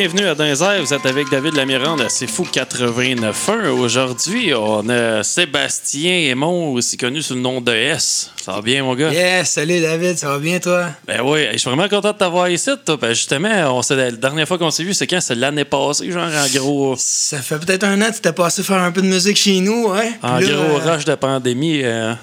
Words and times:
Bienvenue 0.00 0.28
à 0.28 0.34
Dunzer, 0.34 0.80
vous 0.80 0.94
êtes 0.94 1.04
avec 1.04 1.28
David 1.28 1.54
Lamirande 1.56 2.00
à 2.00 2.08
C'est 2.08 2.26
Fou 2.26 2.46
89.1. 2.50 3.68
Aujourd'hui, 3.68 4.54
on 4.54 4.88
a 4.88 5.22
Sébastien 5.22 6.30
Aymon, 6.30 6.72
aussi 6.72 6.96
connu 6.96 7.20
sous 7.20 7.34
le 7.34 7.40
nom 7.42 7.60
de 7.60 7.70
S. 7.70 8.30
Ça 8.42 8.52
va 8.52 8.62
bien, 8.62 8.82
mon 8.82 8.94
gars? 8.94 9.12
Yes, 9.12 9.50
salut 9.50 9.78
David, 9.78 10.16
ça 10.16 10.28
va 10.28 10.38
bien 10.38 10.58
toi? 10.58 10.86
Ben 11.06 11.20
oui, 11.22 11.48
je 11.52 11.58
suis 11.58 11.68
vraiment 11.68 11.86
content 11.86 12.12
de 12.12 12.16
t'avoir 12.16 12.48
ici, 12.48 12.70
toi. 12.86 12.96
Ben 12.96 13.12
justement, 13.12 13.78
on 13.78 13.82
la 13.94 14.10
dernière 14.12 14.48
fois 14.48 14.56
qu'on 14.56 14.70
s'est 14.70 14.84
vu, 14.84 14.94
c'est 14.94 15.06
quand? 15.06 15.20
C'est 15.20 15.34
l'année 15.34 15.66
passée, 15.66 16.10
genre 16.10 16.24
en 16.24 16.58
gros, 16.58 16.94
Ça 16.96 17.42
fait 17.42 17.58
peut-être 17.58 17.84
un 17.84 18.00
an 18.00 18.06
que 18.08 18.14
tu 18.14 18.20
t'es 18.22 18.32
passé 18.32 18.62
faire 18.62 18.80
un 18.80 18.92
peu 18.92 19.02
de 19.02 19.06
musique 19.06 19.36
chez 19.36 19.60
nous, 19.60 19.88
ouais? 19.90 20.12
en 20.22 20.38
Puis 20.38 20.46
là, 20.46 20.54
gros 20.54 20.78
euh, 20.78 20.92
rush 20.94 21.04
de 21.04 21.14
pandémie 21.14 21.82
euh, 21.84 22.14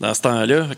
dans 0.00 0.14
ce 0.14 0.22
temps-là. 0.22 0.68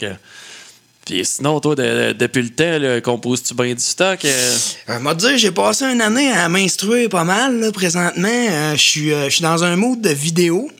Puis 1.07 1.25
sinon, 1.25 1.59
toi, 1.61 1.75
de- 1.75 1.83
de- 1.83 2.13
depuis 2.13 2.43
le 2.43 2.51
temps, 2.51 3.01
composes-tu 3.11 3.55
bien 3.55 3.75
du 3.75 3.83
stock? 3.83 4.25
euh? 4.25 4.57
Euh, 4.89 5.01
moi, 5.01 5.15
dire, 5.15 5.37
j'ai 5.37 5.51
passé 5.51 5.85
une 5.85 6.01
année 6.01 6.31
à 6.31 6.49
m'instruire 6.49 7.09
pas 7.09 7.25
mal, 7.25 7.59
là, 7.59 7.73
présentement. 7.73 8.29
Euh, 8.29 8.73
Je 8.77 8.81
suis 8.81 9.13
euh, 9.13 9.25
je 9.25 9.31
suis 9.35 9.43
dans 9.43 9.65
un 9.65 9.75
mood 9.77 10.01
de 10.01 10.11
vidéo. 10.11 10.71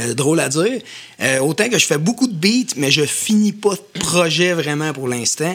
Euh, 0.00 0.14
drôle 0.14 0.40
à 0.40 0.48
dire. 0.48 0.80
Autant 1.42 1.68
que 1.68 1.78
je 1.78 1.84
fais 1.84 1.98
beaucoup 1.98 2.26
de 2.26 2.32
beats, 2.32 2.72
mais 2.78 2.90
je 2.90 3.04
finis 3.04 3.52
pas 3.52 3.74
de 3.74 4.00
projet 4.00 4.54
vraiment 4.54 4.94
pour 4.94 5.06
l'instant. 5.06 5.54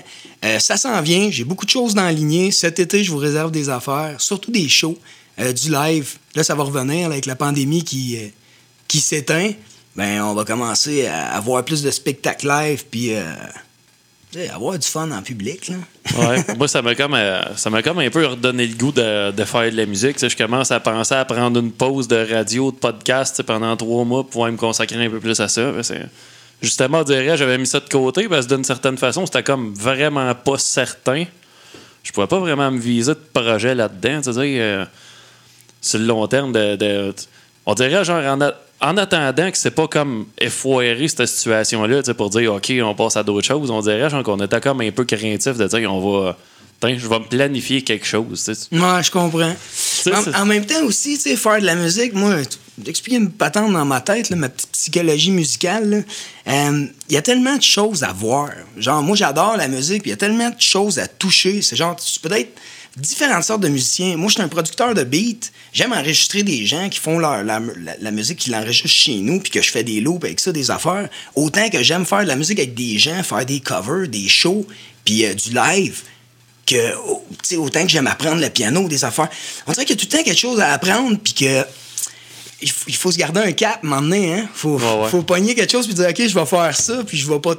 Ça 0.59 0.78
s'en 0.78 1.02
vient. 1.02 1.30
J'ai 1.31 1.44
beaucoup 1.44 1.66
de 1.66 1.72
choses 1.72 1.95
dans 1.95 2.03
la 2.03 2.12
lignée. 2.12 2.52
Cet 2.52 2.80
été, 2.80 3.03
je 3.03 3.09
vous 3.12 3.18
réserve 3.18 3.50
des 3.52 3.68
affaires, 3.70 4.14
surtout 4.20 4.52
des 4.52 4.70
shows, 4.70 4.95
du 5.40 5.72
live. 5.72 6.18
Là, 6.36 6.44
ça 6.44 6.53
va 6.53 6.64
revenir 6.64 7.08
avec 7.08 7.25
la 7.25 7.36
pandémie 7.36 7.84
qui, 7.84 8.18
qui 8.88 9.00
s'éteint. 9.02 9.52
Ben, 9.95 10.22
on 10.22 10.36
va 10.36 10.45
commencer 10.45 11.08
à 11.08 11.30
avoir 11.36 11.66
plus 11.66 11.81
de 11.81 11.90
spectacles 11.90 12.48
live, 12.48 12.86
puis 12.92 13.14
avoir 14.53 14.78
du 14.78 14.88
fun 14.88 15.09
en 15.11 15.22
public. 15.22 15.70
Là. 15.70 15.75
Ouais, 16.17 16.44
moi, 16.58 16.67
ça 16.67 16.81
m'a 16.81 16.95
comme, 16.95 17.14
euh, 17.14 17.56
ça 17.56 17.70
m'a 17.70 17.81
comme 17.81 18.00
un 18.00 18.09
peu 18.09 18.25
redonné 18.25 18.67
le 18.67 18.75
goût 18.75 18.92
de, 18.92 19.31
de 19.31 19.44
faire 19.45 19.72
de 19.72 19.78
la 19.78 19.86
musique. 19.86 20.17
Je 20.19 20.36
commence 20.36 20.72
à 20.72 20.80
penser 20.80 21.16
à 21.16 21.25
prendre 21.25 21.59
une 21.59 21.72
pause 21.72 22.08
de 22.08 22.28
radio, 22.34 22.72
de 22.72 22.75
podcast 22.78 23.42
pendant 23.44 23.75
trois 23.78 24.03
mois 24.06 24.23
pour 24.23 24.30
pouvoir 24.31 24.52
me 24.52 24.58
consacrer 24.58 25.03
un 25.06 25.09
peu 25.09 25.19
plus 25.19 25.39
à 25.39 25.47
ça. 25.47 25.72
Justement, 26.61 27.00
on 27.00 27.03
dirait, 27.03 27.38
j'avais 27.38 27.58
mis 27.58 27.67
ça 27.67 27.80
de 27.80 27.88
côté 27.89 28.28
parce 28.28 28.47
que 28.47 28.56
d'une 28.56 28.64
certaine 28.64 28.97
façon, 28.97 29.25
c'était 29.25 29.44
comme 29.44 29.73
vraiment 29.73 30.34
pas 30.36 30.58
certain. 30.58 31.25
Je 32.03 32.12
pouvais 32.12 32.28
pas 32.28 32.39
vraiment 32.39 32.72
me 32.72 32.80
viser 32.80 33.14
de 33.14 33.19
projet 33.34 33.75
là-dedans. 33.75 34.23
Sais, 34.23 34.31
euh, 34.38 34.86
sur 35.81 36.00
le 36.00 36.06
long 36.06 36.25
terme, 36.28 36.52
de, 36.53 36.75
de- 36.75 37.14
on 37.66 37.73
dirait 37.75 38.03
genre 38.03 38.23
en, 38.25 38.41
a- 38.41 38.56
en 38.81 38.97
attendant 38.97 39.52
que 39.52 39.58
c'est 39.58 39.72
pas 39.72 39.88
comme 39.88 40.28
effoirer 40.38 41.08
cette 41.08 41.25
situation-là 41.25 42.02
tu 42.02 42.06
sais, 42.06 42.14
pour 42.14 42.30
dire 42.30 42.53
OK, 42.53 42.72
on 42.84 42.95
passe 42.95 43.17
à 43.17 43.23
d'autres 43.23 43.47
choses, 43.47 43.72
on 43.72 43.81
dirait 43.81 44.09
genre 44.09 44.23
qu'on 44.23 44.39
était 44.44 44.61
comme 44.61 44.81
un 44.81 44.92
peu 44.92 45.06
craintif 45.06 45.58
de 45.58 45.67
dire 45.67 45.94
on 45.94 46.22
va. 46.23 46.38
Je 46.84 47.08
vais 47.08 47.19
me 47.19 47.25
planifier 47.25 47.81
quelque 47.81 48.06
chose. 48.06 48.44
tu 48.44 48.53
sais. 48.53 48.67
Ouais, 48.72 49.03
je 49.03 49.09
comprends. 49.09 49.56
En, 50.36 50.45
même 50.45 50.64
temps 50.64 50.84
aussi, 50.84 51.16
tu 51.16 51.22
sais, 51.22 51.36
faire 51.36 51.59
de 51.59 51.66
la 51.66 51.73
musique, 51.73 52.14
moi, 52.14 52.36
d'expliquer 52.78 53.17
une 53.17 53.31
patente 53.31 53.73
dans 53.73 53.84
ma 53.84 54.00
tête, 54.00 54.30
là, 54.30 54.36
ma 54.36 54.47
petite 54.47 54.69
psychologie 54.73 55.31
musicale, 55.31 55.89
là, 55.89 55.97
euh, 56.53 56.86
il 57.09 57.13
y 57.16 57.18
a 57.18 57.23
tellement 57.23 57.56
de 57.56 57.63
choses 57.63 58.03
à 58.03 58.13
voir. 58.13 58.52
Genre, 58.78 59.02
moi, 59.02 59.16
j'adore 59.16 59.57
la 59.57 59.68
musique, 59.68 60.03
il 60.06 60.09
y 60.09 60.13
a 60.13 60.18
tellement 60.18 60.52
de 60.52 60.62
choses 60.62 61.00
à 61.00 61.07
toucher. 61.07 61.63
C'est 61.63 61.75
genre, 61.75 61.96
tu 61.96 62.19
peux 62.19 62.31
être 62.34 62.53
différentes 62.97 63.44
sortes 63.44 63.62
de 63.62 63.68
musiciens. 63.68 64.18
Moi, 64.18 64.28
je 64.30 64.34
suis 64.34 64.41
un 64.41 64.47
producteur 64.47 64.94
de 64.94 65.03
beats. 65.03 65.52
J'aime 65.72 65.94
enregistrer 65.94 66.44
des 66.44 66.66
gens 66.66 66.90
qui 66.90 67.00
font 67.00 67.19
leur, 67.19 67.44
la, 67.44 68.12
musique, 68.12 68.40
qui 68.40 68.50
l'enregistrent 68.50 68.90
chez 68.90 69.18
nous, 69.18 69.40
puis 69.40 69.52
que 69.52 69.62
je 69.62 69.72
fais 69.72 69.84
des 69.84 70.02
loops 70.02 70.24
avec 70.25 70.40
ça, 70.40 70.52
des 70.52 70.72
affaires. 70.72 71.08
Autant 71.35 71.69
que 71.69 71.84
j'aime 71.84 72.06
faire 72.06 72.24
de 72.24 72.28
la 72.28 72.35
musique 72.35 72.59
avec 72.59 72.74
des 72.74 72.97
gens, 72.97 73.22
faire 73.24 73.46
des 73.46 73.59
covers, 73.59 74.08
des 74.08 74.28
shows, 74.28 74.66
puis 75.06 75.25
euh, 75.25 75.34
du 75.34 75.52
live 75.53 76.02
que 76.66 76.96
oh, 77.06 77.24
autant 77.58 77.84
que 77.84 77.90
j'aime 77.90 78.08
apprendre 78.08 78.41
le 78.41 78.50
piano, 78.50 78.88
des 78.88 79.06
affaires. 79.06 79.29
On 79.68 79.72
dirait 79.72 79.85
qu'il 79.85 79.96
y 79.96 80.00
a 80.00 80.02
tout 80.02 80.09
le 80.12 80.18
temps 80.18 80.24
quelque 80.24 80.40
chose 80.40 80.59
à 80.59 80.74
apprendre, 80.74 81.18
puis 81.24 81.34
que 81.34 81.64
il 82.62 82.69
faut, 82.72 82.85
il 82.88 82.95
faut 82.95 83.12
se 83.12 83.18
garder 83.18 83.40
un 83.41 83.51
cap, 83.51 83.84
donné, 83.84 84.34
hein. 84.34 84.50
Faut, 84.53 84.78
Ouais, 84.79 85.01
ouais. 85.03 85.09
faut 85.09 85.22
pogner 85.22 85.53
quelque 85.56 85.72
chose 85.72 85.85
puis 85.85 85.94
dire, 85.95 86.07
OK, 86.09 86.28
je 86.28 86.34
vais 86.34 86.45
faire 86.45 86.75
ça, 86.75 87.03
puis 87.06 87.18
je 87.18 87.28
vais 87.29 87.40
pas 87.40 87.53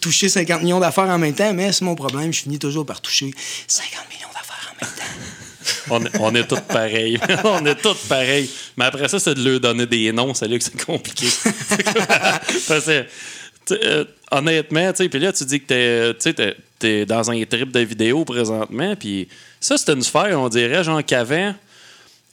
toucher 0.00 0.28
50 0.28 0.62
millions 0.62 0.80
d'affaires 0.80 1.08
en 1.08 1.18
même 1.18 1.34
temps, 1.34 1.52
mais 1.52 1.72
c'est 1.72 1.84
mon 1.84 1.94
problème, 1.94 2.32
je 2.32 2.40
finis 2.42 2.58
toujours 2.58 2.86
par 2.86 3.00
toucher 3.00 3.32
50 3.66 4.00
millions 4.10 4.28
d'affaires 4.32 4.72
en 4.74 4.84
même 4.84 4.94
temps. 4.94 5.04
On, 5.90 6.04
est- 6.04 6.18
on 6.20 6.34
est 6.34 6.46
tous 6.48 6.60
pareils. 6.68 7.18
on 7.44 7.64
est 7.66 7.74
tous 7.74 7.96
pareils. 8.08 8.48
Mais 8.76 8.86
après 8.86 9.08
ça, 9.08 9.18
c'est 9.20 9.34
de 9.34 9.42
leur 9.48 9.60
donner 9.60 9.86
des 9.86 10.10
noms. 10.12 10.32
C'est 10.34 10.48
là 10.48 10.56
que 10.58 10.64
c'est 10.64 10.84
compliqué. 10.84 11.26
Parce 12.68 12.86
que, 12.86 13.04
euh, 13.72 14.04
honnêtement, 14.30 14.90
tu 14.92 15.04
sais, 15.04 15.08
puis 15.08 15.18
là, 15.20 15.32
tu 15.32 15.44
dis 15.44 15.60
que 15.60 15.66
t'es, 15.66 16.14
tu 16.18 16.34
t'es- 16.34 16.56
t'es 16.78 17.06
dans 17.06 17.30
un 17.30 17.44
trip 17.44 17.70
de 17.72 17.80
vidéo 17.80 18.24
présentement. 18.24 18.94
Puis 18.96 19.28
ça, 19.60 19.76
c'est 19.76 19.92
une 19.92 20.02
sphère, 20.02 20.40
on 20.40 20.48
dirait, 20.48 20.82
genre 20.82 21.04
qu'avant, 21.04 21.54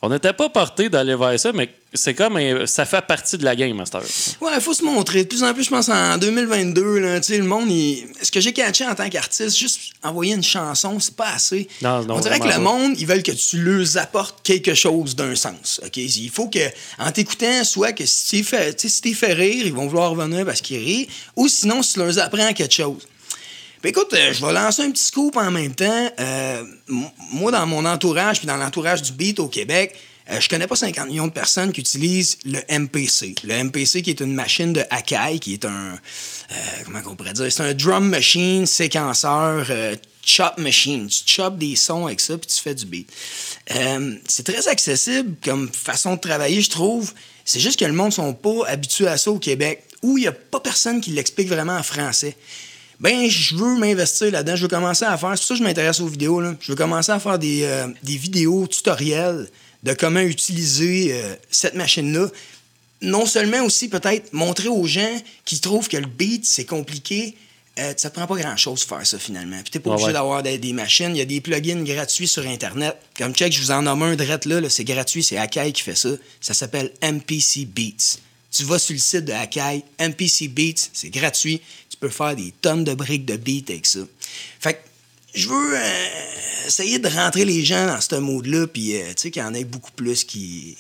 on 0.02 0.10
n'était 0.10 0.34
pas 0.34 0.50
porté 0.50 0.90
d'aller 0.90 1.16
vers 1.16 1.40
ça, 1.40 1.52
mais 1.54 1.70
c'est 1.98 2.14
comme 2.14 2.66
ça 2.68 2.86
fait 2.86 3.02
partie 3.02 3.38
de 3.38 3.44
la 3.44 3.56
game, 3.56 3.76
Master. 3.76 4.02
Ouais, 4.40 4.52
il 4.56 4.62
faut 4.62 4.74
se 4.74 4.84
montrer. 4.84 5.24
De 5.24 5.28
plus 5.28 5.44
en 5.44 5.54
plus, 5.54 5.64
je 5.64 5.70
pense, 5.70 5.90
en 5.90 6.18
2022, 6.18 7.00
là, 7.00 7.20
le 7.28 7.44
monde, 7.44 7.70
il- 7.70 8.06
ce 8.22 8.32
que 8.32 8.40
j'ai 8.40 8.54
catché 8.54 8.86
en 8.86 8.96
tant 8.96 9.10
qu'artiste, 9.10 9.58
juste 9.58 9.80
envoyer 10.04 10.34
une 10.34 10.44
chanson, 10.44 11.00
c'est 11.00 11.16
pas 11.16 11.32
assez. 11.36 11.68
Non, 11.82 12.04
non, 12.06 12.16
On 12.16 12.20
dirait 12.20 12.40
que 12.40 12.48
le 12.48 12.60
monde, 12.60 12.94
ils 13.00 13.06
veulent 13.08 13.24
que 13.24 13.32
tu 13.34 13.62
leur 13.62 13.98
apportes 13.98 14.40
quelque 14.44 14.74
chose 14.74 15.16
d'un 15.16 15.36
sens. 15.36 15.82
OK? 15.86 15.98
Il 15.98 16.30
faut 16.30 16.48
que, 16.48 16.60
en 17.00 17.12
t'écoutant, 17.12 17.64
soit 17.64 17.92
que 17.92 18.06
si 18.06 18.38
tu 18.38 18.44
fait, 18.44 18.80
si 18.80 19.14
fait 19.14 19.34
rire, 19.34 19.66
ils 19.66 19.74
vont 19.74 19.88
vouloir 19.88 20.12
revenir 20.12 20.46
parce 20.46 20.62
qu'ils 20.62 20.78
rient, 20.78 21.08
ou 21.36 21.48
sinon, 21.48 21.82
si 21.82 21.94
tu 21.94 22.00
leur 22.00 22.18
apprends 22.20 22.54
quelque 22.54 22.74
chose. 22.74 23.08
Puis 23.82 23.92
écoute, 23.92 24.12
euh, 24.14 24.34
je 24.34 24.44
vais 24.44 24.54
lancer 24.54 24.82
un 24.82 24.90
petit 24.92 25.04
scoop 25.04 25.38
en 25.38 25.52
même 25.52 25.76
temps. 25.76 26.12
Euh, 26.20 26.64
moi, 27.32 27.52
dans 27.52 27.66
mon 27.68 27.86
entourage, 27.86 28.40
puis 28.40 28.48
dans 28.48 28.58
l'entourage 28.58 29.02
du 29.04 29.12
beat 29.12 29.40
au 29.40 29.48
Québec, 29.48 29.96
euh, 30.30 30.40
je 30.40 30.50
connais 30.50 30.68
pas 30.68 30.76
50 30.76 31.08
millions 31.08 31.28
de 31.28 31.32
personnes 31.32 31.72
qui 31.72 31.82
utilisent 31.82 32.38
le 32.46 32.60
MPC. 32.70 33.36
Le 33.44 33.64
MPC 33.64 34.02
qui 34.02 34.10
est 34.10 34.20
une 34.20 34.34
machine 34.34 34.74
de 34.74 34.82
Akai, 34.90 35.40
qui 35.40 35.54
est 35.54 35.66
un... 35.66 35.94
euh, 35.94 36.56
comment 36.86 37.00
on 37.06 37.16
pourrait 37.16 37.34
dire? 37.34 37.52
C'est 37.52 37.64
un 37.64 37.74
drum 37.74 38.10
machine, 38.10 38.66
séquenceur, 38.66 39.68
euh, 39.70 39.96
chop 40.26 40.58
machine. 40.58 41.08
Tu 41.08 41.24
chopes 41.26 41.58
des 41.58 41.76
sons 41.76 42.08
avec 42.08 42.20
ça, 42.20 42.38
puis 42.38 42.48
tu 42.48 42.62
fais 42.62 42.76
du 42.76 42.86
beat. 42.86 43.10
Euh, 43.76 44.16
c'est 44.28 44.44
très 44.44 44.68
accessible 44.68 45.36
comme 45.44 45.70
façon 45.72 46.16
de 46.16 46.20
travailler, 46.20 46.62
je 46.62 46.70
trouve. 46.70 47.14
C'est 47.46 47.62
juste 47.62 47.80
que 47.80 47.86
le 47.86 47.94
monde 47.94 48.08
ne 48.08 48.14
sont 48.14 48.34
pas 48.34 48.68
habitués 48.68 49.08
à 49.08 49.18
ça 49.18 49.32
au 49.32 49.40
Québec, 49.40 49.84
où 50.04 50.18
il 50.18 50.22
n'y 50.22 50.28
a 50.28 50.34
pas 50.34 50.60
personne 50.60 51.00
qui 51.00 51.12
l'explique 51.12 51.48
vraiment 51.48 51.78
en 51.78 51.84
français 51.84 52.36
ben 53.00 53.30
je 53.30 53.56
veux 53.56 53.78
m'investir 53.78 54.32
là-dedans, 54.32 54.56
je 54.56 54.64
veux 54.64 54.68
commencer 54.68 55.06
à 55.06 55.16
faire, 55.20 55.30
c'est 55.38 55.42
pour 55.42 55.46
ça 55.50 55.54
que 55.54 55.60
je 55.60 55.64
m'intéresse 55.64 56.00
aux 56.00 56.08
vidéos, 56.08 56.42
là. 56.42 56.56
je 56.60 56.72
veux 56.72 56.76
commencer 56.76 57.12
à 57.12 57.20
faire 57.20 57.38
des, 57.38 57.86
des 58.02 58.18
vidéos 58.18 58.66
tutoriels 58.66 59.48
de 59.84 59.94
comment 59.94 60.22
utiliser 60.22 61.10
euh, 61.14 61.36
cette 61.50 61.76
machine-là. 61.76 62.28
Non 63.02 63.26
seulement 63.26 63.64
aussi 63.64 63.90
peut-être 63.90 64.34
montrer 64.34 64.70
aux 64.70 64.86
gens 64.88 65.22
qui 65.46 65.60
trouvent 65.60 65.88
que 65.88 65.98
le 65.98 66.08
beat 66.08 66.46
c'est 66.46 66.66
compliqué, 66.66 67.36
euh, 67.80 67.94
ça 67.96 68.10
te 68.10 68.16
prend 68.16 68.26
pas 68.26 68.36
grand-chose 68.42 68.82
de 68.82 68.86
faire 68.88 69.06
ça 69.06 69.20
finalement. 69.20 69.62
Puis 69.62 69.70
t'es 69.72 69.80
pas 69.80 69.92
Ah 69.92 69.94
obligé 69.94 70.08
ouais. 70.08 70.14
d'avoir 70.14 70.42
des, 70.42 70.58
des 70.58 70.74
machines, 70.74 71.16
il 71.16 71.20
y 71.20 71.22
a 71.22 71.26
des 71.26 71.42
plugins 71.42 71.84
gratuits 71.84 72.28
sur 72.28 72.46
Internet. 72.48 72.98
Comme 73.16 73.34
check, 73.36 73.54
je 73.54 73.60
vous 73.62 73.70
en 73.72 73.84
nomme 73.84 74.02
un 74.02 74.16
direct 74.16 74.46
là, 74.46 74.60
là, 74.60 74.70
c'est 74.70 74.84
gratuit, 74.84 75.22
c'est 75.22 75.38
Akai 75.38 75.72
qui 75.72 75.84
fait 75.84 75.96
ça. 75.96 76.10
Ça 76.42 76.56
s'appelle 76.56 76.92
MPC 77.04 77.66
Beats. 77.66 78.18
Tu 78.50 78.64
vas 78.64 78.80
sur 78.80 78.94
le 78.94 79.00
site 79.00 79.26
de 79.26 79.34
Akai, 79.34 79.84
MPC 80.00 80.48
Beats, 80.48 80.90
c'est 80.92 81.10
gratuit. 81.12 81.62
Tu 81.90 81.98
peux 81.98 82.10
faire 82.10 82.36
des 82.36 82.52
tonnes 82.62 82.84
de 82.84 82.96
briques 82.96 83.26
de 83.26 83.38
beats 83.38 83.70
avec 83.72 83.86
ça. 83.86 84.00
Fait 84.60 84.74
que 84.74 84.80
je 85.38 85.50
veux 85.50 85.76
euh, 85.78 86.68
essayer 86.68 87.00
de 87.00 87.08
rentrer 87.08 87.46
les 87.46 87.64
gens 87.64 87.86
dans 87.88 88.02
ce 88.02 88.16
mode-là, 88.16 88.68
puis 88.68 88.96
euh, 88.96 89.06
tu 89.10 89.14
sais 89.24 89.32
qu'il 89.32 89.42
y 89.42 89.46
en 89.46 89.54
ait 89.54 89.64
beaucoup 89.64 89.92
plus 89.92 90.24
qui, 90.24 90.78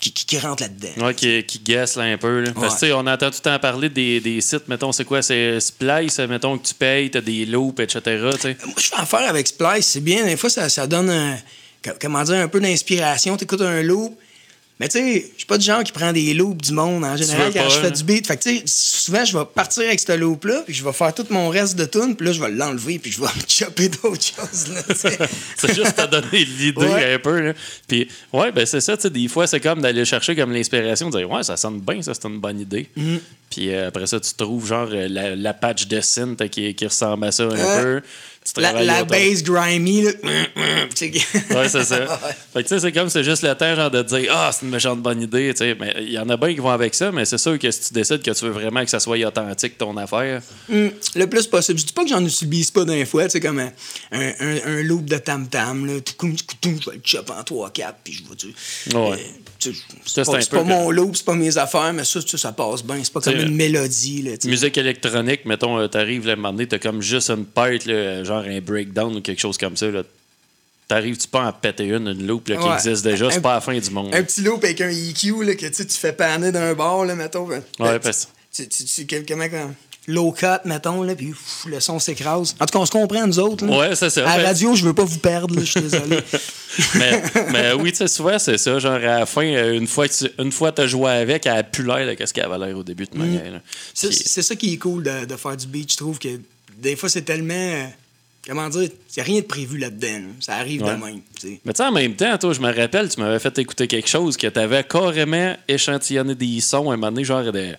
qui, 0.00 0.12
qui, 0.12 0.26
qui 0.26 0.38
rentrent 0.38 0.62
là-dedans. 0.64 1.06
Ouais, 1.06 1.14
qui, 1.14 1.42
qui 1.44 1.58
là, 1.96 2.02
un 2.04 2.18
peu. 2.18 2.40
là. 2.40 2.50
Parce 2.52 2.66
que 2.66 2.70
Ouais. 2.72 2.78
tu 2.80 2.86
sais, 2.86 2.92
on 2.92 3.06
entend 3.06 3.30
tout 3.30 3.38
le 3.38 3.42
temps 3.50 3.58
parler 3.58 3.88
des, 3.88 4.20
des 4.20 4.40
sites, 4.40 4.68
mettons, 4.68 4.92
c'est 4.92 5.04
quoi? 5.04 5.22
C'est 5.22 5.58
Splice, 5.60 6.18
mettons 6.20 6.58
que 6.58 6.66
tu 6.66 6.74
payes, 6.74 7.10
t'as 7.10 7.20
des 7.20 7.46
loops, 7.46 7.80
etc. 7.80 8.00
sais. 8.40 8.56
Moi, 8.64 8.74
je 8.78 8.86
fais 8.86 8.96
affaire 8.96 9.28
avec 9.28 9.46
Splice, 9.46 9.86
c'est 9.86 10.00
bien. 10.00 10.24
Des 10.24 10.36
fois, 10.36 10.50
ça, 10.50 10.68
ça 10.68 10.86
donne 10.86 11.08
un, 11.10 11.38
co- 11.84 11.92
comment 12.00 12.22
dire, 12.24 12.36
un 12.36 12.48
peu 12.48 12.60
d'inspiration. 12.60 13.36
Tu 13.36 13.44
écoutes 13.44 13.62
un 13.62 13.82
loop. 13.82 14.18
Mais 14.78 14.88
tu 14.88 14.98
sais, 14.98 15.30
je 15.32 15.38
suis 15.38 15.46
pas 15.46 15.56
du 15.56 15.64
genre 15.64 15.82
qui 15.82 15.90
prend 15.92 16.12
des 16.12 16.34
loops 16.34 16.66
du 16.68 16.72
monde 16.74 17.02
en 17.02 17.16
général 17.16 17.50
quand 17.50 17.66
je 17.70 17.78
fais 17.80 17.86
hein? 17.86 17.90
du 17.92 18.04
beat. 18.04 18.26
Fait 18.26 18.36
que 18.36 18.42
tu 18.42 18.56
sais, 18.58 18.62
souvent, 18.66 19.24
je 19.24 19.38
vais 19.38 19.44
partir 19.46 19.84
avec 19.84 19.98
ce 19.98 20.12
loop-là, 20.12 20.64
puis 20.66 20.74
je 20.74 20.84
vais 20.84 20.92
faire 20.92 21.14
tout 21.14 21.24
mon 21.30 21.48
reste 21.48 21.76
de 21.76 21.86
tune, 21.86 22.14
puis 22.14 22.26
là, 22.26 22.32
je 22.34 22.40
vais 22.42 22.50
l'enlever, 22.50 22.98
puis 22.98 23.10
je 23.10 23.18
vais 23.20 23.26
me 23.36 23.42
chopper 23.48 23.88
d'autres 23.88 24.20
choses. 24.22 24.66
C'est 25.56 25.74
juste 25.74 25.96
te 25.96 26.06
donner 26.06 26.44
l'idée 26.44 26.76
Ouais. 26.86 27.14
un 27.14 27.18
peu. 27.18 27.40
Là. 27.40 27.52
Puis, 27.88 28.06
ouais, 28.34 28.52
ben 28.52 28.66
c'est 28.66 28.80
ça, 28.82 28.96
tu 28.96 29.04
sais, 29.04 29.10
des 29.10 29.28
fois, 29.28 29.46
c'est 29.46 29.60
comme 29.60 29.80
d'aller 29.80 30.04
chercher 30.04 30.36
comme 30.36 30.52
l'inspiration, 30.52 31.08
de 31.08 31.18
dire, 31.18 31.30
ouais, 31.30 31.42
ça 31.42 31.56
sonne 31.56 31.80
bien, 31.80 32.02
ça, 32.02 32.12
c'est 32.12 32.28
une 32.28 32.38
bonne 32.38 32.60
idée. 32.60 32.88
Mm-hmm. 32.98 33.18
Puis 33.50 33.74
euh, 33.74 33.88
après 33.88 34.06
ça, 34.06 34.20
tu 34.20 34.34
trouves 34.34 34.66
genre 34.66 34.88
euh, 34.92 35.08
la, 35.08 35.34
la 35.36 35.54
patch 35.54 35.86
de 35.86 36.00
synth 36.02 36.48
qui, 36.50 36.74
qui 36.74 36.86
ressemble 36.86 37.24
à 37.24 37.32
ça 37.32 37.44
un 37.44 37.48
Ouais. 37.48 37.82
peu. 37.82 38.02
La, 38.56 38.72
la 38.82 39.04
base 39.04 39.42
grimy, 39.42 40.02
là. 40.02 40.10
Ouais, 41.50 41.68
c'est 41.68 41.84
ça. 41.84 41.96
Ouais. 42.06 42.32
Fait 42.52 42.62
que 42.62 42.68
tu 42.68 42.74
sais, 42.74 42.80
c'est 42.80 42.92
comme 42.92 43.08
c'est 43.10 43.24
juste 43.24 43.42
le 43.42 43.54
temps 43.54 43.74
genre 43.74 43.90
de 43.90 44.02
dire 44.02 44.32
Ah, 44.34 44.50
c'est 44.52 44.64
une 44.64 44.72
méchante 44.72 45.00
bonne 45.02 45.20
idée. 45.22 45.52
tu 45.52 45.58
sais. 45.58 45.76
Mais 45.78 45.94
il 45.98 46.12
y 46.12 46.18
en 46.18 46.28
a 46.28 46.36
bien 46.36 46.54
qui 46.54 46.60
vont 46.60 46.70
avec 46.70 46.94
ça, 46.94 47.12
mais 47.12 47.24
c'est 47.24 47.38
sûr 47.38 47.58
que 47.58 47.70
si 47.70 47.88
tu 47.88 47.94
décides 47.94 48.22
que 48.22 48.30
tu 48.30 48.44
veux 48.44 48.50
vraiment 48.50 48.82
que 48.84 48.90
ça 48.90 49.00
soit 49.00 49.18
authentique 49.26 49.76
ton 49.78 49.96
affaire. 49.96 50.40
Hum, 50.70 50.90
le 51.14 51.26
plus 51.26 51.46
possible. 51.46 51.78
Je 51.78 51.86
dis 51.86 51.92
pas 51.92 52.04
que 52.04 52.10
j'en 52.10 52.24
utilise 52.24 52.70
pas 52.70 52.84
d'un 52.84 53.04
fois, 53.04 53.24
tu 53.24 53.30
sais, 53.30 53.40
comme 53.40 53.58
un, 53.58 53.70
un, 54.12 54.82
loop 54.82 55.04
de 55.04 55.18
tam-tam, 55.18 55.86
là. 55.86 55.94
Je 55.94 56.26
vais 56.26 56.96
le 56.96 57.00
chop 57.04 57.30
en 57.30 57.42
3-4, 57.42 57.94
puis 58.04 58.12
je 58.14 58.22
vais 58.22 58.36
tu 58.36 58.46
Ouais. 58.96 59.12
euh, 59.12 59.16
tu 59.58 59.74
C'est 60.04 60.50
pas, 60.50 60.62
mon 60.62 60.90
loop, 60.90 61.16
c'est 61.16 61.24
pas 61.24 61.34
mes 61.34 61.56
affaires, 61.58 61.92
mais 61.92 62.04
ça, 62.04 62.20
ça, 62.20 62.38
ça 62.38 62.52
passe 62.52 62.82
bien. 62.84 63.00
C'est 63.02 63.12
pas 63.12 63.20
comme 63.20 63.34
une 63.40 63.54
mélodie, 63.54 64.22
là. 64.22 64.32
Musique 64.44 64.78
électronique, 64.78 65.44
mettons, 65.44 65.78
euh, 65.78 65.88
t'arrives 65.88 66.28
un 66.28 66.36
moment 66.36 66.52
donné, 66.52 66.66
t'as 66.66 66.78
comme 66.78 67.02
juste 67.02 67.30
une 67.30 67.46
là, 67.86 68.24
genre 68.24 68.45
un 68.48 68.60
breakdown 68.60 69.16
ou 69.16 69.20
quelque 69.20 69.40
chose 69.40 69.58
comme 69.58 69.76
ça. 69.76 69.86
là. 69.86 70.02
T'arrives-tu 70.88 71.26
pas 71.26 71.42
à 71.42 71.48
en 71.48 71.52
péter 71.52 71.84
une, 71.86 72.06
une 72.06 72.26
loop 72.26 72.48
là, 72.48 72.56
qui 72.56 72.68
existe 72.88 73.02
déjà, 73.04 73.28
c'est 73.30 73.40
pas 73.40 73.54
la 73.54 73.60
fin 73.60 73.76
du 73.76 73.90
monde. 73.90 74.14
Un 74.14 74.22
petit 74.22 74.40
loop 74.42 74.62
avec 74.62 74.80
un 74.80 74.88
EQ, 74.88 75.44
là, 75.44 75.54
que 75.56 75.66
tu 75.66 75.84
tu 75.84 75.96
fais 75.98 76.12
paner 76.12 76.52
d'un 76.52 76.74
bord, 76.74 77.04
là, 77.04 77.16
mettons. 77.16 77.44
ben, 77.46 77.60
Ouais, 77.80 77.90
ben, 77.92 77.98
parce- 77.98 78.28
tu, 78.54 78.68
tu, 78.68 78.84
tu, 78.84 79.04
quel- 79.06 79.26
comment, 79.26 79.48
comme 79.48 79.74
low 80.06 80.30
cut, 80.30 80.46
mettons, 80.64 81.02
là, 81.02 81.16
puis 81.16 81.34
le 81.66 81.80
son 81.80 81.98
s'écrase. 81.98 82.54
En 82.60 82.66
tout 82.66 82.72
cas, 82.72 82.78
on 82.78 82.86
se 82.86 82.92
comprend, 82.92 83.26
nous 83.26 83.40
autres. 83.40 83.66
Là. 83.66 83.76
Ouais, 83.76 83.96
c'est 83.96 84.10
ça. 84.10 84.30
À 84.30 84.38
la 84.38 84.44
radio, 84.44 84.76
je 84.76 84.84
veux 84.84 84.94
pas 84.94 85.02
vous 85.04 85.18
perdre, 85.18 85.56
là, 85.56 85.62
je 85.64 85.70
suis 85.72 85.80
désolé. 85.80 86.20
mais, 86.94 87.22
mais 87.50 87.72
oui, 87.72 87.90
tu 87.90 87.98
sais, 87.98 88.06
souvent, 88.08 88.38
c'est 88.38 88.56
ça. 88.56 88.78
Genre, 88.78 88.94
à 88.94 88.98
la 89.00 89.26
fin, 89.26 89.44
euh, 89.44 89.72
une 89.76 89.88
fois 89.88 90.06
que 90.08 90.14
tu 90.14 90.72
t'as 90.74 90.86
joué 90.86 91.10
avec, 91.10 91.46
elle 91.46 91.56
a 91.56 91.62
plus 91.64 91.84
l'air 91.84 92.06
de 92.06 92.14
qu'est-ce 92.14 92.32
qu'elle 92.32 92.44
avait 92.44 92.64
l'air 92.64 92.78
au 92.78 92.84
début 92.84 93.06
de 93.06 93.18
manière. 93.18 93.50
là. 93.50 93.58
Mm. 93.58 93.62
C'est 93.92 94.42
ça 94.42 94.54
qui 94.54 94.72
est 94.74 94.76
cool 94.78 95.02
de, 95.02 95.24
de 95.24 95.34
faire 95.36 95.56
du 95.56 95.66
beat. 95.66 95.90
Je 95.90 95.96
trouve 95.96 96.20
que 96.20 96.28
des 96.78 96.94
fois, 96.94 97.08
c'est 97.08 97.22
tellement. 97.22 97.90
Comment 98.46 98.68
dire? 98.68 98.82
Il 98.84 98.90
n'y 99.16 99.20
a 99.20 99.24
rien 99.24 99.40
de 99.40 99.46
prévu 99.46 99.78
là-dedans. 99.78 100.08
là. 100.18 100.28
Ça 100.40 100.54
arrive 100.56 100.82
Ouais. 100.82 100.94
de 100.96 101.04
même. 101.04 101.20
tu. 101.40 101.58
Mais 101.64 101.72
tu 101.72 101.76
sais, 101.78 101.82
en 101.84 101.92
même 101.92 102.14
temps, 102.14 102.36
toi, 102.38 102.52
je 102.52 102.60
me 102.60 102.72
rappelle, 102.74 103.08
tu 103.08 103.20
m'avais 103.20 103.38
fait 103.38 103.58
écouter 103.58 103.86
quelque 103.86 104.08
chose 104.08 104.36
que 104.36 104.46
t'avais 104.46 104.84
carrément 104.84 105.56
échantillonné 105.68 106.34
des 106.34 106.60
sons 106.60 106.90
à 106.90 106.94
un 106.94 106.96
moment 106.96 107.10
donné, 107.12 107.24
genre 107.24 107.50
de 107.52 107.74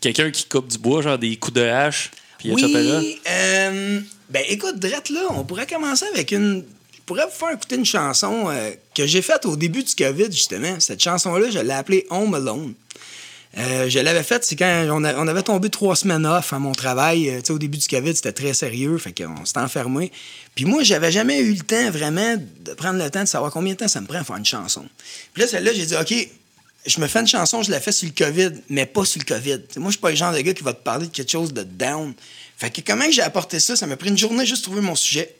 quelqu'un 0.00 0.30
qui 0.30 0.44
coupe 0.44 0.68
du 0.68 0.78
bois, 0.78 1.02
genre 1.02 1.18
des 1.18 1.36
coups 1.36 1.54
de 1.54 1.62
hache, 1.62 2.10
puis 2.38 2.50
etc. 2.52 2.66
Oui, 2.98 3.18
euh, 3.28 4.00
ben 4.30 4.42
écoute, 4.48 4.78
Drette, 4.78 5.10
là, 5.10 5.22
on 5.30 5.44
pourrait 5.44 5.66
commencer 5.66 6.04
avec 6.12 6.30
une. 6.32 6.64
Je 6.94 7.00
pourrais 7.14 7.24
vous 7.24 7.32
faire 7.32 7.50
écouter 7.54 7.76
une 7.76 7.86
chanson 7.86 8.50
euh, 8.50 8.70
que 8.94 9.06
j'ai 9.06 9.22
faite 9.22 9.46
au 9.46 9.56
début 9.56 9.82
du 9.82 9.94
COVID, 9.94 10.26
justement. 10.30 10.78
Cette 10.78 11.02
chanson-là, 11.02 11.48
je 11.50 11.58
l'ai 11.58 11.72
appelée 11.72 12.06
Home 12.10 12.34
Alone. 12.34 12.74
Euh, 13.56 13.88
je 13.88 13.98
l'avais 13.98 14.22
faite, 14.22 14.44
c'est 14.44 14.56
quand 14.56 14.86
on, 14.90 15.04
avait 15.04 15.42
tombé 15.42 15.70
trois 15.70 15.96
semaines 15.96 16.26
off 16.26 16.52
à 16.52 16.58
mon 16.58 16.72
travail. 16.72 17.30
Euh, 17.30 17.40
au 17.48 17.58
début 17.58 17.78
du 17.78 17.88
COVID, 17.88 18.14
c'était 18.14 18.32
très 18.32 18.52
sérieux, 18.52 18.98
fait 18.98 19.12
qu'on 19.12 19.44
s'était 19.46 19.60
enfermé. 19.60 20.12
Puis 20.54 20.66
moi, 20.66 20.82
j'avais 20.82 21.10
jamais 21.10 21.40
eu 21.40 21.54
le 21.54 21.60
temps 21.60 21.90
vraiment 21.90 22.36
de 22.36 22.74
prendre 22.74 23.02
le 23.02 23.10
temps 23.10 23.22
de 23.22 23.28
savoir 23.28 23.50
combien 23.50 23.72
de 23.72 23.78
temps 23.78 23.88
ça 23.88 24.00
me 24.00 24.06
prend 24.06 24.18
à 24.18 24.24
faire 24.24 24.36
une 24.36 24.44
chanson. 24.44 24.84
Puis 25.32 25.42
là, 25.42 25.48
celle-là, 25.48 25.72
j'ai 25.72 25.86
dit, 25.86 25.96
OK, 25.96 26.28
je 26.86 27.00
me 27.00 27.06
fais 27.06 27.20
une 27.20 27.26
chanson, 27.26 27.62
je 27.62 27.70
la 27.70 27.80
fais 27.80 27.92
sur 27.92 28.08
le 28.08 28.14
COVID, 28.14 28.50
mais 28.68 28.84
pas 28.86 29.04
sur 29.04 29.20
le 29.20 29.24
COVID. 29.24 29.60
Moi, 29.76 29.86
je 29.86 29.92
suis 29.92 30.00
pas 30.00 30.10
le 30.10 30.16
genre 30.16 30.32
de 30.32 30.40
gars 30.40 30.52
qui 30.52 30.62
va 30.62 30.74
te 30.74 30.82
parler 30.82 31.06
de 31.06 31.12
quelque 31.12 31.30
chose 31.30 31.52
de 31.52 31.62
down. 31.62 32.12
Fait 32.58 32.70
que 32.70 32.80
comment 32.82 33.10
j'ai 33.10 33.22
apporté 33.22 33.60
ça? 33.60 33.76
Ça 33.76 33.86
m'a 33.86 33.96
pris 33.96 34.10
une 34.10 34.18
journée 34.18 34.44
juste 34.44 34.64
trouver 34.64 34.82
mon 34.82 34.94
sujet. 34.94 35.34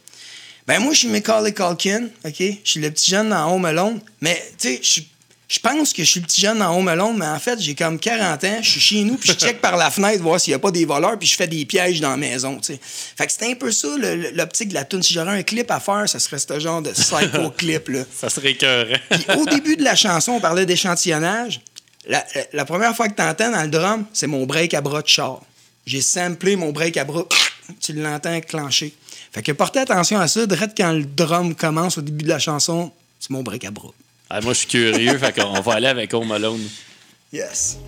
Ben 0.66 0.80
moi, 0.80 0.92
je 0.92 1.00
suis 1.00 1.08
Macaulay 1.08 1.52
Culkin, 1.52 2.08
OK? 2.24 2.36
Je 2.38 2.70
suis 2.70 2.80
le 2.80 2.90
petit 2.90 3.10
jeune 3.10 3.30
dans 3.30 3.52
Home 3.54 3.64
Alone, 3.64 4.00
mais 4.20 4.34
tu 4.58 4.68
sais, 4.68 4.80
je 4.82 4.88
suis- 4.88 5.08
je 5.48 5.58
pense 5.60 5.94
que 5.94 6.04
je 6.04 6.10
suis 6.10 6.20
le 6.20 6.26
petit 6.26 6.42
jeune 6.42 6.58
dans 6.58 6.76
Home 6.76 6.88
Alone, 6.88 7.16
mais 7.16 7.26
en 7.26 7.38
fait, 7.38 7.58
j'ai 7.58 7.74
comme 7.74 7.98
40 7.98 8.44
ans, 8.44 8.58
je 8.60 8.68
suis 8.68 8.80
chez 8.80 9.02
nous, 9.02 9.16
puis 9.16 9.30
je 9.30 9.34
check 9.34 9.60
par 9.62 9.78
la 9.78 9.90
fenêtre 9.90 10.22
voir 10.22 10.38
s'il 10.38 10.50
n'y 10.50 10.56
a 10.56 10.58
pas 10.58 10.70
des 10.70 10.84
voleurs, 10.84 11.18
puis 11.18 11.26
je 11.26 11.34
fais 11.36 11.46
des 11.46 11.64
pièges 11.64 12.00
dans 12.02 12.10
la 12.10 12.16
maison, 12.18 12.56
tu 12.58 12.74
sais. 12.74 12.80
Fait 12.82 13.24
que 13.26 13.32
c'était 13.32 13.50
un 13.50 13.54
peu 13.54 13.72
ça, 13.72 13.88
l'optique 14.34 14.68
de 14.68 14.74
la 14.74 14.84
tune. 14.84 15.02
Si 15.02 15.14
j'aurais 15.14 15.38
un 15.38 15.42
clip 15.42 15.70
à 15.70 15.80
faire, 15.80 16.06
ça 16.06 16.18
serait 16.18 16.38
ce 16.38 16.60
genre 16.60 16.82
de 16.82 16.90
psycho-clip, 16.90 17.88
là. 17.88 18.00
Ça 18.14 18.28
serait 18.28 18.50
écœurant. 18.50 18.92
Puis 19.10 19.24
au 19.38 19.46
début 19.46 19.76
de 19.76 19.84
la 19.84 19.94
chanson, 19.94 20.32
on 20.32 20.40
parlait 20.40 20.66
d'échantillonnage. 20.66 21.60
La, 22.06 22.24
la- 22.34 22.44
la 22.52 22.64
première 22.66 22.94
fois 22.94 23.08
que 23.08 23.14
tu 23.16 23.22
entends 23.22 23.50
dans 23.50 23.62
le 23.62 23.68
drum, 23.68 24.04
c'est 24.12 24.26
mon 24.26 24.44
break 24.44 24.74
à 24.74 24.80
bras 24.82 25.00
de 25.02 25.08
char. 25.08 25.40
J'ai 25.86 26.02
samplé 26.02 26.56
mon 26.56 26.72
break 26.72 26.96
à 26.98 27.04
bras. 27.04 27.24
Tu 27.80 27.94
l'entends 27.94 28.34
enclencher. 28.34 28.94
Fait 29.32 29.42
que 29.42 29.52
portez 29.52 29.78
attention 29.80 30.18
à 30.20 30.28
ça. 30.28 30.46
Direct 30.46 30.74
quand 30.76 30.92
le 30.92 31.04
drum 31.04 31.54
commence 31.54 31.96
au 31.98 32.02
début 32.02 32.24
de 32.24 32.28
la 32.28 32.38
chanson, 32.38 32.92
c'est 33.20 33.30
mon 33.30 33.42
break 33.42 33.64
à 33.64 33.70
bras. 33.70 33.92
Ah, 34.30 34.42
moi, 34.42 34.52
je 34.52 34.58
suis 34.58 34.68
curieux, 34.68 35.16
fait 35.16 35.32
qu'on 35.32 35.58
va 35.60 35.72
aller 35.72 35.86
avec 35.86 36.12
Home 36.12 36.30
Alone. 36.32 36.60
Yes. 37.32 37.78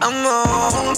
I'm 0.00 0.24
on. 0.24 0.94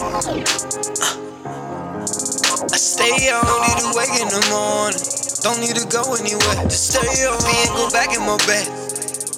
I 2.72 2.76
stay 2.76 3.32
on. 3.32 3.42
Don't 3.42 3.62
need 3.62 3.78
to 3.78 3.88
wake 3.96 4.20
in 4.20 4.28
the 4.28 4.46
morning. 4.50 5.00
Don't 5.42 5.60
need 5.60 5.76
to 5.76 5.86
go 5.86 6.14
anywhere. 6.14 6.64
Just 6.68 6.92
stay 6.92 7.24
on. 7.24 7.38
Me 7.44 7.52
and 7.62 7.76
go 7.76 7.88
back 7.90 8.14
in 8.14 8.20
my 8.20 8.36
bed. 8.46 8.85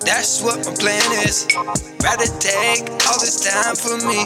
That's 0.09 0.41
what 0.41 0.65
my 0.65 0.73
plan 0.73 1.05
is. 1.29 1.45
Rather 2.01 2.25
take 2.41 2.89
all 3.05 3.21
this 3.21 3.45
time 3.45 3.77
for 3.77 4.01
me. 4.09 4.25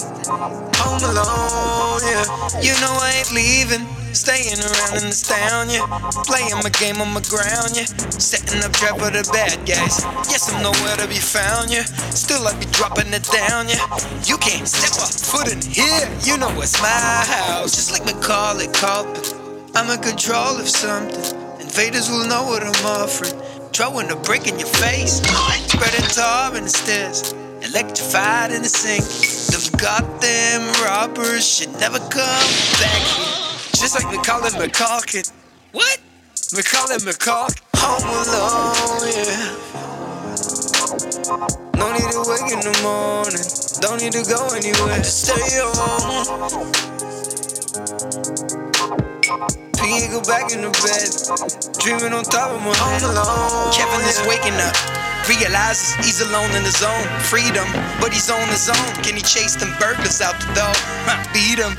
Home 0.78 1.02
alone, 1.02 1.98
yeah. 2.06 2.22
You 2.62 2.70
know 2.78 2.94
I 3.02 3.18
ain't 3.18 3.32
leaving. 3.34 3.82
Staying 4.14 4.62
around 4.62 5.02
in 5.02 5.10
this 5.10 5.26
town, 5.26 5.70
yeah. 5.74 5.82
Playing 6.22 6.62
my 6.62 6.70
game 6.70 7.02
on 7.02 7.10
my 7.12 7.20
ground, 7.26 7.74
yeah. 7.74 7.90
Setting 8.14 8.62
up 8.62 8.70
trap 8.72 8.94
for 9.02 9.10
the 9.10 9.26
bad 9.34 9.58
guys. 9.66 10.06
Yes, 10.30 10.54
I'm 10.54 10.62
nowhere 10.62 10.94
to 11.02 11.08
be 11.08 11.18
found, 11.18 11.72
yeah. 11.72 11.82
Still, 12.14 12.46
I 12.46 12.54
be 12.60 12.66
dropping 12.70 13.10
it 13.10 13.26
down, 13.34 13.66
yeah. 13.66 13.82
You 14.22 14.38
can't 14.38 14.68
step 14.68 14.94
a 15.02 15.10
foot 15.10 15.50
in 15.50 15.66
here. 15.66 16.06
You 16.22 16.38
know 16.38 16.54
it's 16.62 16.78
my 16.80 17.26
house. 17.26 17.74
Just 17.74 17.90
like 17.90 18.06
Macaulay 18.06 18.68
Culkin. 18.68 19.34
I'm 19.74 19.90
in 19.90 20.00
control 20.00 20.62
of 20.62 20.68
something. 20.68 21.18
Invaders 21.58 22.08
will 22.08 22.28
know 22.28 22.44
what 22.46 22.62
I'm 22.62 22.86
offering. 22.86 23.34
Throwing 23.72 24.10
a 24.10 24.16
brick 24.16 24.46
in 24.46 24.58
your 24.58 24.68
face. 24.68 25.22
Spreading 25.66 26.06
tar 26.10 26.54
in 26.54 26.64
the 26.64 26.68
stairs. 26.68 27.32
Electrified 27.62 28.52
in 28.52 28.62
the 28.62 28.68
sink. 28.68 29.02
Them 29.48 29.62
goddamn 29.80 30.70
robbers 30.84 31.48
should 31.48 31.72
never 31.80 31.98
come 31.98 32.46
back 32.76 33.02
here. 33.16 33.26
Just 33.72 33.94
like 33.94 34.14
Macaulay 34.14 34.50
McCulkin. 34.50 35.32
What? 35.72 35.98
Macaulay 36.52 36.98
McCulkin. 36.98 37.62
Home 37.76 38.04
alone, 38.12 39.08
yeah. 39.08 39.56
No 41.78 41.92
need 41.92 42.12
to 42.12 42.20
wake 42.28 42.52
in 42.52 42.60
the 42.60 42.76
morning. 42.82 43.46
Don't 43.80 44.02
need 44.02 44.12
to 44.12 44.22
go 44.28 44.48
anywhere. 44.54 45.02
Stay 45.02 45.60
home. 45.62 46.72
P 49.78 50.08
go 50.08 50.22
back 50.22 50.52
in 50.52 50.62
the 50.62 50.70
bed. 50.70 51.10
Dreaming 51.82 52.14
on 52.14 52.24
top 52.24 52.52
of 52.54 52.62
my 52.62 52.74
home 52.78 53.02
alone. 53.10 53.72
Kevin 53.74 54.02
is 54.06 54.20
waking 54.30 54.54
up. 54.62 54.76
Realizes 55.28 55.94
he's 56.04 56.20
alone 56.22 56.50
in 56.54 56.62
his 56.62 56.78
zone. 56.78 57.06
Freedom, 57.26 57.66
but 58.00 58.12
he's 58.14 58.30
on 58.30 58.46
his 58.48 58.70
own. 58.70 58.88
Can 59.02 59.16
he 59.18 59.22
chase 59.22 59.56
them 59.56 59.74
burglars 59.80 60.20
out 60.22 60.38
the 60.40 60.46
door? 60.54 60.74
Huh, 61.08 61.18
Beat 61.34 61.58
him 61.58 61.74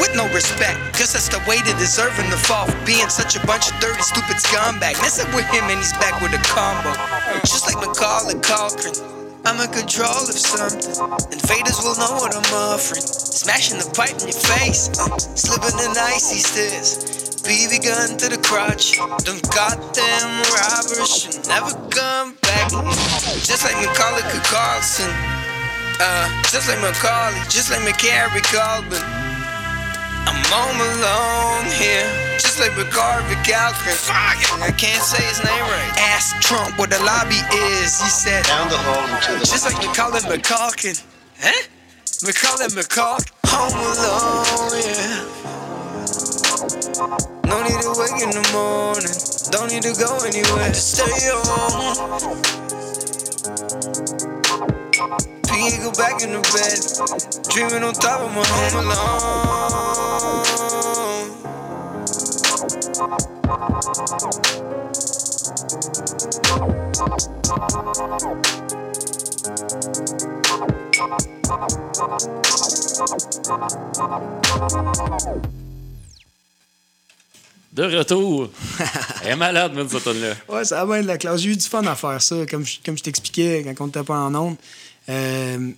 with 0.00 0.16
no 0.16 0.24
respect. 0.32 0.80
Cause 0.96 1.12
that's 1.12 1.28
the 1.28 1.40
way 1.48 1.58
to 1.60 1.72
deserving 1.76 2.30
the 2.30 2.40
fall. 2.40 2.66
For 2.68 2.80
being 2.86 3.08
such 3.08 3.36
a 3.36 3.42
bunch 3.46 3.68
of 3.70 3.76
dirty, 3.80 4.02
stupid 4.02 4.40
scumbag. 4.40 4.96
up 4.96 5.34
with 5.34 5.46
him 5.52 5.64
and 5.68 5.78
he's 5.78 5.92
back 6.00 6.20
with 6.22 6.32
a 6.32 6.42
combo. 6.48 6.96
Just 7.44 7.68
like 7.68 7.76
Macaulay 7.84 8.40
Culkin. 8.40 9.11
I'm 9.44 9.58
in 9.60 9.70
control 9.72 10.22
of 10.28 10.38
something. 10.38 10.94
Invaders 11.32 11.78
will 11.82 11.98
know 11.98 12.14
what 12.22 12.34
I'm 12.34 12.46
offering. 12.54 13.02
Smashing 13.02 13.78
the 13.78 13.90
pipe 13.90 14.14
in 14.22 14.30
your 14.30 14.38
face. 14.38 14.88
Uh, 14.98 15.18
slipping 15.18 15.78
in 15.82 15.90
icy 15.98 16.38
stairs. 16.38 17.42
BB 17.42 17.82
gun 17.82 18.16
to 18.18 18.28
the 18.28 18.38
crotch. 18.38 18.98
Them 19.26 19.42
goddamn 19.50 20.30
robbers 20.54 21.10
should 21.10 21.46
never 21.48 21.74
come 21.90 22.36
back. 22.42 22.70
Just 23.42 23.64
like 23.64 23.76
Macaulay 23.82 24.22
Carlson. 24.46 25.10
Uh, 25.98 26.42
just 26.50 26.68
like 26.68 26.80
Macaulay, 26.80 27.38
just 27.48 27.70
like 27.70 27.80
McCarry 27.80 28.42
Colvin. 28.42 29.21
I'm 30.26 30.42
home 30.50 30.78
alone 30.80 31.66
here, 31.72 32.06
just 32.38 32.60
like 32.60 32.72
McCarvey 32.72 33.36
Calvin. 33.44 33.96
I 34.62 34.70
can't 34.76 35.02
say 35.02 35.22
his 35.24 35.42
name 35.44 35.62
right. 35.62 35.92
Ask 35.98 36.40
Trump 36.40 36.78
what 36.78 36.90
the 36.90 36.98
lobby 37.02 37.40
is. 37.54 38.00
He 38.00 38.08
said, 38.08 38.44
Down 38.44 38.68
the 38.68 38.78
hall 38.78 39.06
and 39.08 39.22
to 39.24 39.32
the 39.32 39.38
just 39.46 39.64
like 39.66 39.76
Macaulay 39.84 40.20
McCalkin, 40.20 41.02
Huh? 41.40 41.62
Macaulay 42.24 42.68
McCalk, 42.70 43.30
Home 43.46 43.74
alone, 43.74 44.80
yeah. 44.82 45.26
No 47.46 47.62
need 47.62 47.80
to 47.82 47.92
wake 47.98 48.22
in 48.22 48.30
the 48.30 48.42
morning. 48.52 49.16
Don't 49.50 49.70
need 49.70 49.82
to 49.82 49.94
go 49.98 50.18
anywhere. 50.24 50.68
Just 50.68 50.96
stay 50.96 51.30
home. 51.32 52.42
Go 55.12 55.90
back 55.92 56.22
in 56.22 56.30
the 56.32 56.40
bed. 56.52 56.78
Dreaming 57.50 57.82
on 57.82 57.92
top 57.92 58.20
of 58.20 58.30
my 58.32 58.42
home 58.46 58.76
alone. 58.78 59.42
De 77.72 77.84
retour. 77.84 78.50
Elle 79.24 79.30
est 79.30 79.36
malade, 79.36 79.74
même, 79.74 79.88
cette 79.88 80.04
tonne-là. 80.04 80.34
Ouais, 80.48 80.64
ça 80.64 80.84
va 80.84 80.94
bien 80.94 81.02
de 81.02 81.06
la 81.08 81.18
classe. 81.18 81.40
J'ai 81.40 81.50
eu 81.50 81.56
du 81.56 81.66
fun 81.66 81.84
à 81.86 81.94
faire 81.94 82.20
ça, 82.20 82.36
comme 82.50 82.66
je, 82.66 82.78
comme 82.84 82.98
je 82.98 83.02
t'expliquais 83.02 83.64
quand 83.64 83.84
on 83.84 83.86
n'était 83.86 84.02
pas 84.02 84.18
en 84.18 84.34
ondes. 84.34 84.56
Euh, 85.08 85.70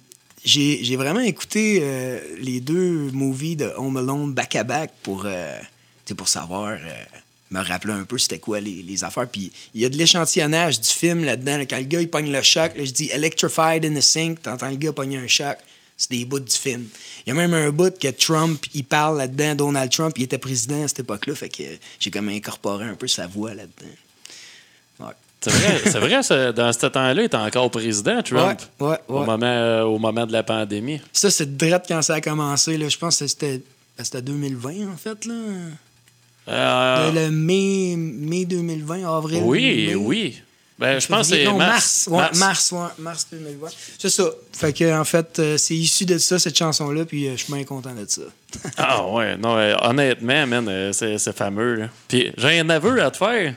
j'ai 0.44 0.96
vraiment 0.96 1.20
écouté 1.20 1.80
euh, 1.82 2.20
les 2.38 2.60
deux 2.60 3.10
movies 3.12 3.56
de 3.56 3.72
Home 3.76 3.96
Alone 3.96 4.32
back-à-back 4.32 4.92
pour, 5.02 5.22
euh, 5.24 5.58
pour 6.16 6.28
savoir, 6.28 6.78
me 7.50 7.60
rappeler 7.60 7.92
un 7.92 8.04
peu 8.04 8.18
c'était 8.18 8.38
quoi 8.38 8.60
les, 8.60 9.04
affaires. 9.04 9.28
Puis 9.28 9.52
il 9.74 9.80
y 9.80 9.84
a 9.84 9.88
de 9.88 9.96
l'échantillonnage 9.96 10.80
du 10.80 10.88
film 10.88 11.24
là-dedans. 11.24 11.58
là, 11.58 11.66
quand 11.66 11.78
le 11.78 11.84
gars 11.84 12.00
il 12.00 12.10
pogne 12.10 12.30
le 12.30 12.42
choc, 12.42 12.72
je 12.76 12.90
dis 12.90 13.10
Electrified 13.12 13.84
in 13.84 13.94
the 13.94 14.02
Sink, 14.02 14.42
t'entends 14.42 14.70
le 14.70 14.76
gars 14.76 14.92
pogner 14.92 15.18
un 15.18 15.28
choc. 15.28 15.56
C'est 15.96 16.10
des 16.10 16.24
bouts 16.24 16.40
du 16.40 16.54
film. 16.54 16.88
Il 17.24 17.28
y 17.28 17.32
a 17.32 17.34
même 17.34 17.54
un 17.54 17.70
bout 17.70 17.96
que 17.96 18.08
Trump, 18.08 18.66
il 18.74 18.82
parle 18.82 19.16
là-dedans. 19.16 19.54
Donald 19.54 19.92
Trump, 19.92 20.12
il 20.16 20.24
était 20.24 20.38
président 20.38 20.82
à 20.82 20.88
cette 20.88 21.00
époque-là. 21.00 21.36
Fait 21.36 21.48
que 21.48 21.62
j'ai 22.00 22.10
comme 22.10 22.28
incorporé 22.28 22.84
un 22.84 22.96
peu 22.96 23.06
sa 23.06 23.28
voix 23.28 23.54
là-dedans. 23.54 23.94
C'est 25.44 25.50
vrai, 25.50 25.80
c'est 25.84 25.98
vrai 25.98 26.22
ça, 26.22 26.52
dans 26.52 26.72
ce 26.72 26.86
temps-là, 26.86 27.22
il 27.22 27.26
était 27.26 27.36
encore 27.36 27.70
président, 27.70 28.22
Trump. 28.22 28.60
Ouais, 28.80 28.88
ouais, 28.88 28.96
Au, 29.08 29.20
ouais. 29.20 29.26
moment, 29.26 29.46
euh, 29.46 29.82
au 29.82 29.98
moment 29.98 30.26
de 30.26 30.32
la 30.32 30.42
pandémie. 30.42 31.00
Ça, 31.12 31.30
c'est 31.30 31.56
direct 31.56 31.86
quand 31.88 32.02
ça 32.02 32.14
a 32.14 32.20
commencé. 32.20 32.76
Là. 32.78 32.88
Je 32.88 32.96
pense 32.98 33.18
que 33.18 33.26
c'était 33.26 33.60
ben, 33.96 34.04
c'était 34.04 34.22
2020, 34.22 34.88
en 34.92 34.96
fait. 34.96 35.24
Là. 35.26 35.34
Euh, 36.48 37.12
Le 37.12 37.30
mai, 37.30 37.94
mai 37.96 38.44
2020, 38.44 39.04
avril. 39.16 39.42
oui, 39.44 39.94
oui. 39.96 40.40
Ben, 40.76 40.98
je 40.98 41.06
pense 41.06 41.30
que 41.30 41.36
c'est 41.36 41.44
mars. 41.52 42.08
mars. 42.08 42.08
Ouais, 42.08 42.38
mars, 42.38 42.72
ouais, 42.72 42.88
mars 42.98 43.26
2020. 43.30 43.68
C'est 43.96 44.08
ça. 44.10 44.24
Fait 44.52 44.72
que, 44.72 44.92
en 44.98 45.04
fait, 45.04 45.38
euh, 45.38 45.56
c'est 45.56 45.76
issu 45.76 46.04
de 46.04 46.18
ça, 46.18 46.38
cette 46.40 46.58
chanson-là, 46.58 47.04
puis 47.04 47.28
euh, 47.28 47.36
je 47.36 47.44
suis 47.44 47.52
bien 47.52 47.62
content 47.62 47.94
de 47.94 48.04
ça. 48.08 48.22
Ah 48.76 49.06
ouais, 49.06 49.36
non, 49.36 49.56
euh, 49.56 49.74
honnêtement, 49.82 50.46
man, 50.48 50.92
c'est 50.92 51.16
c'est 51.18 51.36
fameux. 51.36 51.74
là. 51.76 51.88
Puis 52.08 52.32
j'ai 52.36 52.58
un 52.58 52.68
aveu 52.70 53.00
à 53.02 53.10
te 53.12 53.16
faire. 53.18 53.54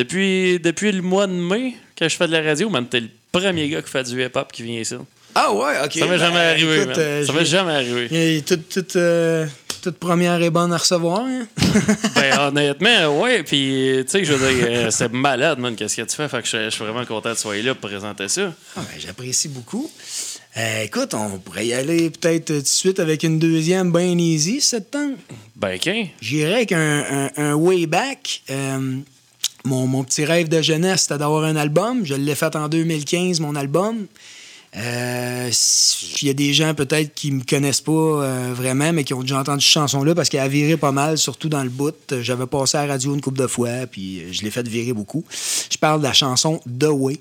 Depuis, 0.00 0.58
depuis 0.60 0.92
le 0.92 1.02
mois 1.02 1.26
de 1.26 1.32
mai 1.32 1.74
que 1.94 2.08
je 2.08 2.16
fais 2.16 2.26
de 2.26 2.32
la 2.32 2.40
radio, 2.42 2.70
man, 2.70 2.86
t'es 2.88 3.00
le 3.00 3.08
premier 3.30 3.68
gars 3.68 3.82
qui 3.82 3.90
fait 3.90 4.02
du 4.04 4.24
hip-hop 4.24 4.50
qui 4.50 4.62
vient 4.62 4.80
ici. 4.80 4.94
Ah 5.34 5.52
ouais, 5.52 5.74
OK. 5.84 5.92
Ça 5.92 6.06
m'est 6.06 6.12
Ben, 6.12 6.18
jamais 6.18 6.38
arrivé, 6.38 6.76
écoute, 6.76 6.86
man. 6.88 6.96
euh, 6.98 7.26
Ça 7.26 7.32
m'est 7.34 7.44
jamais 7.44 7.72
arrivé. 7.72 8.42
Toute, 8.46 8.68
toute, 8.70 8.96
euh, 8.96 9.46
toute 9.82 9.98
première 9.98 10.40
est 10.42 10.48
bonne 10.50 10.72
à 10.72 10.78
recevoir. 10.78 11.20
hein? 11.26 11.46
ben, 12.14 12.38
honnêtement, 12.48 13.20
ouais. 13.20 13.42
Puis, 13.42 13.98
tu 14.04 14.04
sais, 14.08 14.24
je 14.24 14.32
veux 14.32 14.54
dire, 14.54 14.66
euh, 14.70 14.90
c'est 14.90 15.12
malade, 15.12 15.58
man, 15.58 15.76
qu'est-ce 15.76 15.96
que 15.98 16.02
tu 16.08 16.16
fais. 16.16 16.28
Fait 16.28 16.40
que 16.40 16.48
je 16.48 16.64
je 16.64 16.70
suis 16.70 16.82
vraiment 16.84 17.04
content 17.04 17.30
de 17.32 17.36
soyez 17.36 17.62
là 17.62 17.74
pour 17.74 17.90
présenter 17.90 18.26
ça. 18.28 18.52
Ah, 18.76 18.80
ben, 18.80 18.98
J'apprécie 18.98 19.48
beaucoup. 19.48 19.90
Euh, 20.56 20.82
écoute, 20.84 21.12
on 21.14 21.38
pourrait 21.38 21.66
y 21.66 21.74
aller 21.74 22.08
peut-être 22.10 22.46
tout 22.46 22.60
de 22.60 22.66
suite 22.66 22.98
avec 22.98 23.22
une 23.22 23.38
deuxième 23.38 23.92
bien 23.92 24.16
easy 24.18 24.60
cette 24.62 24.90
temps. 24.90 25.12
Ben, 25.56 25.78
qu'un. 25.78 26.06
J'irais 26.22 26.54
avec 26.54 26.72
un, 26.72 27.04
un- 27.36 27.42
un 27.50 27.54
way 27.54 27.84
back. 27.86 28.42
Mon, 29.64 30.04
petit 30.04 30.24
rêve 30.24 30.48
de 30.48 30.62
jeunesse, 30.62 31.02
c'était 31.02 31.18
d'avoir 31.18 31.44
un 31.44 31.56
album. 31.56 32.04
Je 32.04 32.14
l'ai 32.14 32.34
fait 32.34 32.56
en 32.56 32.68
2015, 32.68 33.40
mon 33.40 33.54
album. 33.54 34.06
Euh, 34.76 35.50
Il 36.22 36.28
y 36.28 36.30
a 36.30 36.34
des 36.34 36.54
gens 36.54 36.74
peut-être 36.74 37.12
qui 37.14 37.32
me 37.32 37.42
connaissent 37.42 37.80
pas 37.80 37.92
euh, 37.92 38.52
vraiment, 38.54 38.92
mais 38.92 39.04
qui 39.04 39.14
ont 39.14 39.22
déjà 39.22 39.40
entendu 39.40 39.64
cette 39.64 39.72
chanson-là 39.72 40.14
parce 40.14 40.28
qu'elle 40.28 40.40
a 40.40 40.48
viré 40.48 40.76
pas 40.76 40.92
mal, 40.92 41.18
surtout 41.18 41.48
dans 41.48 41.62
le 41.62 41.70
bout. 41.70 41.94
J'avais 42.20 42.46
passé 42.46 42.78
à 42.78 42.86
la 42.86 42.92
radio 42.94 43.14
une 43.14 43.20
couple 43.20 43.40
de 43.40 43.46
fois, 43.46 43.86
puis 43.90 44.20
euh, 44.20 44.32
je 44.32 44.42
l'ai 44.42 44.50
fait 44.50 44.66
virer 44.66 44.92
beaucoup. 44.92 45.24
Je 45.70 45.76
parle 45.76 46.00
de 46.00 46.06
la 46.06 46.12
chanson 46.12 46.60
The 46.78 46.88
Way. 46.88 47.18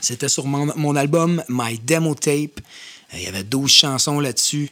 C'était 0.00 0.28
sur 0.28 0.46
mon, 0.46 0.96
album 0.96 1.42
My 1.48 1.78
Demo 1.78 2.14
Tape. 2.14 2.60
Il 3.14 3.22
y 3.22 3.26
avait 3.26 3.44
12 3.44 3.70
chansons 3.70 4.20
là-dessus. 4.20 4.68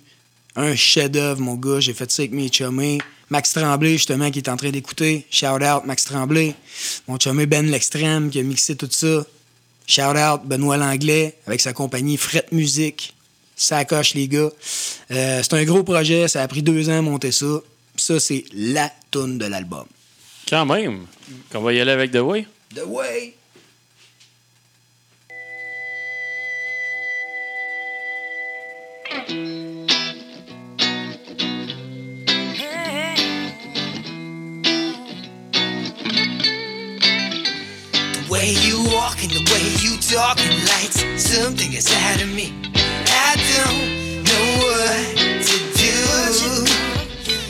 Un 0.57 0.75
chef-d'œuvre, 0.75 1.41
mon 1.41 1.55
gars. 1.55 1.81
J'ai 1.81 1.95
fait 1.95 2.11
ça 2.11 2.23
avec 2.23 2.33
mes 2.33 2.49
chummés. 2.51 2.99
Max 3.31 3.53
Tremblay, 3.53 3.93
justement, 3.93 4.31
qui 4.31 4.41
est 4.41 4.49
en 4.49 4.57
train 4.57 4.71
d'écouter. 4.71 5.27
Shout 5.31 5.47
out, 5.47 5.85
Max 5.87 6.05
Tremblay. 6.05 6.55
Mon 7.09 7.19
chummé 7.19 7.47
Ben 7.47 7.71
L'Extrême, 7.71 8.31
qui 8.31 8.39
a 8.41 8.43
mixé 8.43 8.77
tout 8.77 8.89
ça. 8.91 9.25
Shout 9.87 10.03
out, 10.03 10.43
Benoît 10.45 10.77
Langlais, 10.77 11.37
avec 11.47 11.61
sa 11.61 11.73
compagnie 11.73 12.19
Fret 12.19 12.47
Music. 12.53 13.15
Ça 13.57 13.85
coche, 13.85 14.15
les 14.15 14.29
gars. 14.29 14.51
Euh, 15.11 15.41
c'est 15.43 15.55
un 15.55 15.65
gros 15.65 15.83
projet. 15.83 16.29
Ça 16.29 16.43
a 16.43 16.49
pris 16.49 16.63
deux 16.63 16.91
ans 16.91 16.99
à 16.99 17.03
monter 17.03 17.33
ça. 17.33 17.61
Ça, 17.97 18.21
c'est 18.21 18.45
la 18.53 18.91
toune 19.11 19.39
de 19.39 19.47
l'album. 19.47 19.87
Quand 20.49 20.67
même. 20.67 21.07
Qu'on 21.51 21.63
va 21.63 21.73
y 21.73 21.81
aller 21.81 21.93
avec 21.93 22.11
The 22.11 22.17
Way. 22.17 22.47
The 22.75 22.83
Way. 22.87 23.35
Way 38.43 38.55
you 38.67 38.83
walk 38.91 39.23
and 39.23 39.31
the 39.31 39.45
way 39.55 39.63
you 39.79 39.97
talk 39.99 40.37
lights 40.67 40.99
something 41.23 41.73
inside 41.73 42.21
of 42.21 42.29
me. 42.35 42.51
I 42.75 43.39
don't 43.55 44.25
know 44.27 44.47
what 44.67 45.05
to 45.47 45.57
do. 45.79 45.95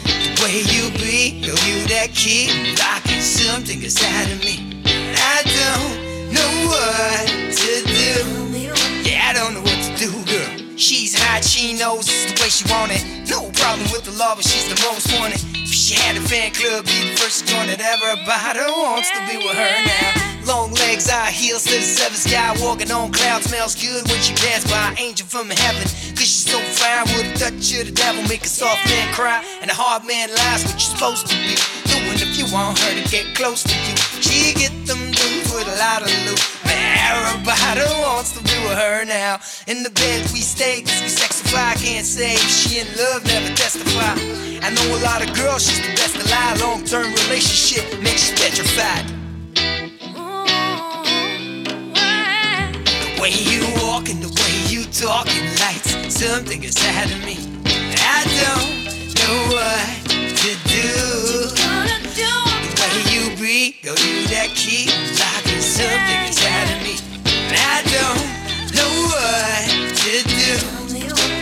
The 0.05 0.33
way 0.43 0.61
you 0.69 0.91
be, 1.01 1.41
yo, 1.41 1.55
you 1.65 1.89
that 1.89 2.11
key 2.13 2.77
locking 2.77 3.23
something 3.23 3.83
inside 3.83 4.31
of 4.33 4.41
me. 4.45 4.83
I 5.17 5.41
don't 5.59 5.93
know 6.37 6.53
what 6.69 7.27
to 7.57 7.73
do. 7.89 9.09
Yeah, 9.09 9.31
I 9.31 9.33
don't 9.33 9.55
know 9.55 9.63
what 9.63 9.81
to 9.87 9.93
do, 9.97 10.11
girl. 10.29 10.77
She's 10.77 11.19
hot, 11.19 11.43
she 11.43 11.73
knows 11.73 12.07
it's 12.07 12.33
the 12.33 12.43
way 12.43 12.51
she 12.51 12.69
want 12.71 12.93
it. 12.93 13.31
No 13.31 13.51
problem 13.53 13.91
with 13.93 14.05
the 14.05 14.13
law, 14.13 14.35
but 14.35 14.45
she's 14.45 14.69
the 14.69 14.79
most 14.85 15.09
wanted. 15.19 15.52
She 15.93 16.01
had 16.01 16.17
a 16.17 16.25
fan 16.25 16.53
club, 16.57 16.87
be 16.87 17.13
the 17.13 17.21
first 17.21 17.45
to 17.45 17.53
join 17.53 17.69
it. 17.69 17.77
Everybody 17.77 18.65
wants 18.81 19.13
to 19.13 19.21
be 19.29 19.37
with 19.37 19.53
her 19.53 19.77
now. 19.85 20.49
Long 20.49 20.73
legs, 20.73 21.11
high 21.11 21.31
heels 21.31 21.65
to 21.65 21.77
the 21.77 21.85
seventh 21.85 22.17
sky. 22.17 22.57
Walking 22.65 22.91
on 22.91 23.13
clouds, 23.13 23.53
smells 23.53 23.77
good 23.77 24.01
when 24.09 24.17
she 24.25 24.33
passed 24.41 24.73
by. 24.73 24.97
Angel 24.97 25.27
from 25.27 25.51
heaven, 25.51 25.85
cause 26.17 26.25
she's 26.25 26.49
so 26.49 26.57
fine. 26.81 27.05
With 27.13 27.37
a 27.37 27.45
touch 27.45 27.77
of 27.77 27.85
the 27.85 27.93
devil, 27.93 28.25
make 28.25 28.41
a 28.41 28.49
soft 28.49 28.81
man 28.89 29.13
cry. 29.13 29.45
And 29.61 29.71
a 29.71 29.75
hard 29.77 30.09
man 30.09 30.33
lies 30.33 30.65
what 30.65 30.81
you're 30.81 30.97
supposed 30.97 31.27
to 31.29 31.37
be. 31.37 31.61
Doing 31.85 32.17
if 32.25 32.41
you 32.41 32.49
want 32.49 32.79
her 32.81 32.97
to 32.97 33.05
get 33.13 33.37
close 33.37 33.63
to 33.63 33.77
you. 33.77 33.97
She 34.25 34.57
get 34.57 34.73
them 34.89 35.13
dudes 35.13 35.53
with 35.53 35.69
a 35.69 35.77
lot 35.77 36.01
of 36.01 36.09
loot. 36.25 36.62
Everybody 37.13 37.85
wants 38.01 38.33
to 38.33 38.43
be 38.43 38.57
with 38.65 38.79
her 38.79 39.05
now. 39.05 39.39
In 39.67 39.83
the 39.83 39.91
bed 39.91 40.23
we 40.33 40.41
stay, 40.41 40.81
cause 40.81 41.01
we 41.03 41.09
sexify, 41.09 41.77
can't 41.77 42.07
say 42.07 42.37
she 42.37 42.81
in 42.81 42.87
love, 42.97 43.23
never 43.27 43.55
testify. 43.55 44.17
I 44.65 44.71
know 44.73 44.97
a 44.97 45.01
lot 45.05 45.21
of 45.21 45.35
girls, 45.37 45.67
she's 45.69 45.81
the 45.81 45.93
best 45.95 46.17
alive. 46.17 46.61
Long 46.61 46.85
term 46.85 47.13
relationship 47.13 48.01
makes 48.01 48.31
you 48.31 48.37
petrified. 48.37 49.05
The 53.05 53.21
way 53.21 53.31
you 53.31 53.61
walk 53.85 54.09
and 54.09 54.23
the 54.23 54.33
way 54.41 54.55
you 54.73 54.85
talk 54.87 55.29
and 55.29 55.61
lights 55.61 55.93
something 56.17 56.65
inside 56.65 57.11
of 57.13 57.21
me. 57.27 57.37
I 58.01 58.25
don't 58.41 58.89
know 59.21 59.37
what 59.53 60.01
to 60.41 60.51
do. 60.65 60.89
The 62.65 62.73
way 62.81 62.95
you 63.13 63.37
be, 63.37 63.77
go 63.83 63.91
you 63.91 64.29
that 64.29 64.49
key, 64.55 64.89
locking 65.21 65.52
something 65.73 66.27
inside 66.29 66.69
of 66.77 66.83
me. 66.85 66.95
And 67.49 67.57
I 67.57 67.83
don't 67.95 68.23
know 68.77 68.93
what 69.09 69.97
to 69.97 70.13
do. 70.29 70.53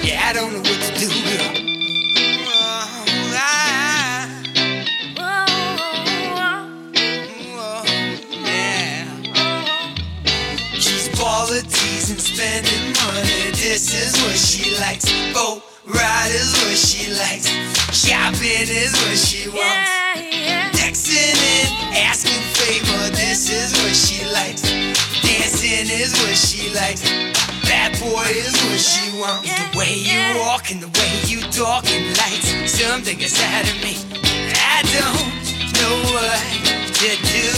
Yeah, 0.06 0.28
I 0.28 0.32
don't 0.32 0.52
know 0.52 0.60
what 0.60 0.80
to 0.86 0.92
do, 1.00 1.08
girl. 1.08 1.52
I- 3.34 4.28
yeah. 8.44 9.08
She's 10.74 11.08
baller 11.18 11.62
teasing, 11.62 12.18
spending 12.18 12.92
money. 13.04 13.50
This 13.52 13.92
is 13.94 14.12
what 14.22 14.36
she 14.38 14.76
likes. 14.80 15.06
Boat 15.34 15.62
riders, 15.86 16.52
what 16.64 16.76
she 16.78 17.12
likes. 17.12 17.48
Shopping 17.92 18.68
is 18.68 18.92
what 18.92 19.18
she 19.18 19.48
wants. 19.50 19.90
Texting 20.78 21.36
and 21.36 21.96
asking 21.96 22.49
favor. 22.60 23.04
This 23.16 23.48
is 23.48 23.72
what 23.80 23.94
she 23.96 24.20
likes. 24.36 24.62
Dancing 25.24 25.88
is 25.88 26.12
what 26.20 26.36
she 26.36 26.68
likes. 26.76 27.02
Bad 27.64 27.96
boy 28.00 28.28
is 28.28 28.52
what 28.68 28.80
she 28.80 29.06
wants. 29.16 29.48
The 29.48 29.78
way 29.78 29.94
you 29.96 30.20
walk 30.44 30.70
and 30.70 30.80
the 30.82 30.92
way 30.98 31.12
you 31.24 31.40
talk 31.48 31.88
and 31.88 32.04
lights 32.20 32.52
something 32.68 33.18
inside 33.20 33.64
of 33.64 33.76
me. 33.80 33.96
I 34.76 34.84
don't 34.92 35.32
know 35.78 35.94
what 36.12 36.40
to 37.00 37.10
do. 37.32 37.48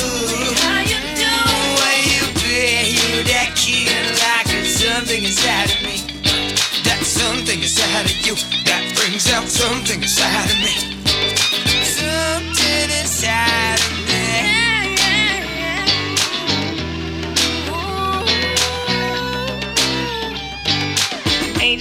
The 1.19 1.35
way 1.81 1.99
you 2.15 2.25
be, 2.43 2.95
you 2.95 3.11
that 3.33 3.51
kid 3.59 3.91
like 4.23 4.51
something 4.67 5.23
inside 5.25 5.71
of 5.75 5.81
me. 5.83 5.99
That 6.87 7.03
something 7.03 7.59
inside 7.59 8.07
of 8.07 8.19
you 8.27 8.35
that 8.69 8.83
brings 8.95 9.27
out 9.33 9.49
something 9.49 10.03
inside 10.03 10.51
of 10.51 10.59
me. 10.63 10.75
Something 11.83 12.91
inside 13.03 13.81
of 13.81 14.03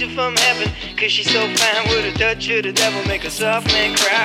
from 0.00 0.36
heaven. 0.36 0.72
Cause 0.96 1.12
she's 1.12 1.30
so 1.30 1.40
fine 1.40 1.84
with 1.92 2.14
a 2.14 2.18
touch 2.18 2.48
of 2.48 2.62
the 2.64 2.72
devil, 2.72 3.04
make 3.04 3.24
a 3.24 3.30
soft 3.30 3.66
man 3.68 3.94
cry. 3.94 4.24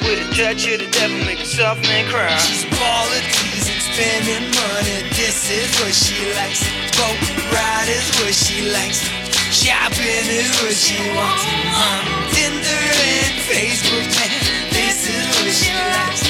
With 0.00 0.24
a 0.24 0.28
touch 0.32 0.64
of 0.72 0.80
the 0.80 0.88
devil, 0.90 1.18
make 1.28 1.40
a 1.40 1.44
soft 1.44 1.82
man 1.84 2.08
cry. 2.08 2.32
She's 2.38 2.64
teasing, 2.64 3.80
spending 3.84 4.48
money. 4.48 5.04
This 5.12 5.50
is 5.52 5.68
what 5.80 5.92
she 5.92 6.16
likes. 6.40 6.64
Boat 6.96 7.20
ride 7.52 7.88
is 7.92 8.08
what 8.16 8.32
she 8.32 8.64
likes. 8.72 9.04
Shopping 9.52 10.24
is 10.32 10.48
what 10.64 10.72
she 10.72 10.96
wants. 11.12 11.44
Um, 11.76 12.04
Tinder 12.32 12.64
and 12.64 13.34
Facebook, 13.44 14.08
man. 14.16 14.32
This 14.72 15.04
is 15.04 15.24
what 15.36 15.52
she 15.52 15.72
likes. 15.76 16.24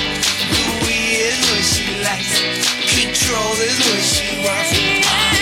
Louis 0.50 1.31
is 1.31 1.38
what 1.47 1.62
she 1.62 1.87
likes. 2.02 2.43
Control 2.90 3.55
is 3.62 3.78
what 3.87 4.02
she 4.02 4.43
wants. 4.43 5.38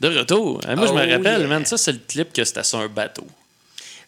De 0.00 0.16
retour. 0.16 0.60
Hein, 0.66 0.76
moi, 0.76 0.86
je 0.86 0.92
me 0.92 1.00
rappelle, 1.00 1.40
yeah. 1.40 1.48
man, 1.48 1.66
ça, 1.66 1.76
c'est 1.76 1.92
le 1.92 1.98
clip 1.98 2.32
que 2.32 2.44
c'était 2.44 2.62
sur 2.62 2.78
un 2.78 2.88
bateau. 2.88 3.26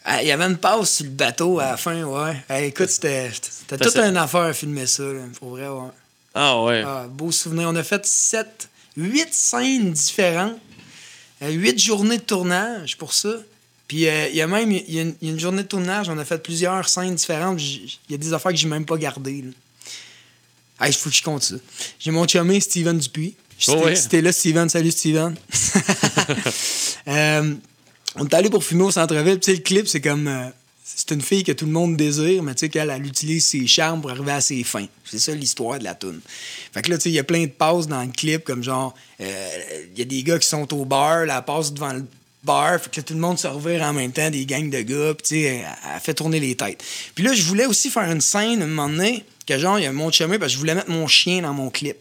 Ah, 0.03 0.21
Il 0.21 0.27
y 0.27 0.31
avait 0.31 0.45
une 0.45 0.57
passe 0.57 0.95
sur 0.95 1.05
le 1.05 1.11
bateau 1.11 1.59
à 1.59 1.71
la 1.71 1.77
fin, 1.77 2.03
ouais. 2.03 2.35
Hey, 2.49 2.69
écoute, 2.69 2.89
c'était 2.89 3.31
toute 3.67 3.95
une 3.97 4.17
affaire 4.17 4.41
à 4.41 4.53
filmer 4.53 4.87
ça, 4.87 5.03
là, 5.03 5.21
pour 5.39 5.51
vrai, 5.51 5.67
ouais. 5.67 5.89
Ah 6.33 6.61
ouais. 6.63 6.83
Ah, 6.85 7.05
beau 7.09 7.31
souvenir. 7.31 7.67
On 7.69 7.75
a 7.75 7.83
fait 7.83 8.05
sept, 8.05 8.69
huit 8.95 9.33
scènes 9.33 9.91
différentes, 9.91 10.57
euh, 11.41 11.49
huit 11.49 11.77
journées 11.77 12.17
de 12.17 12.23
tournage 12.23 12.97
pour 12.97 13.13
ça. 13.13 13.33
Puis 13.87 14.07
euh, 14.07 14.29
il 14.29 14.35
y 14.37 14.41
a 14.41 14.47
même 14.47 14.71
il 14.71 14.89
y 14.89 14.99
a 14.99 15.01
une, 15.01 15.15
y 15.21 15.27
a 15.27 15.31
une 15.31 15.39
journée 15.39 15.63
de 15.63 15.67
tournage, 15.67 16.07
on 16.07 16.17
a 16.17 16.23
fait 16.23 16.37
plusieurs 16.41 16.87
scènes 16.87 17.15
différentes. 17.15 17.61
Il 17.61 17.91
y 18.09 18.13
a 18.13 18.17
des 18.17 18.31
affaires 18.31 18.53
que 18.53 18.57
j'ai 18.57 18.69
même 18.69 18.85
pas 18.85 18.95
gardées. 18.97 19.43
Hey, 20.79 20.89
il 20.89 20.93
faut 20.93 21.09
que 21.09 21.15
je 21.15 21.21
compte 21.21 21.43
ça. 21.43 21.55
J'ai 21.99 22.11
mon 22.11 22.25
chumé 22.25 22.59
Steven 22.61 22.97
Dupuis. 22.97 23.35
Oh 23.37 23.43
C'était 23.59 23.83
ouais. 23.83 23.95
c'était 23.95 24.21
là, 24.21 24.31
Steven. 24.31 24.69
Salut, 24.69 24.91
Steven. 24.91 25.35
Euh, 27.07 27.55
on 28.15 28.25
est 28.25 28.33
allé 28.33 28.49
pour 28.49 28.63
filmer 28.63 28.83
au 28.83 28.91
centre-ville. 28.91 29.39
Puis, 29.39 29.53
le 29.53 29.59
clip, 29.59 29.87
c'est 29.87 30.01
comme. 30.01 30.27
euh, 30.27 30.49
c'est 30.83 31.11
une 31.11 31.21
fille 31.21 31.43
que 31.43 31.51
tout 31.51 31.65
le 31.65 31.71
monde 31.71 31.95
désire, 31.95 32.43
mais 32.43 32.53
tu 32.53 32.61
sais 32.61 32.69
qu'elle 32.69 32.89
elle 32.89 33.05
utilise 33.05 33.45
ses 33.45 33.65
charmes 33.65 34.01
pour 34.01 34.11
arriver 34.11 34.31
à 34.31 34.41
ses 34.41 34.63
fins. 34.63 34.87
C'est 35.05 35.19
ça 35.19 35.33
l'histoire 35.33 35.79
de 35.79 35.83
la 35.83 35.95
tune. 35.95 36.19
Fait 36.73 36.81
que 36.81 36.89
là, 36.89 36.97
tu 36.97 37.03
sais, 37.03 37.09
il 37.09 37.15
y 37.15 37.19
a 37.19 37.23
plein 37.23 37.43
de 37.43 37.51
passes 37.51 37.87
dans 37.87 38.01
le 38.01 38.11
clip, 38.11 38.43
comme 38.43 38.63
genre, 38.63 38.93
euh, 39.21 39.49
il 39.93 39.99
y 39.99 40.01
a 40.01 40.05
des 40.05 40.23
gars 40.23 40.37
qui 40.37 40.47
sont 40.47 40.71
au 40.73 40.85
bar, 40.85 41.25
la 41.25 41.41
passe 41.41 41.71
devant 41.73 41.93
le 41.93 42.05
bar, 42.43 42.79
fait 42.81 42.89
que 42.89 43.01
tout 43.01 43.13
le 43.13 43.19
monde 43.19 43.39
se 43.39 43.47
revire 43.47 43.83
en 43.83 43.93
même 43.93 44.11
temps, 44.11 44.29
des 44.29 44.45
gangs 44.45 44.69
de 44.69 44.81
gars, 44.81 45.13
puis 45.13 45.23
tu 45.23 45.35
sais, 45.35 45.41
elle, 45.41 45.65
elle 45.93 46.01
fait 46.01 46.13
tourner 46.13 46.39
les 46.39 46.55
têtes. 46.55 46.83
Puis 47.15 47.23
là, 47.23 47.33
je 47.33 47.43
voulais 47.43 47.67
aussi 47.67 47.89
faire 47.89 48.11
une 48.11 48.21
scène, 48.21 48.61
à 48.61 48.65
un 48.65 48.67
moment 48.67 48.89
donné, 48.89 49.23
que 49.47 49.57
genre, 49.57 49.79
il 49.79 49.83
y 49.83 49.87
a 49.87 49.93
mon 49.93 50.11
chumé, 50.11 50.39
parce 50.39 50.51
que 50.51 50.55
je 50.55 50.59
voulais 50.59 50.75
mettre 50.75 50.89
mon 50.89 51.07
chien 51.07 51.41
dans 51.43 51.53
mon 51.53 51.69
clip. 51.69 51.95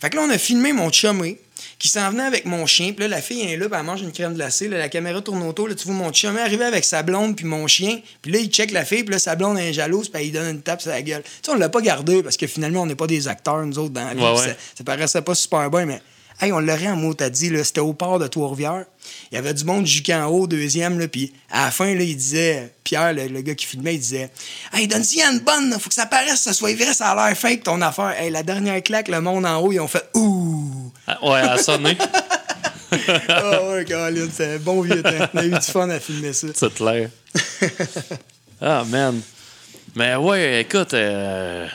Fait 0.00 0.10
que 0.10 0.16
là, 0.16 0.22
on 0.22 0.30
a 0.30 0.38
filmé 0.38 0.72
mon 0.72 0.92
chumé 0.92 1.38
qui 1.78 1.88
s'en 1.88 2.10
venait 2.10 2.24
avec 2.24 2.44
mon 2.44 2.66
chien. 2.66 2.92
Puis 2.92 3.02
là, 3.02 3.08
la 3.08 3.22
fille 3.22 3.40
est 3.42 3.56
là, 3.56 3.68
puis 3.68 3.78
elle 3.78 3.86
mange 3.86 4.02
une 4.02 4.12
crème 4.12 4.34
glacée. 4.34 4.68
Là, 4.68 4.78
la 4.78 4.88
caméra 4.88 5.20
tourne 5.20 5.42
autour. 5.44 5.68
Là, 5.68 5.74
tu 5.74 5.86
vois 5.86 5.94
mon 5.94 6.12
chumé 6.12 6.40
arriver 6.40 6.64
avec 6.64 6.84
sa 6.84 7.02
blonde 7.02 7.36
puis 7.36 7.44
mon 7.44 7.66
chien. 7.66 8.00
Puis 8.20 8.32
là, 8.32 8.38
il 8.38 8.48
check 8.48 8.72
la 8.72 8.84
fille. 8.84 9.04
Puis 9.04 9.12
là, 9.12 9.18
sa 9.18 9.36
blonde 9.36 9.58
est 9.58 9.72
jalouse. 9.72 10.08
Puis 10.08 10.20
elle 10.20 10.26
lui 10.26 10.32
donne 10.32 10.56
une 10.56 10.62
tape 10.62 10.82
sur 10.82 10.90
la 10.90 11.02
gueule. 11.02 11.22
Tu 11.22 11.30
sais, 11.42 11.52
on 11.52 11.54
l'a 11.54 11.68
pas 11.68 11.80
gardé 11.80 12.22
parce 12.22 12.36
que 12.36 12.46
finalement, 12.46 12.82
on 12.82 12.86
n'est 12.86 12.96
pas 12.96 13.06
des 13.06 13.28
acteurs, 13.28 13.64
nous 13.64 13.78
autres, 13.78 13.94
dans 13.94 14.04
la 14.04 14.14
vie. 14.14 14.20
Ouais, 14.20 14.32
Puis 14.32 14.40
ouais. 14.40 14.48
Ça, 14.48 14.56
ça 14.78 14.84
paraissait 14.84 15.22
pas 15.22 15.34
super 15.34 15.70
bien, 15.70 15.86
mais... 15.86 16.00
Hey, 16.40 16.52
on 16.52 16.60
l'aurait 16.60 16.88
en 16.88 16.96
mot, 16.96 17.14
t'as 17.14 17.30
dit, 17.30 17.50
c'était 17.64 17.80
au 17.80 17.92
port 17.92 18.18
de 18.18 18.26
Trois-Rivières. 18.26 18.84
Il 19.32 19.34
y 19.34 19.38
avait 19.38 19.54
du 19.54 19.64
monde 19.64 19.86
jusqu'en 19.86 20.24
en 20.24 20.26
haut, 20.26 20.46
deuxième, 20.46 20.98
là, 20.98 21.08
puis 21.08 21.32
à 21.50 21.64
la 21.64 21.70
fin, 21.70 21.92
là, 21.94 22.02
il 22.02 22.16
disait, 22.16 22.72
Pierre, 22.84 23.12
le, 23.12 23.26
le 23.26 23.40
gars 23.40 23.54
qui 23.54 23.66
filmait, 23.66 23.94
il 23.94 24.00
disait, 24.00 24.30
Hey, 24.72 24.86
donne-y 24.86 25.20
une 25.20 25.40
bonne, 25.40 25.70
là, 25.70 25.78
faut 25.78 25.88
que 25.88 25.94
ça 25.94 26.06
paraisse, 26.06 26.40
ça 26.40 26.52
soit 26.52 26.74
vrai, 26.74 26.94
ça 26.94 27.10
a 27.10 27.28
l'air 27.28 27.36
fake, 27.36 27.64
ton 27.64 27.80
affaire. 27.82 28.14
Hey, 28.20 28.30
la 28.30 28.42
dernière 28.42 28.82
claque, 28.82 29.08
le 29.08 29.20
monde 29.20 29.46
en 29.46 29.58
haut, 29.58 29.72
ils 29.72 29.80
ont 29.80 29.88
fait, 29.88 30.08
Ouh! 30.14 30.92
Ah, 31.06 31.18
ouais, 31.26 31.40
elle 31.42 31.48
a 31.48 31.58
sonné. 31.58 31.96
Ah 33.28 33.62
ouais, 33.64 33.84
Colin, 33.84 34.28
c'est 34.32 34.54
un 34.54 34.58
bon 34.58 34.80
vieux 34.80 35.02
temps. 35.02 35.10
On 35.34 35.38
a 35.38 35.44
eu 35.44 35.50
du 35.50 35.60
fun 35.60 35.88
à 35.90 36.00
filmer 36.00 36.32
ça. 36.32 36.48
C'est 36.54 36.74
clair. 36.74 37.10
ah, 38.60 38.84
man. 38.86 39.20
Mais 39.94 40.16
ouais, 40.16 40.62
écoute, 40.62 40.94
euh, 40.94 41.66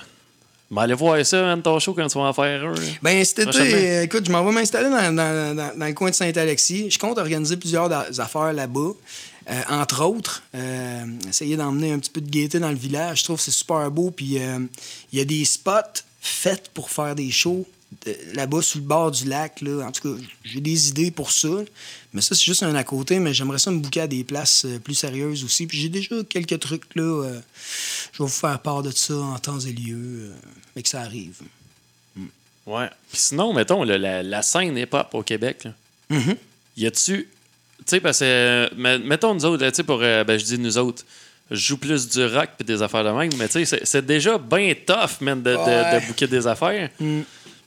m'en 0.71 0.81
aller 0.81 0.93
voir 0.95 1.23
ça, 1.25 1.41
man, 1.41 1.61
ton 1.61 1.77
show, 1.79 1.93
quand 1.93 2.07
tu 2.07 2.17
vas 2.17 2.25
en 2.25 2.33
faire 2.33 2.63
un. 2.67 2.73
Ben, 3.01 3.23
cet 3.23 3.39
été, 3.39 3.59
euh, 3.89 4.03
écoute, 4.03 4.25
je 4.25 4.31
m'en 4.31 4.43
vais 4.43 4.51
m'installer 4.51 4.89
dans, 4.89 5.13
dans- 5.15 5.55
dans- 5.55 5.77
dans 5.77 5.85
le 5.85 5.93
coin 5.93 6.09
de 6.09 6.15
Saint-Alexis. 6.15 6.89
Je 6.89 6.97
compte 6.97 7.17
organiser 7.17 7.57
plusieurs 7.57 7.91
affaires 8.19 8.53
là-bas. 8.53 8.91
Euh, 9.49 9.61
entre 9.69 10.03
autres, 10.05 10.41
euh, 10.55 11.03
essayer 11.29 11.57
d'emmener 11.57 11.91
un 11.91 11.99
petit 11.99 12.09
peu 12.09 12.21
de 12.21 12.29
gaieté 12.29 12.59
dans 12.59 12.69
le 12.69 12.75
village. 12.77 13.19
Je 13.19 13.23
trouve 13.25 13.35
que 13.37 13.43
c'est 13.43 13.51
super 13.51 13.91
beau. 13.91 14.09
Puis 14.09 14.37
euh, 14.39 14.59
il 15.11 15.19
y 15.19 15.21
a 15.21 15.25
des 15.25 15.43
spots 15.45 16.01
faits 16.21 16.69
pour 16.73 16.89
faire 16.89 17.13
des 17.13 17.29
shows 17.29 17.65
là-bas 18.33 18.61
sur 18.61 18.79
le 18.79 18.85
bord 18.85 19.11
du 19.11 19.25
lac. 19.25 19.61
Là. 19.61 19.85
En 19.87 19.91
tout 19.91 20.15
cas, 20.15 20.21
j'ai 20.43 20.59
des 20.61 20.89
idées 20.89 21.11
pour 21.11 21.31
ça. 21.31 21.49
Mais 22.13 22.21
ça, 22.21 22.35
c'est 22.35 22.43
juste 22.43 22.63
un 22.63 22.75
à 22.75 22.83
côté. 22.83 23.19
Mais 23.19 23.33
j'aimerais 23.33 23.59
ça 23.59 23.71
me 23.71 23.79
bouquer 23.79 24.01
à 24.01 24.07
des 24.07 24.23
places 24.23 24.65
euh, 24.65 24.79
plus 24.79 24.95
sérieuses 24.95 25.43
aussi. 25.43 25.65
Puis 25.67 25.77
j'ai 25.79 25.89
déjà 25.89 26.15
quelques 26.29 26.59
trucs 26.59 26.95
là. 26.95 27.03
euh, 27.03 27.39
je 28.13 28.17
vais 28.19 28.25
vous 28.25 28.27
faire 28.27 28.59
part 28.59 28.83
de 28.83 28.91
ça 28.91 29.15
en 29.15 29.37
temps 29.39 29.59
et 29.59 29.71
lieu. 29.71 29.97
euh, 30.29 30.33
mais 30.75 30.83
que 30.83 30.89
ça 30.89 31.01
arrive. 31.01 31.35
Ouais. 32.65 32.87
Puis 33.11 33.19
sinon, 33.19 33.53
mettons, 33.53 33.83
là, 33.83 33.97
la, 33.97 34.23
la 34.23 34.41
scène 34.41 34.77
hip-hop 34.77 35.09
au 35.13 35.23
Québec, 35.23 35.65
là, 35.65 35.71
Mhm. 36.09 36.35
y 36.77 36.85
a-tu. 36.85 37.27
Tu 37.79 37.83
sais, 37.85 37.99
parce 37.99 38.19
que. 38.19 38.23
euh, 38.25 38.69
me- 38.77 38.99
mettons, 38.99 39.33
nous 39.33 39.43
autres, 39.45 39.67
tu 39.67 39.75
sais, 39.75 39.83
pour. 39.83 39.97
ben, 39.99 40.37
je 40.37 40.45
dis 40.45 40.57
nous 40.57 40.77
autres. 40.77 41.03
Je 41.51 41.57
joue 41.57 41.77
plus 41.77 42.07
du 42.07 42.23
rock 42.25 42.51
puis 42.57 42.65
des 42.65 42.81
affaires 42.81 43.03
de 43.03 43.09
même, 43.09 43.29
mais 43.37 43.47
tu 43.47 43.53
sais, 43.53 43.65
c'est- 43.65 43.85
c'est 43.85 44.05
déjà 44.05 44.37
bien 44.37 44.73
tough, 44.87 45.19
man, 45.19 45.43
de, 45.43 45.51
de, 45.51 45.57
Ouais. 45.57 45.99
de 46.01 46.07
booker 46.07 46.25
des 46.27 46.47
affaires. 46.47 46.89
Mm. 46.99 47.21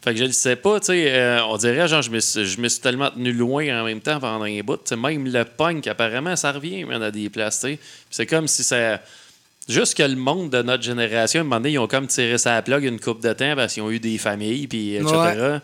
Fait 0.06 0.14
que 0.14 0.20
je 0.20 0.24
le 0.24 0.30
sais 0.30 0.54
pas, 0.54 0.78
tu 0.78 0.86
sais, 0.86 1.12
euh, 1.16 1.42
on 1.46 1.56
dirait, 1.56 1.88
genre, 1.88 2.00
je 2.00 2.12
me, 2.12 2.20
suis, 2.20 2.44
je 2.44 2.60
me 2.60 2.68
suis 2.68 2.80
tellement 2.80 3.10
tenu 3.10 3.32
loin 3.32 3.80
en 3.80 3.84
même 3.84 4.00
temps 4.00 4.20
pendant 4.20 4.44
un 4.44 4.60
bout. 4.60 4.76
Tu 4.76 4.90
sais, 4.90 4.96
même 4.96 5.26
le 5.26 5.44
punk, 5.44 5.84
apparemment, 5.88 6.36
ça 6.36 6.52
revient, 6.52 6.84
man, 6.84 7.02
à 7.02 7.10
des 7.10 7.28
places, 7.28 7.66
C'est 8.08 8.26
comme 8.26 8.46
si 8.46 8.62
ça. 8.62 9.00
Juste 9.68 9.96
que 9.96 10.04
le 10.04 10.14
monde 10.14 10.50
de 10.50 10.62
notre 10.62 10.84
génération, 10.84 11.40
à 11.40 11.42
un 11.42 11.44
moment 11.44 11.56
donné, 11.56 11.72
ils 11.72 11.78
ont 11.80 11.88
comme 11.88 12.06
tiré 12.06 12.38
sa 12.38 12.62
plug 12.62 12.84
une 12.84 13.00
coupe 13.00 13.20
de 13.20 13.32
temps 13.32 13.56
parce 13.56 13.74
qu'ils 13.74 13.82
ont 13.82 13.90
eu 13.90 13.98
des 13.98 14.16
familles, 14.16 14.68
puis 14.68 14.94
etc. 14.94 15.58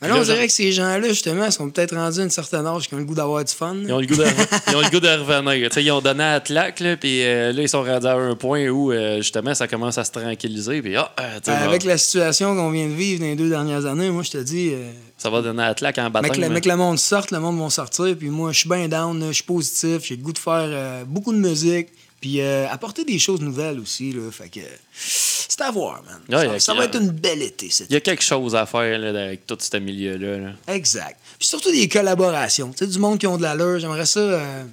Mais 0.00 0.08
là, 0.08 0.16
on 0.16 0.22
dirait 0.22 0.46
que 0.46 0.52
ces 0.52 0.70
gens-là, 0.70 1.08
justement, 1.08 1.50
sont 1.50 1.68
peut-être 1.70 1.96
rendus 1.96 2.20
à 2.20 2.22
un 2.22 2.28
certain 2.28 2.64
âge 2.64 2.86
qui 2.86 2.94
ont 2.94 2.98
le 2.98 3.04
goût 3.04 3.16
d'avoir 3.16 3.44
du 3.44 3.52
fun. 3.52 3.74
Ils 3.82 3.92
ont 3.92 3.98
le 3.98 4.06
goût 4.06 4.14
de, 4.14 4.24
ils 4.68 4.76
ont 4.76 4.80
le 4.80 4.90
goût 4.90 5.00
de 5.00 5.08
revenir. 5.08 5.68
Tu 5.68 5.74
sais, 5.74 5.84
ils 5.84 5.90
ont 5.90 6.00
donné 6.00 6.22
à 6.22 6.38
Tlac, 6.38 6.78
là, 6.78 6.96
puis 6.96 7.24
euh, 7.24 7.52
là, 7.52 7.62
ils 7.62 7.68
sont 7.68 7.82
rendus 7.82 8.06
à 8.06 8.14
un 8.14 8.36
point 8.36 8.68
où, 8.68 8.92
euh, 8.92 9.16
justement, 9.16 9.54
ça 9.54 9.66
commence 9.66 9.98
à 9.98 10.04
se 10.04 10.12
tranquilliser. 10.12 10.82
Puis, 10.82 10.94
ah, 10.94 11.12
euh, 11.18 11.40
bon, 11.44 11.52
avec 11.52 11.82
la 11.82 11.98
situation 11.98 12.54
qu'on 12.54 12.70
vient 12.70 12.86
de 12.86 12.92
vivre 12.92 13.20
dans 13.20 13.26
les 13.26 13.34
deux 13.34 13.48
dernières 13.48 13.86
années, 13.86 14.10
moi, 14.10 14.22
je 14.22 14.30
te 14.30 14.38
dis, 14.38 14.70
euh, 14.72 14.88
ça 15.16 15.30
va 15.30 15.42
donner 15.42 15.64
à 15.64 15.74
Tlac 15.74 15.98
en 15.98 16.10
bataille. 16.10 16.40
le, 16.40 16.48
mec, 16.48 16.64
le 16.64 16.76
monde 16.76 16.98
sorte, 16.98 17.32
le 17.32 17.40
monde 17.40 17.60
va 17.60 17.68
sortir. 17.68 18.14
Puis 18.16 18.28
moi, 18.28 18.52
je 18.52 18.60
suis 18.60 18.68
bien 18.68 18.86
down, 18.86 19.20
je 19.26 19.32
suis 19.32 19.42
positif, 19.42 20.04
j'ai 20.04 20.14
le 20.14 20.22
goût 20.22 20.32
de 20.32 20.38
faire 20.38 21.04
beaucoup 21.06 21.32
de 21.32 21.38
musique. 21.38 21.88
Puis 22.20 22.40
euh, 22.40 22.68
apporter 22.68 23.04
des 23.04 23.18
choses 23.18 23.40
nouvelles 23.40 23.78
aussi. 23.78 24.12
Là, 24.12 24.30
fait 24.32 24.48
que 24.48 24.60
c'est 24.92 25.60
à 25.60 25.70
voir, 25.70 26.02
man. 26.04 26.20
Ouais, 26.40 26.46
ça 26.48 26.52
a- 26.54 26.58
ça 26.60 26.74
va 26.74 26.84
être 26.84 27.00
une 27.00 27.10
belle 27.10 27.42
été, 27.42 27.70
cet 27.70 27.88
Il 27.90 27.94
y 27.94 27.96
a 27.96 28.00
quelque 28.00 28.22
chose 28.24 28.54
à 28.56 28.66
faire 28.66 28.98
là, 28.98 29.08
avec 29.26 29.46
tout 29.46 29.56
ce 29.60 29.76
milieu-là. 29.76 30.38
là. 30.38 30.50
Exact. 30.74 31.16
Puis 31.38 31.46
surtout 31.46 31.70
des 31.70 31.88
collaborations. 31.88 32.70
Tu 32.72 32.78
sais, 32.78 32.86
du 32.88 32.98
monde 32.98 33.18
qui 33.18 33.26
ont 33.28 33.36
de 33.36 33.42
l'allure. 33.42 33.78
J'aimerais 33.78 34.06
ça. 34.06 34.18
euh, 34.20 34.64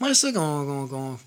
J'aimerais 0.00 0.14
ça 0.14 0.32
qu'on. 0.32 0.86
qu'on- 0.88 1.18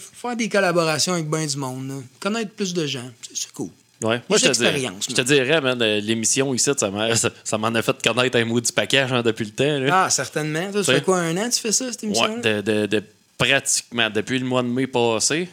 faire 0.00 0.36
des 0.36 0.48
collaborations 0.48 1.12
avec 1.14 1.28
bien 1.28 1.46
du 1.46 1.56
monde. 1.56 1.88
là. 1.88 1.94
Connaître 2.18 2.50
plus 2.52 2.72
de 2.74 2.86
gens. 2.86 3.08
C'est- 3.32 3.52
cool. 3.52 3.70
Ouais. 4.02 4.20
Moi, 4.30 4.38
je 4.38 4.46
te, 4.48 4.52
dirais, 4.56 4.88
je 5.08 5.14
te 5.14 5.20
dirais, 5.20 5.60
man, 5.60 5.80
euh, 5.82 6.00
l'émission 6.00 6.54
ici, 6.54 6.70
ça 6.76 6.90
m'a- 6.90 7.14
ça 7.16 7.30
ça 7.44 7.58
m'en 7.58 7.68
a 7.68 7.82
fait 7.82 7.96
connaître 8.02 8.38
un 8.38 8.44
mot 8.46 8.58
du 8.60 8.72
paquet 8.72 9.06
genre, 9.06 9.22
depuis 9.22 9.44
le 9.44 9.50
temps. 9.50 9.78
Là. 9.78 10.04
Ah, 10.04 10.10
certainement. 10.10 10.72
Ça 10.72 10.82
fait 10.94 11.04
quoi, 11.04 11.18
un 11.18 11.36
an 11.36 11.50
tu 11.50 11.60
fais 11.60 11.70
ça, 11.72 11.90
cette 11.92 12.02
émission 12.04 12.36
Ouais, 12.36 12.40
de, 12.40 12.60
de- 12.62 12.86
de 12.86 13.04
pratiquement 13.44 14.10
depuis 14.10 14.38
le 14.38 14.44
mois 14.46 14.62
de 14.62 14.68
mai 14.68 14.86
passé. 14.86 15.48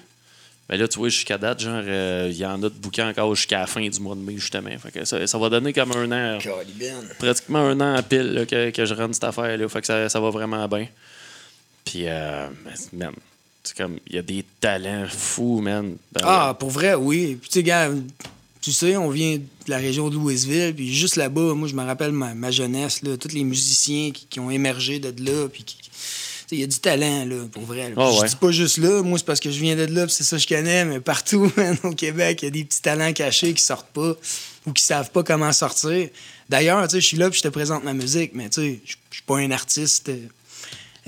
Mais 0.70 0.76
là, 0.78 0.86
tu 0.90 1.00
vois, 1.00 1.08
jusqu'à 1.08 1.38
date, 1.38 1.62
genre, 1.62 1.82
euh, 1.86 2.28
il 2.30 2.36
y 2.38 2.46
en 2.46 2.62
a 2.62 2.68
de 2.70 2.76
bouquins 2.76 3.08
encore 3.10 3.34
jusqu'à 3.34 3.60
la 3.60 3.68
fin 3.68 3.88
du 3.88 4.00
mois 4.02 4.16
de 4.16 4.20
mai, 4.20 4.34
justement. 4.36 4.70
Fait 4.78 4.92
que 4.92 5.06
ça, 5.06 5.26
ça 5.26 5.38
va 5.38 5.50
donner 5.50 5.72
comme 5.72 5.94
un 5.94 6.12
an, 6.12 6.40
pratiquement 7.18 7.60
un 7.60 7.80
an 7.80 7.96
à 7.96 8.04
pile 8.04 8.34
là, 8.34 8.46
que, 8.46 8.70
que 8.72 8.86
je 8.86 8.94
run 8.94 9.14
cette 9.14 9.24
affaire-là. 9.24 9.70
Fait 9.70 9.80
que 9.80 9.88
ça, 9.88 10.10
ça 10.10 10.20
va 10.20 10.30
vraiment 10.30 10.68
bien. 10.68 10.88
Puis, 11.86 12.04
euh, 12.06 12.48
man, 12.92 13.14
c'est 13.64 13.78
comme, 13.78 13.98
il 14.08 14.16
y 14.16 14.20
a 14.20 14.22
des 14.22 14.44
talents 14.60 15.08
fous, 15.08 15.62
man. 15.62 15.96
dans- 16.12 16.22
Ah, 16.28 16.58
pour 16.60 16.70
vrai, 16.70 16.96
oui. 16.96 17.38
Puis, 17.40 17.50
tu 17.50 17.60
sais, 17.60 17.64
gars, 17.64 17.90
tu 18.62 18.74
sais, 18.74 18.98
on 18.98 19.10
vient 19.10 19.38
de 19.38 19.44
la 19.70 19.78
région 19.78 20.10
de 20.10 20.16
Louisville, 20.16 20.74
puis 20.76 20.94
juste 20.94 21.16
là-bas, 21.16 21.54
moi, 21.54 21.70
je 21.70 21.76
me 21.76 21.84
rappelle 21.86 22.12
ma, 22.12 22.34
ma 22.34 22.52
jeunesse, 22.52 23.02
là, 23.04 23.16
tous 23.16 23.32
les 23.34 23.46
musiciens 23.46 24.12
qui, 24.12 24.26
qui 24.30 24.42
ont 24.42 24.52
émergé 24.52 25.00
de 25.00 25.14
là, 25.24 25.48
puis 25.48 25.64
qui. 25.64 25.78
Il 26.52 26.60
y 26.60 26.64
a 26.64 26.68
du 26.68 26.80
talent, 26.80 27.26
là, 27.26 27.46
pour 27.52 27.64
vrai. 27.64 27.90
là. 27.90 27.96
Ah 27.98 28.12
je 28.16 28.22
ouais. 28.22 28.28
dis 28.30 28.36
pas 28.38 28.52
juste 28.52 28.78
là, 28.78 29.02
moi, 29.04 29.18
c'est 29.18 29.26
parce 29.26 29.40
que 29.42 29.52
je 29.52 29.60
viens 29.60 29.76
de 29.76 29.84
là, 29.94 30.06
c'est 30.08 30.24
ça 30.24 30.38
que 30.38 30.42
je 30.44 30.48
connais, 30.48 30.86
mais 30.86 31.00
partout, 31.02 31.52
man, 31.58 31.78
au 31.84 31.92
Québec, 31.92 32.40
il 32.42 32.46
y 32.46 32.48
a 32.48 32.52
des 32.52 32.64
petits 32.64 32.82
talents 32.82 33.12
cachés 33.12 33.54
qui 33.54 33.62
sortent 33.62 33.92
pas 33.94 34.16
ou 34.66 34.72
qui 34.72 34.82
savent 34.84 35.12
pas 35.12 35.24
comment 35.24 35.52
sortir. 35.52 36.08
D'ailleurs, 36.50 36.88
tu 36.88 36.92
sais, 36.96 37.02
je 37.02 37.06
suis 37.06 37.18
là, 37.18 37.30
puis 37.30 37.40
je 37.40 37.44
te 37.44 37.50
présente 37.50 37.84
ma 37.84 37.94
musique, 37.94 38.32
mais 38.34 38.50
tu 38.50 38.62
sais, 38.62 38.80
je 38.86 38.96
suis 39.12 39.24
pas 39.26 39.38
un 39.40 39.52
artiste. 39.52 40.10
euh, 40.10 40.16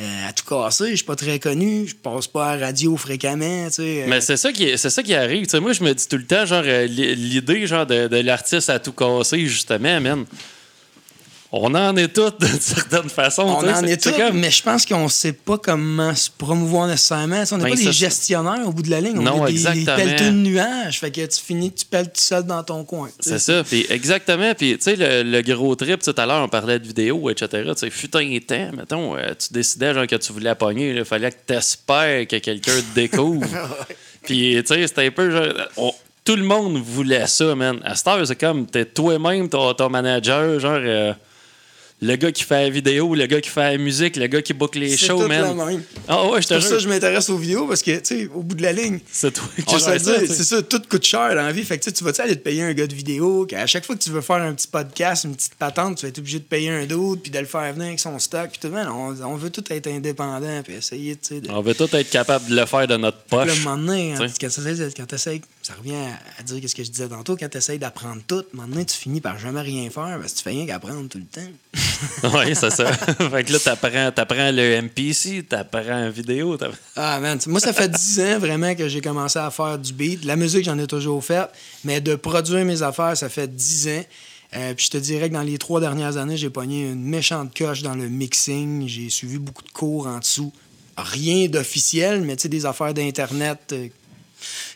euh, 0.02 0.28
à 0.30 0.32
tout 0.32 0.46
casser, 0.46 0.92
je 0.92 0.96
suis 0.96 1.06
pas 1.06 1.18
très 1.18 1.40
connu, 1.40 1.86
je 1.86 1.94
passe 1.94 2.26
pas 2.28 2.52
à 2.52 2.56
la 2.56 2.68
radio 2.68 2.96
fréquemment, 2.96 3.68
tu 3.68 3.74
sais. 3.76 4.04
euh, 4.04 4.06
Mais 4.08 4.22
c'est 4.22 4.38
ça 4.38 4.54
qui 4.54 4.78
c'est 4.78 4.90
ça 4.90 5.04
qui 5.04 5.14
arrive. 5.14 5.44
Tu 5.44 5.50
sais, 5.52 5.60
moi, 5.60 5.74
je 5.74 5.84
me 5.84 5.94
dis 5.94 6.08
tout 6.08 6.16
le 6.16 6.26
temps, 6.26 6.46
genre, 6.46 6.62
li- 6.64 7.16
l'idée 7.16 7.68
genre 7.68 7.86
de, 7.86 8.08
de 8.08 8.18
l'artiste 8.18 8.70
à 8.70 8.80
tout 8.80 8.94
casser, 8.94 9.46
justement, 9.46 10.00
man. 10.00 10.26
On 11.52 11.74
en 11.74 11.96
est 11.98 12.10
tous 12.14 12.32
d'une 12.40 12.60
certaine 12.60 13.10
façon. 13.10 13.42
On 13.42 13.68
en 13.68 13.84
est 13.84 13.98
tous, 14.02 14.12
comme- 14.12 14.38
mais 14.40 14.52
je 14.52 14.62
pense 14.62 14.86
qu'on 14.86 15.08
sait 15.10 15.34
pas 15.34 15.58
comment 15.58 16.14
se 16.14 16.30
promouvoir 16.30 16.88
nécessairement. 16.88 17.44
On 17.52 17.58
n'est 17.58 17.64
Ben, 17.64 17.70
pas 17.72 17.76
des 17.76 17.92
gestionnaires 17.92 18.68
au 18.68 18.72
bout 18.72 18.84
de 18.84 18.92
la 18.92 19.02
ligne. 19.02 19.18
On 19.18 19.24
Non, 19.24 19.48
est 19.48 19.54
des, 19.54 19.64
des 19.80 19.86
pelleteux 19.86 20.26
de 20.26 20.30
nuages. 20.32 21.00
Fait 21.00 21.10
que 21.10 21.26
tu 21.26 21.40
finis, 21.44 21.72
tu 21.72 21.86
pelles 21.86 22.06
tout 22.12 22.22
seul 22.22 22.44
dans 22.44 22.64
ton 22.64 22.84
coin. 22.84 23.10
C'est 23.20 23.40
ça. 23.40 23.64
Puis 23.64 23.86
exactement. 23.90 24.54
Puis, 24.54 24.78
tu 24.78 24.84
sais, 24.84 24.96
le, 24.96 25.24
le 25.24 25.42
gros 25.42 25.74
trip, 25.76 26.04
tout 26.04 26.14
à 26.18 26.26
l'heure, 26.28 26.44
on 26.44 26.50
parlait 26.50 26.78
de 26.78 26.86
vidéos, 26.86 27.30
etc. 27.32 27.48
Tu 27.70 27.74
sais, 27.78 27.90
fut 27.90 28.16
un 28.16 28.38
temps, 28.48 28.70
mettons, 28.78 29.18
euh, 29.18 29.30
tu 29.40 29.52
décidais, 29.52 29.94
genre, 29.96 30.06
que 30.06 30.18
tu 30.18 30.32
voulais 30.32 30.54
pogner. 30.54 30.92
Il 30.92 31.04
fallait 31.06 31.32
que 31.32 31.38
tu 31.48 31.54
espères 31.56 32.28
que 32.28 32.36
quelqu'un 32.36 32.74
te 32.76 32.94
découvre. 32.96 33.48
Puis, 34.24 34.56
tu 34.62 34.68
sais, 34.68 34.86
c'était 34.86 35.08
un 35.08 35.12
peu 35.12 35.32
genre. 35.32 35.54
on- 35.78 35.94
tout 36.26 36.36
le 36.36 36.44
monde 36.44 36.78
voulait 36.78 37.26
ça, 37.26 37.56
man. 37.56 37.80
À 37.84 37.96
cette 37.96 38.06
heure, 38.08 38.28
c'est 38.28 38.36
comme, 38.40 38.68
t'es 38.68 38.86
toi-même 38.86 39.50
ton, 39.50 39.74
ton 39.74 39.90
manager, 39.90 40.60
genre. 40.60 40.78
euh, 40.80 41.12
le 42.02 42.16
gars 42.16 42.32
qui 42.32 42.44
fait 42.44 42.64
la 42.64 42.70
vidéo, 42.70 43.14
le 43.14 43.26
gars 43.26 43.42
qui 43.42 43.50
fait 43.50 43.72
la 43.72 43.78
musique, 43.78 44.16
le 44.16 44.28
gars 44.28 44.42
qui 44.42 44.54
book 44.54 44.76
les 44.76 44.96
C'est 44.96 45.08
shows, 45.08 45.22
tout 45.22 45.28
man. 45.28 45.58
la 45.58 45.66
même. 45.66 45.84
Ah 46.08 46.26
ouais, 46.28 46.42
je 46.42 46.48
te 46.48 46.54
C'est 46.54 46.56
pour 46.56 46.64
ça 46.64 46.70
jure. 46.70 46.78
que 46.78 46.84
je 46.84 46.90
m'intéresse 46.90 47.30
aux 47.30 47.38
vidéos 47.38 47.68
parce 47.68 47.84
que, 47.84 47.92
tu 47.98 48.00
sais, 48.04 48.30
au 48.34 48.42
bout 48.42 48.56
de 48.56 48.62
la 48.64 48.72
ligne, 48.72 49.00
C'est 49.12 49.32
toi 49.34 49.44
qui 49.56 49.62
le 49.62 50.28
tu 50.28 50.34
c'est 50.34 50.44
ça, 50.46 50.62
tout 50.62 50.82
coûte 50.90 51.04
cher 51.06 51.30
dans 51.30 51.36
la 51.36 51.52
vie. 51.52 51.64
Fait 51.64 51.78
que 51.78 51.84
tu 51.84 51.90
sais, 51.90 51.96
tu 51.96 52.04
vas-tu 52.06 52.22
aller 52.22 52.36
te 52.38 52.42
payer 52.44 52.64
un 52.64 52.74
gars 52.74 52.88
de 52.88 52.94
vidéo, 52.96 53.46
qu'à 53.46 53.66
chaque 53.68 53.86
fois 53.86 53.96
que 53.96 54.02
tu 54.02 54.10
veux 54.12 54.22
faire 54.22 54.38
un 54.38 54.54
petit 54.54 54.68
podcast, 54.68 55.26
une 55.26 55.36
petite 55.36 55.56
patente, 55.56 55.98
tu 55.98 56.04
vas 56.04 56.10
être 56.10 56.20
obligé 56.20 56.40
de 56.40 56.44
payer 56.46 56.70
un 56.70 56.86
d'autre, 56.86 57.22
puis 57.22 57.32
de 57.32 57.40
le 57.40 57.46
faire 57.46 57.74
venir 57.74 57.88
avec 57.88 58.00
son 58.00 58.18
stock, 58.20 58.50
puis 58.52 58.60
tout, 58.62 58.70
man, 58.74 58.88
on, 58.88 59.16
on 59.26 59.36
veut 59.36 59.50
tout 59.50 59.64
être 59.70 59.88
indépendant, 59.88 60.62
puis 60.64 60.76
essayer, 60.76 61.16
tu 61.18 61.36
sais, 61.36 61.42
de. 61.42 61.50
On 61.52 61.62
veut 61.62 61.76
tous 61.76 61.94
être 61.94 62.10
capable 62.10 62.48
de 62.50 62.56
le 62.56 62.66
faire 62.66 62.88
de 62.88 62.96
notre 62.98 63.18
poche. 63.24 63.50
à 63.50 63.52
un 63.52 63.56
moment 63.76 63.78
donné, 63.88 64.14
hein, 64.14 64.18
quand 64.20 64.48
t'essayes- 64.48 64.94
quand 64.96 65.06
t'essayes- 65.06 65.42
ça 65.70 65.76
revient 65.78 65.96
à, 65.96 66.40
à 66.40 66.44
dire 66.44 66.68
ce 66.68 66.74
que 66.74 66.84
je 66.84 66.90
disais 66.90 67.08
tantôt, 67.08 67.38
quand 67.38 67.48
tu 67.48 67.58
essayes 67.58 67.78
d'apprendre 67.78 68.22
tout, 68.28 68.44
donné, 68.54 68.86
tu 68.86 68.96
finis 68.96 69.22
par 69.22 69.38
jamais 69.38 69.62
rien 69.62 69.90
faire 69.92 70.18
parce 70.20 70.34
que 70.34 70.38
tu 70.38 70.44
fais 70.44 70.50
rien 70.50 70.66
qu'apprendre 70.66 71.08
tout 71.08 71.20
le 71.20 71.26
temps. 71.26 72.34
oui, 72.40 72.56
c'est 72.56 72.72
ça. 72.72 72.92
fait 72.94 73.44
que 73.44 73.54
là, 73.54 73.60
t'apprends, 73.60 74.12
t'apprends 74.12 74.52
le 74.52 74.82
MPC, 74.82 75.44
t'apprends 75.48 75.84
la 75.84 76.10
vidéo. 76.10 76.58
Ah, 76.96 77.20
man, 77.20 77.38
moi, 77.46 77.60
ça 77.60 77.72
fait 77.72 77.90
10 77.90 78.20
ans 78.22 78.40
vraiment 78.40 78.74
que 78.74 78.88
j'ai 78.88 79.02
commencé 79.02 79.38
à 79.38 79.52
faire 79.52 79.78
du 79.78 79.94
beat. 79.94 80.26
La 80.26 80.36
musique, 80.36 80.64
j'en 80.64 80.80
ai 80.80 80.88
toujours 80.88 81.24
fait, 81.24 81.48
mais 81.84 82.02
de 82.02 82.16
produire 82.16 82.66
mes 82.66 82.82
affaires, 82.82 83.16
ça 83.16 83.30
fait 83.30 83.54
10 83.54 83.88
ans. 83.90 84.06
Euh, 84.56 84.74
puis 84.74 84.86
je 84.86 84.90
te 84.90 84.98
dirais 84.98 85.30
que 85.30 85.36
dans 85.36 85.44
les 85.44 85.60
trois 85.60 85.80
dernières 85.80 86.18
années, 86.18 86.36
j'ai 86.36 86.50
pogné 86.50 86.90
une 86.90 87.04
méchante 87.04 87.56
coche 87.56 87.84
dans 87.84 87.94
le 87.94 88.10
mixing. 88.10 88.88
J'ai 88.88 89.12
suivi 89.12 89.38
beaucoup 89.38 89.64
de 89.64 89.70
cours 89.70 90.08
en 90.08 90.18
dessous. 90.18 90.52
Rien 90.98 91.48
d'officiel, 91.48 92.22
mais 92.22 92.36
tu 92.36 92.44
sais, 92.44 92.50
des 92.50 92.66
affaires 92.66 92.96
d'Internet. 92.96 93.60
euh, 93.74 93.88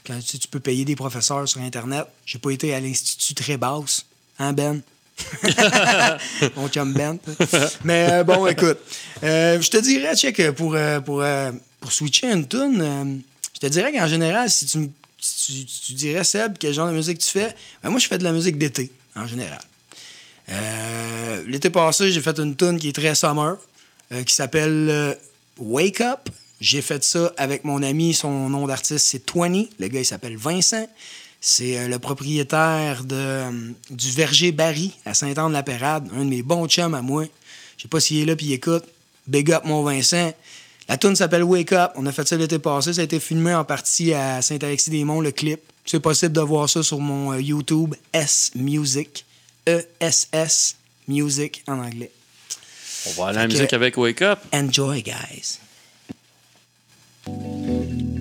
quand 0.05 0.19
tu, 0.19 0.39
tu 0.39 0.47
peux 0.47 0.59
payer 0.59 0.85
des 0.85 0.95
professeurs 0.95 1.47
sur 1.47 1.61
Internet. 1.61 2.05
J'ai 2.25 2.39
pas 2.39 2.51
été 2.51 2.73
à 2.73 2.79
l'Institut 2.79 3.33
très 3.35 3.57
basse. 3.57 4.05
Hein, 4.39 4.53
Ben? 4.53 4.81
Mon 6.55 6.67
chum 6.69 6.93
Ben. 6.93 7.17
Mais 7.83 8.07
euh, 8.11 8.23
bon, 8.23 8.47
écoute. 8.47 8.77
euh, 9.23 9.61
je 9.61 9.69
te 9.69 9.77
dirais, 9.77 10.15
check, 10.15 10.51
pour, 10.51 10.73
euh, 10.75 10.99
pour, 10.99 11.21
euh, 11.21 11.51
pour 11.79 11.91
switcher 11.91 12.31
une 12.31 12.47
tune, 12.47 13.21
je 13.53 13.59
te 13.59 13.67
dirais 13.67 13.91
qu'en 13.93 14.07
général, 14.07 14.49
si 14.49 14.65
tu, 14.65 14.77
me- 14.79 14.89
si 15.19 15.65
tu, 15.65 15.83
tu 15.87 15.93
dirais, 15.93 16.23
Seb, 16.23 16.55
quel 16.59 16.73
genre 16.73 16.87
de 16.87 16.93
musique 16.93 17.19
tu 17.19 17.29
fais, 17.29 17.55
ben 17.83 17.89
moi, 17.91 17.99
je 17.99 18.07
fais 18.07 18.17
de 18.17 18.23
la 18.23 18.31
musique 18.31 18.57
d'été, 18.57 18.91
en 19.15 19.27
général. 19.27 19.61
L'été 21.47 21.69
passé, 21.69 22.11
j'ai 22.11 22.21
fait 22.21 22.37
une 22.39 22.55
tune 22.55 22.79
qui 22.79 22.89
est 22.89 22.93
très 22.93 23.15
summer, 23.15 23.57
qui 24.25 24.33
s'appelle 24.33 25.17
Wake 25.57 26.01
Up. 26.01 26.29
J'ai 26.63 26.81
fait 26.81 27.03
ça 27.03 27.33
avec 27.35 27.65
mon 27.65 27.83
ami, 27.83 28.13
son 28.13 28.47
nom 28.47 28.65
d'artiste 28.67 29.05
c'est 29.05 29.29
20. 29.29 29.65
Le 29.79 29.87
gars 29.89 29.99
il 29.99 30.05
s'appelle 30.05 30.37
Vincent. 30.37 30.87
C'est 31.41 31.77
euh, 31.77 31.89
le 31.89 31.99
propriétaire 31.99 33.03
de, 33.03 33.15
euh, 33.15 33.51
du 33.89 34.11
Verger 34.11 34.53
Barry 34.53 34.93
à 35.05 35.13
Saint-Anne-la-Pérade, 35.13 36.07
un 36.15 36.23
de 36.23 36.29
mes 36.29 36.41
bons 36.41 36.65
chums 36.69 36.93
à 36.93 37.01
moi. 37.01 37.25
Je 37.75 37.81
sais 37.81 37.89
pas 37.89 37.99
s'il 37.99 38.21
est 38.21 38.25
là 38.25 38.37
puis 38.37 38.45
il 38.45 38.53
écoute. 38.53 38.85
Big 39.27 39.51
up 39.51 39.65
mon 39.65 39.83
Vincent. 39.83 40.31
La 40.87 40.95
tune 40.95 41.17
s'appelle 41.17 41.43
Wake 41.43 41.73
Up. 41.73 41.91
On 41.95 42.05
a 42.05 42.13
fait 42.13 42.25
ça 42.25 42.37
l'été 42.37 42.59
passé. 42.59 42.93
Ça 42.93 43.01
a 43.01 43.03
été 43.03 43.19
filmé 43.19 43.53
en 43.53 43.65
partie 43.65 44.13
à 44.13 44.41
Saint-Alexis-des-Monts, 44.41 45.19
le 45.19 45.31
clip. 45.31 45.59
C'est 45.83 45.99
possible 45.99 46.31
de 46.31 46.41
voir 46.41 46.69
ça 46.69 46.81
sur 46.81 47.01
mon 47.01 47.33
euh, 47.33 47.41
YouTube 47.41 47.93
S 48.13 48.51
Music. 48.55 49.25
E-S-S 49.67 50.77
Music 51.09 51.61
en 51.67 51.79
anglais. 51.79 52.11
On 53.05 53.21
va 53.21 53.27
aller 53.27 53.39
à 53.39 53.41
la 53.41 53.47
musique 53.49 53.73
avec 53.73 53.97
Wake 53.97 54.21
Up. 54.21 54.39
Enjoy, 54.53 55.03
guys. 55.03 55.59
Música 57.25 58.13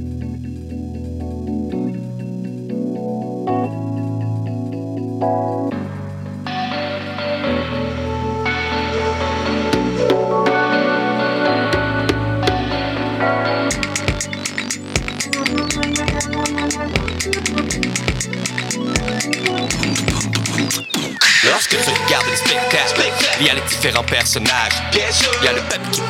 différents 23.83 24.05
personnages. 24.05 24.73
Il 24.92 25.45
y 25.45 25.49
a 25.49 25.53
le 25.53 25.61
peuple 25.62 25.88
qui 25.90 26.01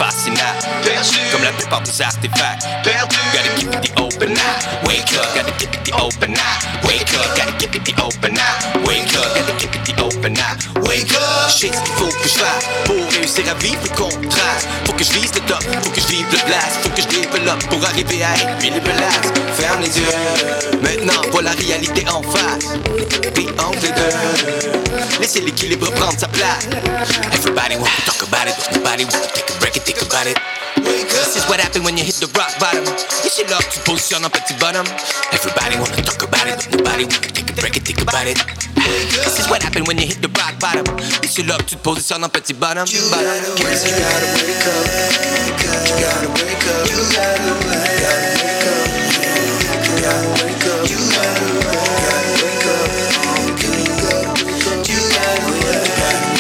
comme 1.33 1.43
la 1.43 1.53
plupart 1.53 1.81
des 1.81 2.03
artefacts. 2.03 2.67
Gotta 2.85 3.49
keep 3.57 3.73
it 3.73 3.81
the 3.83 4.01
open 4.01 4.33
eye. 4.33 4.87
Wake 4.87 5.13
up, 5.15 5.35
gotta 5.35 5.53
keep 5.53 5.75
it 5.75 5.85
the 5.85 5.93
open 5.95 6.35
eye. 6.35 6.87
Wake 6.87 7.15
up, 7.15 7.35
gotta 7.35 7.53
keep 7.57 7.75
it 7.75 7.85
the 7.85 7.95
open 8.03 8.37
eye. 8.37 8.79
Wake 8.87 9.17
up, 9.17 9.35
gotta 9.35 9.55
keep 9.57 9.75
it 9.75 9.85
the 9.87 10.03
open 10.03 10.37
eye. 10.37 10.57
Wake 10.87 11.15
up. 11.15 11.32
Qu'il 11.57 11.73
faut 11.97 12.07
que 12.07 12.29
je 12.29 12.39
fasse 12.39 12.65
pour 12.85 12.97
réussir 13.13 13.45
à 13.49 13.55
vivre 13.63 13.79
le 13.85 13.97
contraire. 13.97 14.61
Faut 14.85 14.93
que 14.95 15.05
je 15.05 15.13
vise 15.13 15.33
le 15.35 15.41
top, 15.43 15.63
faut 15.85 15.91
que 15.91 16.01
je 16.01 16.07
vive 16.09 16.27
le 16.33 16.39
blast. 16.47 16.81
Faut 16.83 16.89
que 16.89 17.03
je 17.03 17.07
développe 17.07 17.65
pour 17.69 17.85
arriver 17.85 18.25
à 18.25 18.35
être 18.35 18.83
place. 18.83 19.33
Ferme 19.55 19.81
les 19.81 19.97
yeux, 19.97 20.81
maintenant 20.83 21.23
voilà 21.31 21.51
la 21.51 21.61
réalité 21.61 22.05
en 22.09 22.23
face. 22.23 22.65
Puis 23.35 23.47
entre 23.59 23.81
les 23.83 23.93
deux. 23.93 25.21
Laissez 25.21 25.41
l'équilibre 25.41 25.91
prendre 25.93 26.19
sa 26.19 26.27
place. 26.29 26.67
Everybody 27.33 27.77
want 27.77 27.91
to 27.97 28.11
talk 28.11 28.23
about 28.27 28.49
it, 28.49 28.57
but 28.59 28.77
nobody 28.77 29.05
want 29.05 29.23
to 29.23 29.33
take 29.33 29.51
a 29.51 29.59
break 29.61 29.77
and 29.77 29.85
think 29.85 30.03
about 30.03 30.27
it. 30.27 30.39
This 30.75 31.37
is 31.37 31.49
what 31.49 31.61
happens 31.61 31.85
when 31.85 31.97
you 31.97 32.03
hit 32.03 32.17
the 32.17 32.27
rock 32.37 32.59
bottom. 32.59 32.85
You 33.23 33.31
should 33.31 33.51
love 33.51 33.69
to 33.71 33.81
position 33.81 34.25
un 34.25 34.31
petit 34.31 34.55
bottom. 34.59 34.87
Everybody 35.31 35.77
want 35.77 35.95
to 35.95 36.03
talk 36.03 36.23
about 36.23 36.49
it, 36.49 36.67
but 36.71 36.79
nobody 36.79 37.05
want 37.05 37.23
to 37.23 37.31
take 37.33 37.51
a 37.51 37.55
break 37.61 37.77
and 37.77 37.87
think 37.87 38.03
about 38.03 38.27
it. 38.27 38.72
This 38.83 39.39
is 39.39 39.49
what 39.49 39.63
happens 39.63 39.87
when 39.87 39.99
you 39.99 40.07
hit 40.07 40.21
the 40.23 40.29
rock 40.39 40.59
bottom. 40.59 40.85
You 41.23 41.29
should 41.29 41.47
love 41.47 41.67
to 41.67 41.77
position 41.79 42.25
un 42.25 42.31
petit 42.31 42.55
bottom. 42.55 42.87
You 42.91 42.99
gotta 43.11 43.55
wake 43.63 44.67
up. 44.67 44.87
You 45.63 45.87
gotta 46.03 46.27
wake 46.35 46.67
up. 46.67 46.91
You 46.91 47.07
gotta 47.23 47.55
wake 47.63 47.87
up. 49.63 49.71
You 50.03 50.03
gotta 50.03 50.27
wake 50.43 50.67
up. 50.67 50.83
You 50.83 50.99
gotta 51.23 51.47
wake 52.43 52.67
up. 52.67 52.91
You 54.89 54.99
gotta 55.15 55.47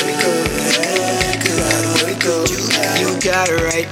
wake 0.02 0.26
up. 0.26 0.50
You 0.50 1.50
gotta 1.62 1.90
wake 2.02 2.26
up. 2.26 2.50
You 2.98 3.08
got 3.22 3.46
it 3.48 3.60
right. 3.70 3.88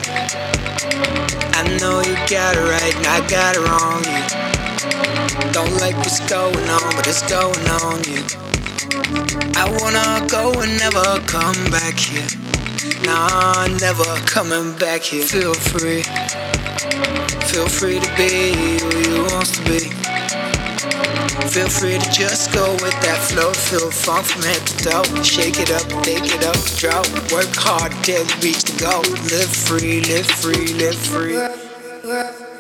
I 1.55 1.63
know 1.79 2.01
you 2.01 2.15
got 2.27 2.57
it 2.57 2.67
right, 2.67 2.95
and 2.97 3.07
I 3.07 3.21
got 3.29 3.55
it 3.57 3.63
wrong. 3.63 4.03
Don't 5.53 5.75
like 5.81 5.97
what's 5.97 6.21
going 6.29 6.69
on, 6.69 6.91
but 6.97 7.07
it's 7.07 7.23
going 7.29 7.67
on. 7.83 8.03
You. 8.05 8.23
I 9.57 9.65
wanna 9.81 10.27
go 10.29 10.53
and 10.61 10.79
never 10.79 11.21
come 11.27 11.59
back 11.71 11.99
here. 11.99 12.29
Nah, 13.05 13.67
never 13.81 14.05
coming 14.27 14.77
back 14.79 15.03
here. 15.03 15.25
Feel 15.25 15.55
free. 15.55 16.03
Feel 17.51 17.69
free 17.69 17.99
to 17.99 18.11
be 18.17 18.53
who 18.79 18.91
you 19.11 19.23
want 19.33 19.47
to 19.55 19.63
be. 19.65 19.91
Feel 21.49 21.69
free 21.69 21.99
to 21.99 22.11
just 22.13 22.53
go 22.53 22.73
with 22.75 22.95
that 23.03 23.19
flow. 23.19 23.53
Feel 23.53 23.91
fun 23.91 24.23
from 24.23 24.43
head 24.43 24.65
to 24.67 24.77
toe. 24.85 25.23
Shake 25.23 25.59
it 25.59 25.71
up, 25.73 25.87
take 26.05 26.25
it 26.25 26.45
up, 26.45 26.57
drop. 26.79 27.07
Work 27.33 27.55
hard 27.57 27.93
till 28.05 28.23
you 28.23 28.35
reach 28.41 28.63
the 28.63 28.77
goal. 28.79 29.03
Live 29.33 29.51
free, 29.51 30.01
live 30.03 30.27
free, 30.27 30.75
live 30.75 30.95
free. 30.95 32.60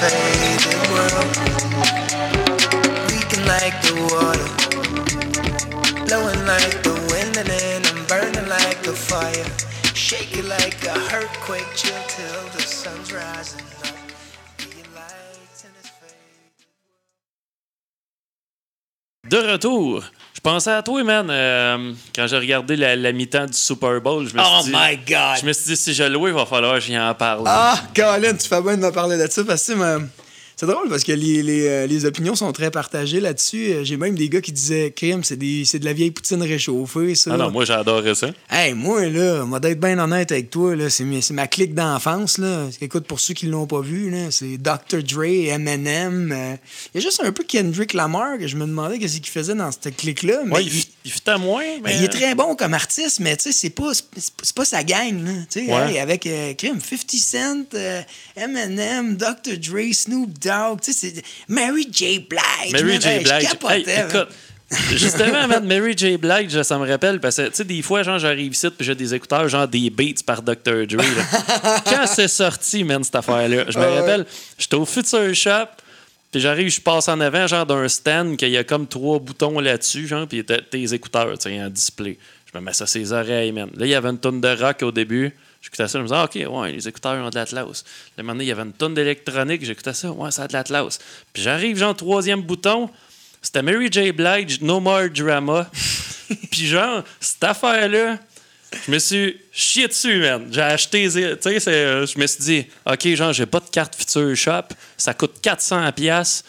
World. 0.00 1.36
Leaking 3.10 3.44
like 3.46 3.76
the 3.84 3.94
water. 4.10 4.48
Blowing 6.06 6.46
like 6.46 6.82
the 6.82 6.94
wind 7.10 7.36
and 7.36 7.48
then 7.48 7.84
I'm 7.86 8.06
burning 8.06 8.48
like 8.48 8.86
a 8.86 8.92
fire. 8.92 9.50
Shake 9.94 10.36
it 10.38 10.46
like 10.46 10.82
a 10.84 10.96
earthquake, 11.14 11.66
chill 11.74 12.02
till 12.08 12.44
the 12.54 12.62
sun's 12.62 13.12
rising 13.12 13.66
De 19.28 19.40
retour. 19.46 20.02
Je 20.42 20.50
pensais 20.50 20.70
à 20.72 20.82
toi, 20.82 21.04
man, 21.04 21.28
euh, 21.28 21.92
quand 22.16 22.26
j'ai 22.26 22.38
regardé 22.38 22.74
la, 22.74 22.96
la 22.96 23.12
mi-temps 23.12 23.44
du 23.44 23.52
Super 23.52 24.00
Bowl. 24.00 24.26
Je 24.26 24.34
me 24.34 24.40
Oh 24.40 24.62
suis 24.62 24.72
dit, 24.72 24.78
my 24.78 24.96
God! 24.96 25.36
Je 25.42 25.46
me 25.46 25.52
suis 25.52 25.64
dit, 25.66 25.76
si 25.76 25.92
je 25.92 26.02
le 26.04 26.08
louais, 26.08 26.30
il 26.30 26.34
va 26.34 26.46
falloir 26.46 26.76
que 26.76 26.80
j'y 26.80 26.98
en 26.98 27.12
parle. 27.14 27.42
Ah, 27.46 27.78
Colin, 27.94 28.34
tu 28.34 28.48
fais 28.48 28.62
bien 28.62 28.78
de 28.78 28.82
me 28.86 28.90
parler 28.90 29.18
de 29.18 29.30
ça 29.30 29.44
parce 29.44 29.66
que 29.66 29.72
ma- 29.74 29.98
c'est 30.60 30.66
drôle 30.66 30.90
parce 30.90 31.04
que 31.04 31.12
les, 31.12 31.42
les, 31.42 31.66
euh, 31.66 31.86
les 31.86 32.04
opinions 32.04 32.34
sont 32.34 32.52
très 32.52 32.70
partagées 32.70 33.18
là-dessus. 33.18 33.72
Euh, 33.72 33.82
J'ai 33.84 33.96
même 33.96 34.14
des 34.14 34.28
gars 34.28 34.42
qui 34.42 34.52
disaient 34.52 34.92
crime, 34.94 35.24
c'est 35.24 35.36
des- 35.38 35.64
c'est 35.64 35.78
de 35.78 35.86
la 35.86 35.94
vieille 35.94 36.10
poutine 36.10 36.42
réchauffée, 36.42 37.14
ça. 37.14 37.30
Ah 37.32 37.36
non, 37.38 37.50
moi, 37.50 37.64
j'adorais 37.64 38.14
ça. 38.14 38.28
Hey, 38.50 38.74
moi, 38.74 39.06
là, 39.08 39.44
moi, 39.46 39.58
d'être 39.58 39.80
bien 39.80 39.98
honnête 39.98 40.30
avec 40.32 40.50
toi, 40.50 40.76
là, 40.76 40.90
c'est, 40.90 41.04
ma 41.32 41.46
clique 41.46 41.74
d'enfance, 41.74 42.36
là. 42.36 42.66
Écoute, 42.82 43.06
pour 43.06 43.20
ceux 43.20 43.32
qui 43.32 43.46
l'ont 43.46 43.66
pas 43.66 43.80
vu, 43.80 44.10
là, 44.10 44.30
c'est 44.30 44.58
Dr. 44.58 45.02
Dre, 45.02 45.24
Eminem. 45.24 46.30
euh, 46.30 46.54
Il 46.94 46.98
y 47.00 47.02
a 47.02 47.08
juste 47.08 47.22
un 47.24 47.32
peu 47.32 47.42
Kendrick 47.42 47.94
Lamar 47.94 48.36
que 48.38 48.46
je 48.46 48.56
me 48.56 48.66
demandais 48.66 48.98
qu'est-ce 48.98 49.16
qu'il 49.20 49.32
faisait 49.32 49.54
dans 49.54 49.70
cette 49.72 49.96
clique-là. 49.96 50.42
Ouais, 50.50 50.62
il, 50.64 50.84
il 51.06 51.10
fit 51.10 51.20
à 51.26 51.38
moins, 51.38 51.62
mais. 51.76 51.80
mais 51.84 51.96
il 51.96 52.04
est 52.04 52.08
très 52.08 52.34
bon 52.34 52.54
comme 52.54 52.74
artiste, 52.74 53.20
mais 53.20 53.34
tu 53.38 53.44
sais, 53.44 53.52
c'est 53.52 53.70
pas, 53.70 53.92
pas 54.54 54.64
sa 54.66 54.84
gang, 54.84 55.24
là. 55.24 55.32
Ouais. 55.56 55.92
hey, 55.92 55.98
avec 55.98 56.26
euh, 56.26 56.52
crime, 56.52 56.78
50 56.80 57.10
Cent, 57.18 57.64
euh, 57.74 58.02
Eminem, 58.36 59.16
Dr. 59.16 59.56
Dre, 59.58 59.92
Snoop 59.94 60.30
Dogg, 60.38 60.49
tu 60.82 60.92
sais, 60.92 61.12
c'est 61.14 61.22
Mary 61.48 61.86
J. 61.90 62.18
Blige. 62.20 62.72
Mary 62.72 62.84
man. 62.92 63.00
J. 63.00 63.08
Hey, 63.08 63.24
je 63.24 63.30
Blige. 63.30 63.48
capotais, 63.48 63.74
Hey, 63.86 63.96
man. 63.98 64.08
écoute, 64.08 64.28
justement, 64.96 65.48
man, 65.48 65.64
Mary 65.66 65.94
J. 65.96 66.16
Blige, 66.16 66.62
ça 66.62 66.78
me 66.78 66.88
rappelle, 66.88 67.20
parce 67.20 67.36
que, 67.36 67.48
tu 67.48 67.54
sais, 67.54 67.64
des 67.64 67.82
fois, 67.82 68.02
genre, 68.02 68.18
j'arrive 68.18 68.52
ici, 68.52 68.68
puis 68.70 68.86
j'ai 68.86 68.94
des 68.94 69.14
écouteurs, 69.14 69.48
genre 69.48 69.66
des 69.66 69.90
beats 69.90 70.22
par 70.24 70.42
Dr. 70.42 70.86
Dre. 70.86 70.96
là. 70.98 71.82
Quand 71.88 72.06
c'est 72.06 72.28
sorti, 72.28 72.84
man, 72.84 73.02
cette 73.02 73.16
affaire-là, 73.16 73.64
je 73.68 73.78
me 73.78 73.84
rappelle, 73.86 74.26
j'étais 74.58 74.76
au 74.76 74.84
Future 74.84 75.34
Shop, 75.34 75.66
puis 76.30 76.40
j'arrive, 76.40 76.70
je 76.70 76.80
passe 76.80 77.08
en 77.08 77.18
avant, 77.20 77.46
genre, 77.46 77.66
d'un 77.66 77.88
stand, 77.88 78.36
qu'il 78.36 78.50
y 78.50 78.56
a 78.56 78.64
comme 78.64 78.86
trois 78.86 79.18
boutons 79.18 79.58
là-dessus, 79.58 80.06
genre, 80.06 80.26
puis 80.28 80.44
tes 80.44 80.94
écouteurs, 80.94 81.36
tu 81.38 81.50
sais, 81.50 81.60
en 81.62 81.68
display. 81.68 82.16
Je 82.52 82.58
me 82.58 82.64
mets 82.64 82.72
ça 82.72 82.86
sur 82.86 83.00
les 83.00 83.12
oreilles, 83.12 83.52
man. 83.52 83.68
Là, 83.76 83.86
il 83.86 83.90
y 83.90 83.94
avait 83.94 84.08
une 84.08 84.18
tonne 84.18 84.40
de 84.40 84.48
rock 84.48 84.82
au 84.82 84.90
début. 84.92 85.32
J'écoutais 85.62 85.88
ça, 85.88 85.98
je 85.98 86.02
me 86.02 86.08
disais, 86.08 86.16
ah, 86.16 86.24
OK, 86.24 86.60
ouais, 86.62 86.72
les 86.72 86.88
écouteurs 86.88 87.22
ont 87.22 87.28
de 87.28 87.34
l'Atlas. 87.34 87.84
Un 88.16 88.22
moment 88.22 88.32
donné, 88.32 88.44
il 88.44 88.48
y 88.48 88.52
avait 88.52 88.62
une 88.62 88.72
tonne 88.72 88.94
d'électronique, 88.94 89.64
j'écoutais 89.64 89.92
ça, 89.92 90.10
ouais, 90.10 90.30
ça 90.30 90.44
a 90.44 90.48
de 90.48 90.52
l'Atlas. 90.54 90.98
Puis 91.32 91.42
j'arrive, 91.42 91.76
genre, 91.76 91.94
troisième 91.94 92.40
bouton, 92.40 92.88
c'était 93.42 93.62
Mary 93.62 93.88
J. 93.90 94.12
Blige, 94.12 94.60
No 94.62 94.80
More 94.80 95.10
Drama. 95.10 95.70
Puis 96.50 96.66
genre, 96.66 97.02
cette 97.20 97.44
affaire-là, 97.44 98.18
je 98.86 98.90
me 98.90 98.98
suis 98.98 99.40
chié 99.52 99.88
dessus, 99.88 100.20
man. 100.20 100.48
J'ai 100.50 100.62
acheté, 100.62 101.04
tu 101.04 101.10
sais, 101.10 101.68
euh, 101.68 102.06
je 102.06 102.18
me 102.18 102.26
suis 102.26 102.42
dit, 102.42 102.66
OK, 102.86 103.06
genre, 103.14 103.32
j'ai 103.32 103.46
pas 103.46 103.60
de 103.60 103.68
carte 103.68 103.96
Future 103.96 104.34
Shop, 104.36 104.74
ça 104.96 105.12
coûte 105.12 105.40
400 105.42 105.92
pièces. 105.92 106.44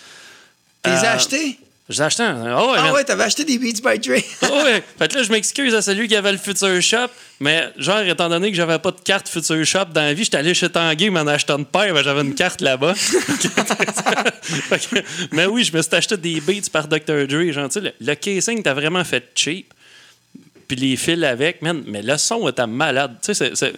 T'es 0.84 0.92
acheté? 0.92 1.60
J'ai 1.92 2.04
acheté 2.04 2.24
un. 2.24 2.58
Oh, 2.58 2.72
ouais, 2.72 2.78
Ah 2.80 2.82
man. 2.84 2.92
ouais, 2.94 3.04
t'avais 3.04 3.24
acheté 3.24 3.44
des 3.44 3.58
Beats 3.60 3.82
by 3.84 4.00
Dre. 4.00 4.22
Oh 4.44 4.46
ouais. 4.66 4.84
Fait 4.98 5.08
que 5.08 5.18
là, 5.18 5.24
je 5.24 5.32
m'excuse 5.32 5.74
à 5.76 5.82
celui 5.82 6.08
qui 6.08 6.16
avait 6.16 6.32
le 6.32 6.38
Future 6.38 6.82
Shop, 6.82 7.08
mais 7.40 7.70
genre, 7.78 8.00
étant 8.02 8.30
donné 8.30 8.50
que 8.52 8.58
j'avais 8.58 8.80
pas 8.80 8.92
de 8.92 9.00
carte 9.02 9.28
Future 9.30 9.64
Shop 9.66 9.86
dans 9.94 10.02
la 10.02 10.14
vie, 10.14 10.24
j'étais 10.24 10.38
allé 10.38 10.54
chez 10.54 10.70
Tanguay 10.70 11.10
m'en 11.10 11.22
achetant 11.28 11.58
une 11.58 11.66
paire, 11.66 11.94
ben, 11.94 12.04
j'avais 12.04 12.22
une 12.22 12.34
carte 12.36 12.62
là-bas. 12.62 12.94
Que- 14.72 15.04
mais 15.32 15.46
oui, 15.46 15.64
je 15.64 15.76
me 15.76 15.82
suis 15.82 15.96
acheté 15.96 16.18
des 16.18 16.42
beats 16.42 16.70
par 16.72 16.88
Dr. 16.88 17.28
Dre. 17.28 17.52
Genre, 17.52 17.70
le, 17.76 17.92
le 18.00 18.16
casing 18.16 18.62
t'a 18.64 18.74
vraiment 18.74 19.04
fait 19.04 19.30
cheap. 19.36 19.74
Puis 20.68 20.78
les 20.78 20.96
fils 20.96 21.24
avec, 21.24 21.62
man, 21.62 21.84
mais 21.86 22.02
le 22.02 22.18
son 22.18 22.48
était 22.48 22.66
malade. 22.68 23.16
Tu 23.24 23.34
sais, 23.34 23.52
c'est- 23.56 23.74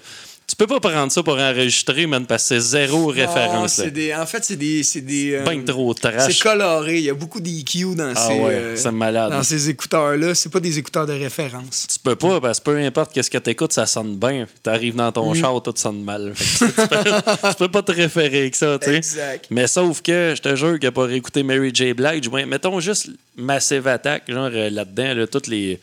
tu 0.46 0.56
peux 0.56 0.68
pas 0.68 0.80
prendre 0.80 1.12
ça 1.12 1.24
pour 1.24 1.38
enregistrer, 1.38 2.06
man, 2.06 2.26
parce 2.26 2.44
que 2.44 2.48
c'est 2.50 2.60
zéro 2.60 3.08
référence. 3.08 3.80
des, 3.80 4.14
en 4.14 4.26
fait, 4.26 4.44
c'est 4.44 4.56
des. 4.56 4.84
C'est 4.84 5.02
des 5.02 5.36
euh, 5.36 5.44
Ben 5.44 5.64
trop 5.64 5.94
trash. 5.94 6.34
C'est 6.34 6.42
coloré. 6.42 6.98
Il 6.98 7.04
y 7.06 7.10
a 7.10 7.14
beaucoup 7.14 7.40
d'EQ 7.40 7.96
dans, 7.96 8.14
Ah 8.16 8.28
ces, 8.28 8.34
ouais, 8.40 8.54
euh, 8.54 8.76
c'est 8.76 8.92
malade. 8.92 9.32
dans 9.32 9.44
ces 9.44 9.70
écouteurs-là. 9.70 10.36
C'est 10.36 10.50
pas 10.52 10.60
des 10.60 10.78
écouteurs 10.78 11.06
de 11.06 11.14
référence. 11.14 11.88
Tu 11.92 12.00
peux 12.00 12.16
pas, 12.16 12.42
parce 12.42 12.60
que 12.60 12.66
peu 12.66 12.78
importe 12.78 13.14
qu'est-ce 13.14 13.30
que 13.30 13.38
t'écoutes, 13.38 13.74
ça 13.74 13.86
sonne 13.86 14.18
bien. 14.18 14.46
T'arrives 14.62 14.96
dans 14.96 15.12
ton 15.12 15.34
char, 15.34 15.62
tout 15.64 15.74
sonne 15.76 16.04
mal. 16.04 16.34
Fait 16.36 16.66
que 16.66 16.82
tu, 16.82 16.88
peux, 16.88 17.50
tu 17.50 17.56
peux 17.56 17.72
pas 17.72 17.82
te 17.82 17.92
référer 17.92 18.40
avec 18.40 18.56
ça, 18.56 18.78
tu 18.80 18.88
sais. 18.88 18.96
Exact. 18.98 19.48
Mais 19.50 19.68
sauf 19.68 20.02
que, 20.02 20.34
je 20.36 20.42
te 20.42 20.56
jure 20.56 20.80
que 20.80 20.90
pour 20.90 21.10
écouter 21.10 21.44
Mary 21.44 21.72
J. 21.74 21.94
Blige, 21.94 22.28
ouais, 22.28 22.46
mettons 22.46 22.80
juste 22.80 23.10
Massive 23.38 23.88
Attack, 23.88 24.24
genre 24.28 24.50
euh, 24.54 24.70
là-dedans, 24.70 25.14
là, 25.14 25.28
toutes 25.28 25.48
les... 25.48 25.80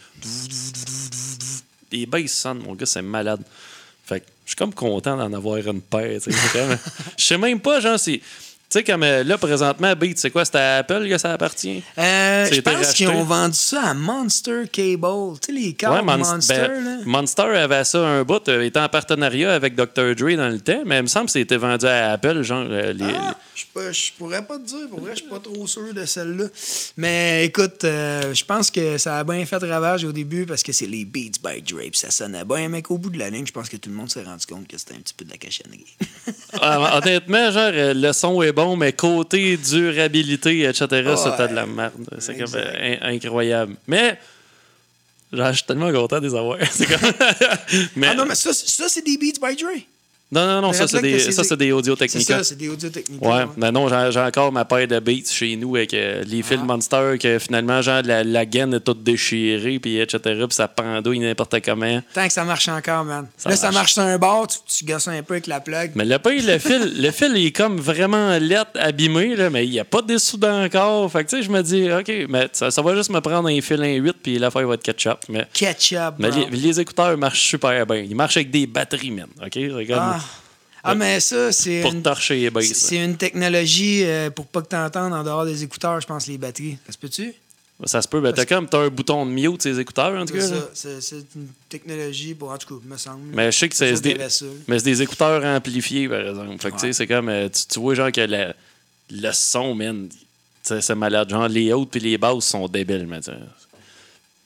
Les 1.93 2.07
basses 2.07 2.33
sonnent, 2.33 2.63
mon 2.65 2.75
gars, 2.75 2.87
c'est 2.87 3.03
malade. 3.03 3.41
Fait 4.11 4.19
que 4.19 4.27
je 4.45 4.51
suis 4.51 4.57
comme 4.57 4.75
content 4.75 5.17
d'en 5.17 5.33
avoir 5.33 5.59
une 5.59 5.81
paire, 5.81 6.21
Je 7.17 7.25
sais 7.25 7.39
même 7.39 7.61
pas, 7.61 7.79
genre, 7.79 7.99
si... 7.99 8.21
Tu 8.71 8.79
sais, 8.79 8.85
comme 8.85 9.03
euh, 9.03 9.25
là, 9.25 9.37
présentement, 9.37 9.93
Beat, 9.97 10.17
c'est 10.17 10.31
quoi? 10.31 10.45
C'est 10.45 10.55
à 10.55 10.77
Apple 10.77 11.09
que 11.09 11.19
ça 11.19 11.33
appartient? 11.33 11.83
Euh, 11.99 12.49
je 12.53 12.61
pense 12.61 12.93
qu'ils 12.93 13.09
ont 13.09 13.25
vendu 13.25 13.57
ça 13.57 13.83
à 13.83 13.95
Monster 13.95 14.63
Cable. 14.71 15.41
Tu 15.41 15.47
sais, 15.47 15.53
les 15.53 15.73
câbles 15.73 15.97
Ouais, 15.97 16.03
Mon- 16.03 16.19
Monster, 16.19 16.55
ben, 16.69 16.85
là. 16.85 16.97
Monster 17.05 17.43
avait 17.43 17.83
ça 17.83 17.99
un 17.99 18.23
bout, 18.23 18.49
euh, 18.49 18.63
était 18.63 18.79
en 18.79 18.89
partenariat 18.89 19.55
avec 19.55 19.75
Dr. 19.75 20.15
Dre 20.15 20.37
dans 20.37 20.49
le 20.49 20.61
temps, 20.61 20.83
mais 20.87 20.99
il 20.99 21.03
me 21.03 21.09
semble 21.09 21.27
que 21.27 21.33
c'était 21.33 21.57
vendu 21.57 21.85
à 21.87 22.13
Apple, 22.13 22.43
genre 22.43 22.65
euh, 22.71 22.93
les. 22.93 23.13
Ah, 23.13 23.35
je, 23.57 24.13
pourrais 24.17 24.47
pas 24.47 24.57
te 24.57 24.67
dire, 24.67 24.89
pour 24.89 25.01
vrai, 25.01 25.15
je 25.15 25.23
suis 25.23 25.29
pas 25.29 25.41
trop 25.41 25.67
sûr 25.67 25.93
de 25.93 26.05
celle-là. 26.05 26.45
Mais 26.97 27.47
écoute, 27.47 27.83
euh, 27.83 28.33
je 28.33 28.45
pense 28.45 28.71
que 28.71 28.99
ça 28.99 29.19
a 29.19 29.25
bien 29.25 29.45
fait 29.47 29.59
ravage 29.65 30.05
au 30.05 30.13
début 30.13 30.47
parce 30.47 30.63
que 30.63 30.71
c'est 30.71 30.87
les 30.87 31.05
Beats 31.05 31.41
by 31.43 31.61
Dre, 31.61 31.81
puis 31.91 31.99
ça 31.99 32.13
sonnait 32.13 32.45
bien, 32.45 32.69
mais 32.69 32.83
qu'au 32.83 32.99
bout 32.99 33.11
de 33.11 33.19
la 33.19 33.31
ligne, 33.31 33.47
je 33.47 33.53
pense 33.53 33.69
que 33.69 33.77
tout 33.77 33.91
le 33.91 33.97
monde 33.97 34.11
s'est 34.11 34.23
rendu 34.23 34.47
compte 34.47 34.69
que 34.69 34.79
c'était 34.79 34.95
un 34.95 35.01
petit 35.01 35.15
peu 35.15 35.25
de 35.25 35.31
la 35.31 35.39
cachonnerie. 35.39 35.97
Ah, 36.61 36.99
honnêtement, 36.99 37.51
genre, 37.51 37.71
le 37.73 38.13
son 38.13 38.43
est 38.43 38.53
bon, 38.53 38.60
mais 38.77 38.93
côté 38.93 39.57
durabilité, 39.57 40.63
etc., 40.63 40.87
c'était 41.17 41.49
de 41.49 41.55
la 41.55 41.67
merde. 41.67 41.93
C'est 42.19 42.37
comme 42.37 42.55
euh, 42.55 42.97
in- 43.03 43.15
incroyable. 43.15 43.75
Mais. 43.87 44.19
genre, 45.33 45.49
je 45.49 45.57
suis 45.59 45.65
tellement 45.67 45.93
content 45.93 46.21
de 46.21 46.27
les 46.29 46.35
avoir. 46.35 46.59
Comme... 46.79 47.13
mais, 47.97 48.09
ah 48.09 48.15
non, 48.15 48.27
mais 48.27 48.35
ça, 48.35 48.53
ça 48.53 48.89
c'est 48.89 49.05
des 49.05 49.17
Beats 49.17 49.41
by 49.41 49.55
Dre. 49.57 49.71
Non, 50.33 50.47
non, 50.47 50.61
non, 50.63 50.73
ça, 50.73 50.87
c'est 50.87 51.03
des, 51.03 51.19
c'est 51.19 51.33
ça, 51.33 51.43
c'est 51.43 51.57
des 51.57 51.73
audio 51.73 51.95
C'est 51.97 52.07
technica. 52.07 52.39
ça, 52.39 52.45
c'est 52.45 52.57
des 52.57 52.69
audio 52.69 52.89
techniques. 52.89 53.21
Ouais, 53.25 53.45
mais 53.57 53.73
non, 53.73 53.89
j'ai 54.11 54.21
encore 54.21 54.53
ma 54.53 54.65
paire 54.65 54.87
de 54.87 54.99
beats 55.01 55.29
chez 55.31 55.57
nous 55.57 55.75
avec 55.77 55.93
euh, 55.95 56.23
les 56.25 56.43
fils 56.43 56.59
Ah. 56.61 56.65
Monster 56.65 57.17
que 57.21 57.39
finalement, 57.39 57.83
genre, 57.83 58.03
la, 58.05 58.23
la 58.23 58.47
gaine 58.47 58.75
est 58.75 58.81
toute 58.81 59.03
déchirée, 59.03 59.79
puis 59.81 59.99
etc., 59.99 60.21
puis 60.25 60.47
ça 60.51 60.69
pendouille 60.69 61.19
n'importe 61.19 61.57
comment. 61.65 62.01
Tant 62.15 62.27
que 62.27 62.33
ça 62.33 62.45
marche 62.45 62.69
encore, 62.69 63.05
man. 63.05 63.27
Ça 63.37 63.51
là, 63.51 63.57
ça 63.57 63.67
marche. 63.67 63.75
marche 63.75 63.93
sur 63.95 64.03
un 64.03 64.19
bord, 64.19 64.47
tu, 64.47 64.59
tu 64.79 64.85
gosses 64.85 65.09
un 65.09 65.23
peu 65.23 65.35
avec 65.35 65.47
la 65.49 65.61
plug. 65.61 65.93
Mais 65.95 66.05
le 66.05 66.19
le 66.25 66.59
fil, 66.61 67.03
le 67.03 67.11
fil 67.11 67.37
est 67.37 67.51
comme 67.53 67.79
vraiment 67.79 68.39
lettre, 68.39 68.71
abîmé, 68.75 69.35
là, 69.35 69.51
mais 69.51 69.67
il 69.67 69.71
n'y 69.71 69.81
a 69.81 69.85
pas 69.85 70.03
de 70.03 70.15
dessous 70.15 70.39
encore. 70.45 71.11
Fait 71.11 71.25
que, 71.25 71.31
tu 71.31 71.37
sais, 71.39 71.43
je 71.43 71.51
me 71.51 71.63
dis, 71.63 71.91
OK, 71.91 72.13
mais 72.29 72.49
ça, 72.53 72.71
ça 72.71 72.83
va 72.83 72.95
juste 72.95 73.11
me 73.11 73.21
prendre 73.21 73.49
un 73.49 73.61
fil 73.61 73.81
1.8, 73.81 74.13
puis 74.23 74.39
l'affaire 74.39 74.67
va 74.69 74.75
être 74.75 74.83
ketchup. 74.83 75.19
Mais, 75.29 75.47
Ketchup, 75.53 76.15
mais 76.19 76.31
les, 76.31 76.47
les 76.51 76.81
écouteurs 76.81 77.17
marchent 77.19 77.49
super 77.49 77.85
bien. 77.87 78.05
Ils 78.09 78.15
marchent 78.15 78.37
avec 78.37 78.51
des 78.51 78.67
batteries, 78.67 79.11
man. 79.11 79.27
OK? 79.45 79.51
C'est 79.55 79.69
comme 79.87 79.97
Ah. 79.99 80.20
Ah, 80.83 80.95
mais 80.95 81.21
ça, 81.21 81.53
c'est 81.53 81.83
pour 81.83 81.93
une, 81.93 82.03
torcher 82.03 82.37
les 82.37 82.51
basses. 82.51 82.73
c'est- 82.73 82.97
une 83.05 83.17
technologie 83.17 84.03
euh, 84.05 84.31
pour 84.31 84.47
pas 84.47 84.63
que 84.63 84.69
tu 84.69 84.77
entendes 84.77 85.13
en 85.13 85.23
dehors 85.23 85.45
des 85.45 85.63
écouteurs, 85.63 86.01
je 86.01 86.07
pense, 86.07 86.27
les 86.27 86.39
batteries. 86.39 86.79
Ça 86.87 86.93
se 86.93 86.99
peut-tu? 86.99 87.35
Ça 87.85 88.03
se 88.03 88.09
peut. 88.09 88.21
Ben, 88.21 88.33
t'as 88.35 88.45
comme 88.45 88.69
t'as 88.69 88.79
un 88.81 88.89
bouton 88.89 89.25
de 89.25 89.31
mute, 89.31 89.63
ces 89.63 89.79
écouteurs, 89.81 90.15
en 90.21 90.27
tout 90.27 90.35
cas. 90.35 90.47
C'est 90.75 90.91
une 91.35 91.49
technologie, 91.69 92.35
pour, 92.35 92.51
en 92.51 92.59
tout 92.59 92.79
cas, 92.79 92.85
me 92.87 92.97
semble. 92.99 93.35
Mais 93.35 93.51
je 93.51 93.59
sais 93.59 93.69
que 93.71 93.75
c'est 93.77 93.99
des, 94.03 94.19
mais 94.69 94.79
c'est 94.79 94.85
des 94.85 95.01
écouteurs 95.03 95.43
amplifiés, 95.45 96.07
par 96.09 96.21
exemple. 96.21 96.59
Fait 96.61 96.71
que, 96.71 96.75
tu 96.77 96.81
sais, 96.81 96.93
c'est 96.93 97.07
comme, 97.07 97.29
euh, 97.31 97.49
tu, 97.49 97.63
tu 97.67 97.81
vois, 97.81 97.95
genre, 97.95 98.13
que 98.13 98.21
le, 98.21 98.53
le 99.11 99.33
son, 99.33 99.75
man, 99.75 100.09
c'est 100.63 100.95
malade. 100.95 101.31
Genre, 101.31 101.49
les 101.49 101.73
hautes 101.73 101.91
puis 101.91 102.01
les 102.01 102.19
basses 102.19 102.45
sont 102.45 102.69
débiles, 102.69 103.07
mais 103.09 103.21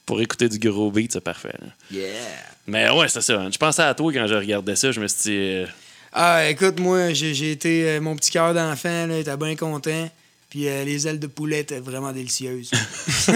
pour 0.07 0.20
écouter 0.20 0.49
du 0.49 0.59
gros 0.59 0.90
beat, 0.90 1.12
c'est 1.12 1.20
parfait. 1.20 1.55
là. 1.61 1.68
Yeah. 1.90 2.07
Mais 2.66 2.90
ouais, 2.90 3.09
c'est 3.09 3.20
ça. 3.20 3.51
Je 3.51 3.59
pensais 3.59 3.83
à 3.83 3.94
toi 3.94 4.12
quand 4.12 4.27
je 4.27 4.35
regardais 4.35 4.77
ça. 4.77 4.92
Je 4.92 5.01
me 5.01 5.09
suis 5.09 5.23
dit, 5.23 5.37
euh, 5.37 5.66
Ah, 6.14 6.48
écoute, 6.48 6.79
moi, 6.79 7.12
j'ai 7.12 7.50
été. 7.50 7.88
euh, 7.90 8.00
mon 8.00 8.14
petit 8.16 8.31
cœur 8.31 8.55
d'enfant, 8.55 9.07
là, 9.07 9.18
était 9.18 9.37
bien 9.37 9.57
content. 9.57 10.09
Puis 10.48 10.68
euh, 10.68 10.85
les 10.85 11.09
ailes 11.09 11.18
de 11.18 11.27
poulet 11.27 11.61
étaient 11.61 11.81
vraiment 11.81 12.12
délicieuses. 12.12 12.70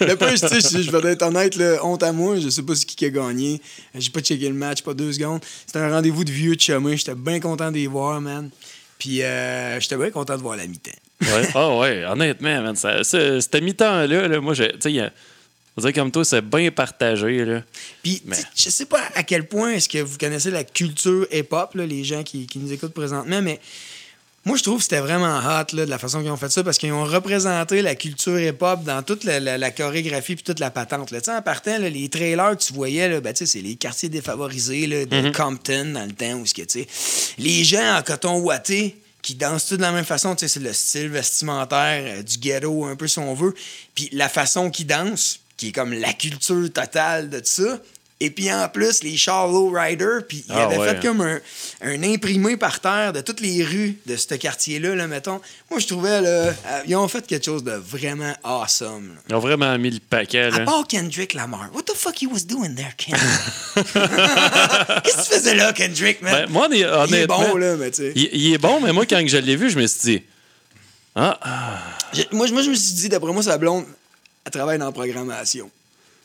le 0.00 0.14
plus, 0.16 0.40
tu 0.40 0.60
sais, 0.60 0.82
je 0.82 0.90
vais 0.90 1.12
être 1.12 1.22
honnête, 1.22 1.54
là, 1.54 1.78
honte 1.84 2.02
à 2.02 2.10
moi, 2.10 2.38
je 2.40 2.48
sais 2.48 2.62
pas 2.62 2.74
ce 2.74 2.84
qui 2.84 3.04
a 3.04 3.10
gagné. 3.10 3.60
J'ai 3.94 4.10
pas 4.10 4.20
checké 4.20 4.48
le 4.48 4.54
match, 4.54 4.82
pas 4.82 4.94
deux 4.94 5.12
secondes. 5.12 5.40
C'était 5.66 5.78
un 5.78 5.90
rendez-vous 5.90 6.24
de 6.24 6.32
vieux 6.32 6.56
de 6.56 6.60
chemin. 6.60 6.96
J'étais 6.96 7.14
bien 7.14 7.38
content 7.38 7.70
d'y 7.70 7.86
voir, 7.86 8.20
man. 8.20 8.50
Puis 8.98 9.22
euh, 9.22 9.78
j'étais 9.78 9.96
bien 9.96 10.10
content 10.10 10.36
de 10.36 10.42
voir 10.42 10.56
la 10.56 10.66
mi-temps. 10.66 10.90
Ouais. 11.22 11.48
Ah 11.54 11.76
ouais, 11.76 12.04
honnêtement, 12.04 12.60
man, 12.62 12.74
ça, 12.76 13.04
ça- 13.04 13.40
ce 13.40 13.60
mi-temps-là, 13.60 14.26
là, 14.28 14.40
moi, 14.40 14.54
je- 14.54 14.64
tu 14.64 14.70
sais, 14.80 14.90
il 14.90 14.96
y 14.96 15.00
a- 15.00 15.12
on 15.76 15.80
dirait 15.80 15.92
comme 15.92 16.10
toi, 16.10 16.24
c'est 16.24 16.40
bien 16.42 16.70
partagé. 16.70 17.44
Là. 17.44 17.62
Puis, 18.02 18.22
Mais- 18.24 18.36
je 18.54 18.70
sais 18.70 18.86
pas 18.86 19.02
à 19.14 19.22
quel 19.22 19.46
point 19.46 19.72
est-ce 19.72 19.88
que 19.88 19.98
vous 19.98 20.18
connaissez 20.18 20.50
la 20.50 20.64
culture 20.64 21.26
hip-hop, 21.32 21.74
les 21.74 22.04
gens 22.04 22.22
qui, 22.22 22.46
qui 22.46 22.58
nous 22.58 22.72
écoutent 22.72 22.94
présentement, 22.94 23.42
mais 23.42 23.60
moi, 24.44 24.56
je 24.56 24.62
trouve 24.62 24.76
que 24.78 24.84
c'était 24.84 25.00
vraiment 25.00 25.38
hot 25.38 25.74
là, 25.74 25.84
de 25.84 25.90
la 25.90 25.98
façon 25.98 26.20
qu'ils 26.22 26.30
ont 26.30 26.36
fait 26.36 26.50
ça 26.52 26.62
parce 26.62 26.78
qu'ils 26.78 26.92
ont 26.92 27.04
représenté 27.04 27.82
la 27.82 27.96
culture 27.96 28.38
hip-hop 28.38 28.84
dans 28.84 29.02
toute 29.02 29.24
la, 29.24 29.40
la- 29.40 29.58
la 29.58 29.70
chorégraphie 29.72 30.36
puis 30.36 30.44
toute 30.44 30.60
la 30.60 30.70
patente. 30.70 31.10
là. 31.10 31.18
En 31.36 31.42
partant, 31.42 31.76
là, 31.78 31.90
les 31.90 32.08
trailers 32.08 32.56
que 32.56 32.62
tu 32.62 32.72
voyais, 32.72 33.08
là, 33.08 33.20
ben, 33.20 33.34
c'est 33.34 33.60
les 33.60 33.74
quartiers 33.74 34.08
défavorisés 34.08 34.86
là, 34.86 35.04
de 35.04 35.30
Compton 35.30 35.86
dans 35.94 36.04
le 36.06 36.12
temps 36.12 36.34
où 36.34 36.46
ce 36.46 36.54
que, 36.54 36.62
tu 36.62 36.84
sais, 36.84 36.86
les 37.38 37.64
gens 37.64 37.96
en 37.98 38.02
coton 38.02 38.38
ouaté 38.38 38.96
qui 39.20 39.34
dansent 39.34 39.66
tous 39.66 39.78
de 39.78 39.82
la 39.82 39.90
même 39.90 40.04
façon. 40.04 40.36
Tu 40.36 40.46
sais, 40.46 40.48
c'est 40.48 40.60
le 40.64 40.72
style 40.72 41.08
vestimentaire 41.08 42.18
euh, 42.18 42.22
du 42.22 42.38
ghetto, 42.38 42.84
un 42.84 42.94
peu 42.94 43.08
si 43.08 43.18
on 43.18 43.34
veut. 43.34 43.52
Puis 43.96 44.08
la 44.12 44.28
façon 44.28 44.70
qu'ils 44.70 44.86
dansent, 44.86 45.40
qui 45.56 45.68
est 45.68 45.72
comme 45.72 45.92
la 45.92 46.12
culture 46.12 46.72
totale 46.72 47.30
de 47.30 47.40
ça. 47.44 47.78
Et 48.18 48.30
puis 48.30 48.50
en 48.50 48.66
plus, 48.70 49.02
les 49.02 49.14
chars 49.18 49.50
Rider, 49.52 50.20
puis 50.26 50.42
ils 50.48 50.52
Ah 50.54 50.68
ouais. 50.70 50.88
fait 50.88 51.02
comme 51.06 51.20
un, 51.20 51.38
un 51.82 52.02
imprimé 52.02 52.56
par 52.56 52.80
terre 52.80 53.12
de 53.12 53.20
toutes 53.20 53.40
les 53.40 53.62
rues 53.62 53.98
de 54.06 54.16
ce 54.16 54.34
quartier-là, 54.34 54.94
là, 54.94 55.06
mettons. 55.06 55.38
Moi, 55.70 55.80
je 55.80 55.86
trouvais, 55.86 56.22
là, 56.22 56.28
euh, 56.28 56.52
ils 56.86 56.96
ont 56.96 57.06
fait 57.08 57.26
quelque 57.26 57.44
chose 57.44 57.62
de 57.62 57.72
vraiment 57.72 58.32
awesome. 58.42 59.08
là. 59.16 59.20
Ils 59.28 59.34
ont 59.34 59.38
vraiment 59.40 59.76
mis 59.78 59.90
le 59.90 59.98
paquet. 60.00 60.44
À 60.50 60.60
part 60.60 60.86
Kendrick 60.88 61.34
Lamar. 61.34 61.68
What 61.74 61.82
the 61.82 61.94
fuck 61.94 62.16
he 62.22 62.26
was 62.26 62.40
doing 62.46 62.74
there, 62.74 62.94
Ken? 62.96 63.16
Qu'est-ce 63.74 65.16
que 65.16 65.22
tu 65.24 65.34
faisais 65.34 65.54
là, 65.54 65.74
Kendrick, 65.74 66.22
man? 66.22 66.32
Ben, 66.46 66.50
moi, 66.50 66.68
il 66.72 66.82
est 66.82 67.26
bon, 67.26 67.56
là, 67.56 67.76
mais 67.76 67.90
tu 67.90 67.96
sais. 67.98 68.12
il, 68.14 68.28
il 68.32 68.54
est 68.54 68.58
bon, 68.58 68.80
mais 68.80 68.92
moi, 68.94 69.04
quand 69.06 69.22
je 69.26 69.36
l'ai 69.36 69.56
vu, 69.56 69.68
je 69.70 69.78
me 69.78 69.86
suis 69.86 70.00
dit, 70.00 70.22
ah, 71.14 71.38
ah, 71.42 71.78
Moi, 72.32 72.46
je- 72.46 72.52
moi, 72.54 72.62
je 72.62 72.70
me 72.70 72.74
suis 72.74 72.94
dit, 72.94 73.08
d'après 73.10 73.32
moi, 73.32 73.42
sa 73.42 73.58
blonde, 73.58 73.84
elle 74.46 74.52
travaille 74.52 74.78
dans 74.78 74.86
la 74.86 74.92
programmation. 74.92 75.70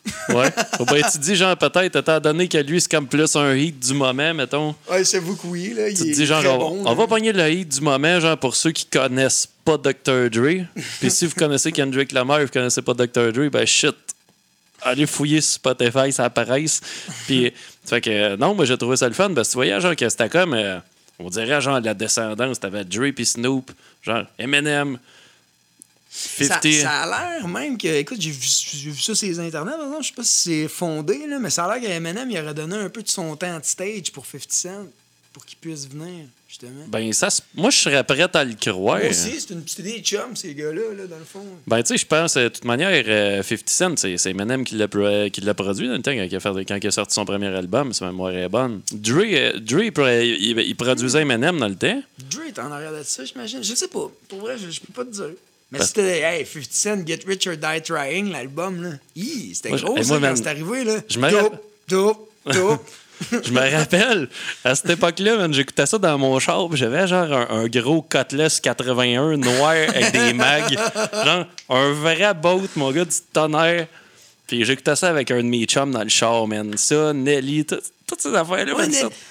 ouais. 0.30 0.50
Faut 0.76 0.84
bien 0.84 1.02
tu 1.10 1.18
dis, 1.18 1.36
genre, 1.36 1.56
peut-être, 1.56 1.96
étant 1.96 2.18
donné 2.18 2.48
que 2.48 2.58
lui, 2.58 2.80
c'est 2.80 2.90
comme 2.90 3.06
plus 3.06 3.36
un 3.36 3.54
hit 3.54 3.78
du 3.78 3.94
moment, 3.94 4.34
mettons. 4.34 4.74
Ouais, 4.90 5.04
j'avoue 5.04 5.36
que 5.36 5.46
oui, 5.46 5.74
là. 5.74 5.88
Il 5.88 5.96
Tu 5.96 6.04
te 6.04 6.10
dis, 6.10 6.26
genre, 6.26 6.72
on, 6.72 6.94
va 6.94 7.06
pogner 7.06 7.32
le 7.32 7.50
hit 7.50 7.68
du 7.68 7.80
moment, 7.80 8.18
genre, 8.18 8.36
pour 8.36 8.56
ceux 8.56 8.72
qui 8.72 8.86
connaissent 8.86 9.48
pas 9.64 9.76
Dr. 9.76 10.28
Dre. 10.30 10.66
Puis 11.00 11.10
si 11.10 11.26
vous 11.26 11.34
connaissez 11.36 11.70
Kendrick 11.70 12.12
Lamar 12.12 12.40
et 12.40 12.44
vous 12.44 12.50
connaissez 12.50 12.82
pas 12.82 12.94
Dr. 12.94 13.32
Dre, 13.32 13.48
ben 13.48 13.64
shit. 13.64 13.94
Allez 14.84 15.06
fouiller 15.06 15.40
sur 15.40 15.54
Spotify, 15.54 16.10
ça 16.10 16.24
apparaisse. 16.24 16.80
Puis, 17.26 17.52
fait 17.84 18.00
que, 18.00 18.10
euh, 18.10 18.36
non, 18.36 18.54
moi, 18.54 18.64
j'ai 18.64 18.76
trouvé 18.76 18.96
ça 18.96 19.06
le 19.06 19.14
fun. 19.14 19.32
Parce 19.32 19.48
que 19.48 19.52
tu 19.52 19.58
voyais, 19.58 19.80
genre, 19.80 19.94
que 19.94 20.08
c'était 20.08 20.28
comme, 20.28 20.54
euh, 20.54 20.78
on 21.20 21.28
dirait, 21.28 21.60
genre, 21.60 21.80
la 21.80 21.94
descendance. 21.94 22.58
T'avais 22.58 22.84
Dre 22.84 23.12
puis 23.14 23.26
Snoop, 23.26 23.70
genre, 24.02 24.24
Eminem, 24.36 24.98
50. 24.98 24.98
Ça, 26.14 26.60
ça 26.82 26.90
a 27.02 27.06
l'air 27.38 27.48
même 27.48 27.78
que. 27.78 27.88
Écoute, 27.88 28.20
j'ai 28.20 28.30
vu, 28.30 28.94
ça 29.00 29.14
sur 29.14 29.26
les 29.26 29.40
internets, 29.40 29.72
par 29.72 29.82
exemple. 29.86 30.02
Je 30.02 30.08
sais 30.08 30.14
pas 30.14 30.24
si 30.24 30.38
c'est 30.62 30.68
fondé, 30.68 31.26
là, 31.26 31.38
mais 31.38 31.48
ça 31.50 31.64
a 31.64 31.78
l'air 31.78 31.88
qu'Eminem 31.88 32.30
il 32.30 32.38
aurait 32.38 32.52
donné 32.54 32.76
un 32.76 32.90
peu 32.90 33.02
de 33.02 33.08
son 33.08 33.34
temps 33.36 33.58
de 33.58 33.64
stage 33.64 34.12
pour 34.12 34.26
50 34.26 34.52
Cent, 34.52 34.86
pour 35.32 35.46
qu'il 35.46 35.56
puisse 35.56 35.88
venir, 35.88 36.26
justement. 36.46 36.84
Ben, 36.88 37.10
ça, 37.14 37.28
moi, 37.54 37.70
je 37.70 37.78
serais 37.78 38.04
prêt 38.04 38.28
à 38.34 38.44
le 38.44 38.52
croire. 38.54 38.98
Moi 38.98 39.08
aussi, 39.08 39.40
c'est 39.40 39.54
une 39.54 39.62
petite 39.62 39.78
idée 39.78 40.00
de 40.00 40.04
chum, 40.04 40.36
ces 40.36 40.54
gars-là, 40.54 40.82
là, 40.98 41.06
dans 41.06 41.16
le 41.18 41.24
fond. 41.24 41.46
Ben, 41.66 41.82
tu 41.82 41.88
sais, 41.88 41.96
je 41.96 42.04
pense, 42.04 42.36
euh, 42.36 42.44
de 42.44 42.48
toute 42.50 42.66
manière, 42.66 43.02
euh, 43.08 43.42
50 43.42 43.68
Cent, 43.70 43.96
c'est 44.18 44.26
Eminem 44.30 44.64
qui 44.66 44.74
l'a 44.74 44.88
pro- 44.88 45.30
qui 45.32 45.40
l'a 45.40 45.54
produit 45.54 45.86
dans 45.88 45.94
le 45.94 46.02
temps 46.02 46.12
quand 46.12 46.28
il, 46.30 46.36
a 46.36 46.40
fait- 46.40 46.64
quand 46.66 46.76
il 46.76 46.86
a 46.86 46.90
sorti 46.90 47.14
son 47.14 47.24
premier 47.24 47.46
album, 47.46 47.94
si 47.94 48.04
ma 48.04 48.10
mémoire 48.10 48.34
est 48.36 48.48
bonne. 48.50 48.82
Dre, 48.92 49.22
euh, 49.24 49.58
Dre, 49.58 49.84
il, 49.84 49.92
pro- 49.92 50.06
il- 50.06 50.58
il 50.60 50.76
produisait 50.76 51.22
Eminem 51.22 51.58
dans 51.58 51.68
le 51.68 51.76
temps. 51.76 52.02
Dre 52.30 52.42
est 52.48 52.58
en 52.58 52.70
arrière 52.70 52.92
de 52.92 53.02
ça, 53.02 53.24
j'imagine. 53.24 53.64
Je 53.64 53.74
sais 53.74 53.88
pas. 53.88 54.10
Pour 54.28 54.40
vrai, 54.40 54.58
je, 54.58 54.68
je 54.70 54.80
peux 54.82 54.92
pas 54.92 55.06
te 55.06 55.14
dire. 55.14 55.30
Mais 55.72 55.78
Parce- 55.78 55.88
c'était, 55.88 56.20
hey, 56.20 56.44
50 56.46 56.68
Cent, 56.70 57.06
Get 57.06 57.20
Rich 57.26 57.46
or 57.48 57.56
Die 57.56 57.82
Trying, 57.82 58.30
l'album, 58.30 58.82
là. 58.82 58.90
C'était 59.54 59.70
gros, 59.70 59.96
ça, 60.02 60.18
quand 60.20 60.36
c'est 60.36 60.46
arrivé, 60.46 60.84
là. 60.84 60.96
je 61.08 61.18
me 61.18 61.28
rappelle-. 61.34 61.58
Je 63.30 63.52
me 63.52 63.70
rappelle, 63.70 64.28
à 64.64 64.74
cette 64.74 64.90
époque-là, 64.90 65.36
man, 65.36 65.54
j'écoutais 65.54 65.86
ça 65.86 65.96
dans 65.96 66.18
mon 66.18 66.40
char, 66.40 66.68
j'avais 66.74 67.06
genre 67.06 67.32
un, 67.32 67.46
un 67.50 67.68
gros 67.68 68.02
Cutlass 68.02 68.58
81 68.60 69.36
noir 69.36 69.70
avec 69.70 70.10
des 70.10 70.32
mags. 70.34 70.76
Genre, 71.24 71.46
un 71.68 71.92
vrai 71.92 72.34
boat, 72.34 72.66
mon 72.74 72.90
gars, 72.90 73.04
du 73.04 73.14
tonnerre. 73.32 73.86
Puis 74.48 74.64
j'écoutais 74.64 74.96
ça 74.96 75.08
avec 75.08 75.30
un 75.30 75.36
de 75.36 75.42
mes 75.48 75.64
chums 75.66 75.92
dans 75.92 76.02
le 76.02 76.08
char, 76.08 76.48
man. 76.48 76.76
Ça, 76.76 77.12
Nelly, 77.12 77.64
tout- 77.64 77.76
toutes 78.12 78.20
ces 78.20 78.34
affaires-là. 78.34 78.74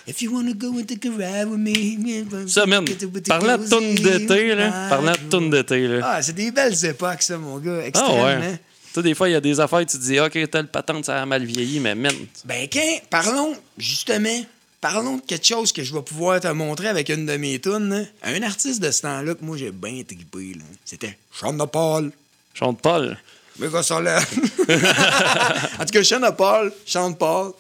If 0.08 0.22
you 0.22 0.34
wanna 0.34 0.54
go 0.54 0.78
in 0.80 0.84
the 0.84 0.98
garage 1.00 1.46
with 1.48 1.60
me, 1.60 2.48
Ça, 2.48 2.66
man, 2.66 2.84
parlant 3.28 3.58
de 3.58 4.02
d'été, 4.02 4.56
là. 4.56 4.90
Parlant 4.90 5.14
de 5.14 5.50
d'été, 5.50 5.88
là. 5.88 6.00
Ah, 6.04 6.22
c'est 6.22 6.34
des 6.34 6.52
belles 6.52 6.86
époques, 6.86 7.22
ça, 7.22 7.38
mon 7.38 7.58
gars. 7.60 7.80
Ah 7.82 7.86
Extrêmement. 7.88 8.24
ouais. 8.24 8.60
Tu 8.94 8.96
sais, 8.96 9.04
des 9.04 9.14
fois, 9.16 9.30
il 9.30 9.34
y 9.34 9.36
a 9.36 9.42
des 9.42 9.60
affaires, 9.60 9.86
tu 9.86 9.98
te 9.98 10.04
dis, 10.04 10.20
OK, 10.20 10.38
telle 10.50 10.68
patente, 10.68 11.06
ça 11.06 11.22
a 11.22 11.26
mal 11.26 11.46
vieilli, 11.46 11.80
mais 11.80 11.96
man, 11.96 12.14
Ben, 12.44 12.68
quand, 12.72 13.00
parlons, 13.10 13.56
justement, 13.78 14.44
parlons 14.82 15.18
de 15.18 15.22
quelque 15.22 15.46
chose 15.48 15.72
que 15.72 15.84
je 15.84 15.94
vais 15.94 16.02
pouvoir 16.02 16.40
te 16.42 16.48
montrer 16.48 16.88
avec 16.90 17.08
une 17.10 17.26
de 17.26 17.38
mes 17.38 17.60
tunes. 17.60 18.08
Un 18.24 18.42
artiste 18.42 18.82
de 18.82 18.92
ce 18.92 19.04
temps-là 19.04 19.36
que 19.36 19.46
moi, 19.46 19.56
j'ai 19.58 19.72
bien 19.72 20.02
trippé, 20.06 20.56
là. 20.58 20.64
C'était 20.84 21.18
Sean 21.32 21.56
Paul. 21.68 22.12
chante 22.54 22.82
Paul. 22.82 23.18
Mais 23.60 23.70
gars, 23.70 23.84
ça 23.84 24.02
là? 24.02 24.20
en 25.80 25.86
tout 25.86 25.92
cas, 25.94 26.04
Sean 26.04 26.32
Paul, 26.36 26.74
Sean 26.86 27.14
Paul. 27.14 27.52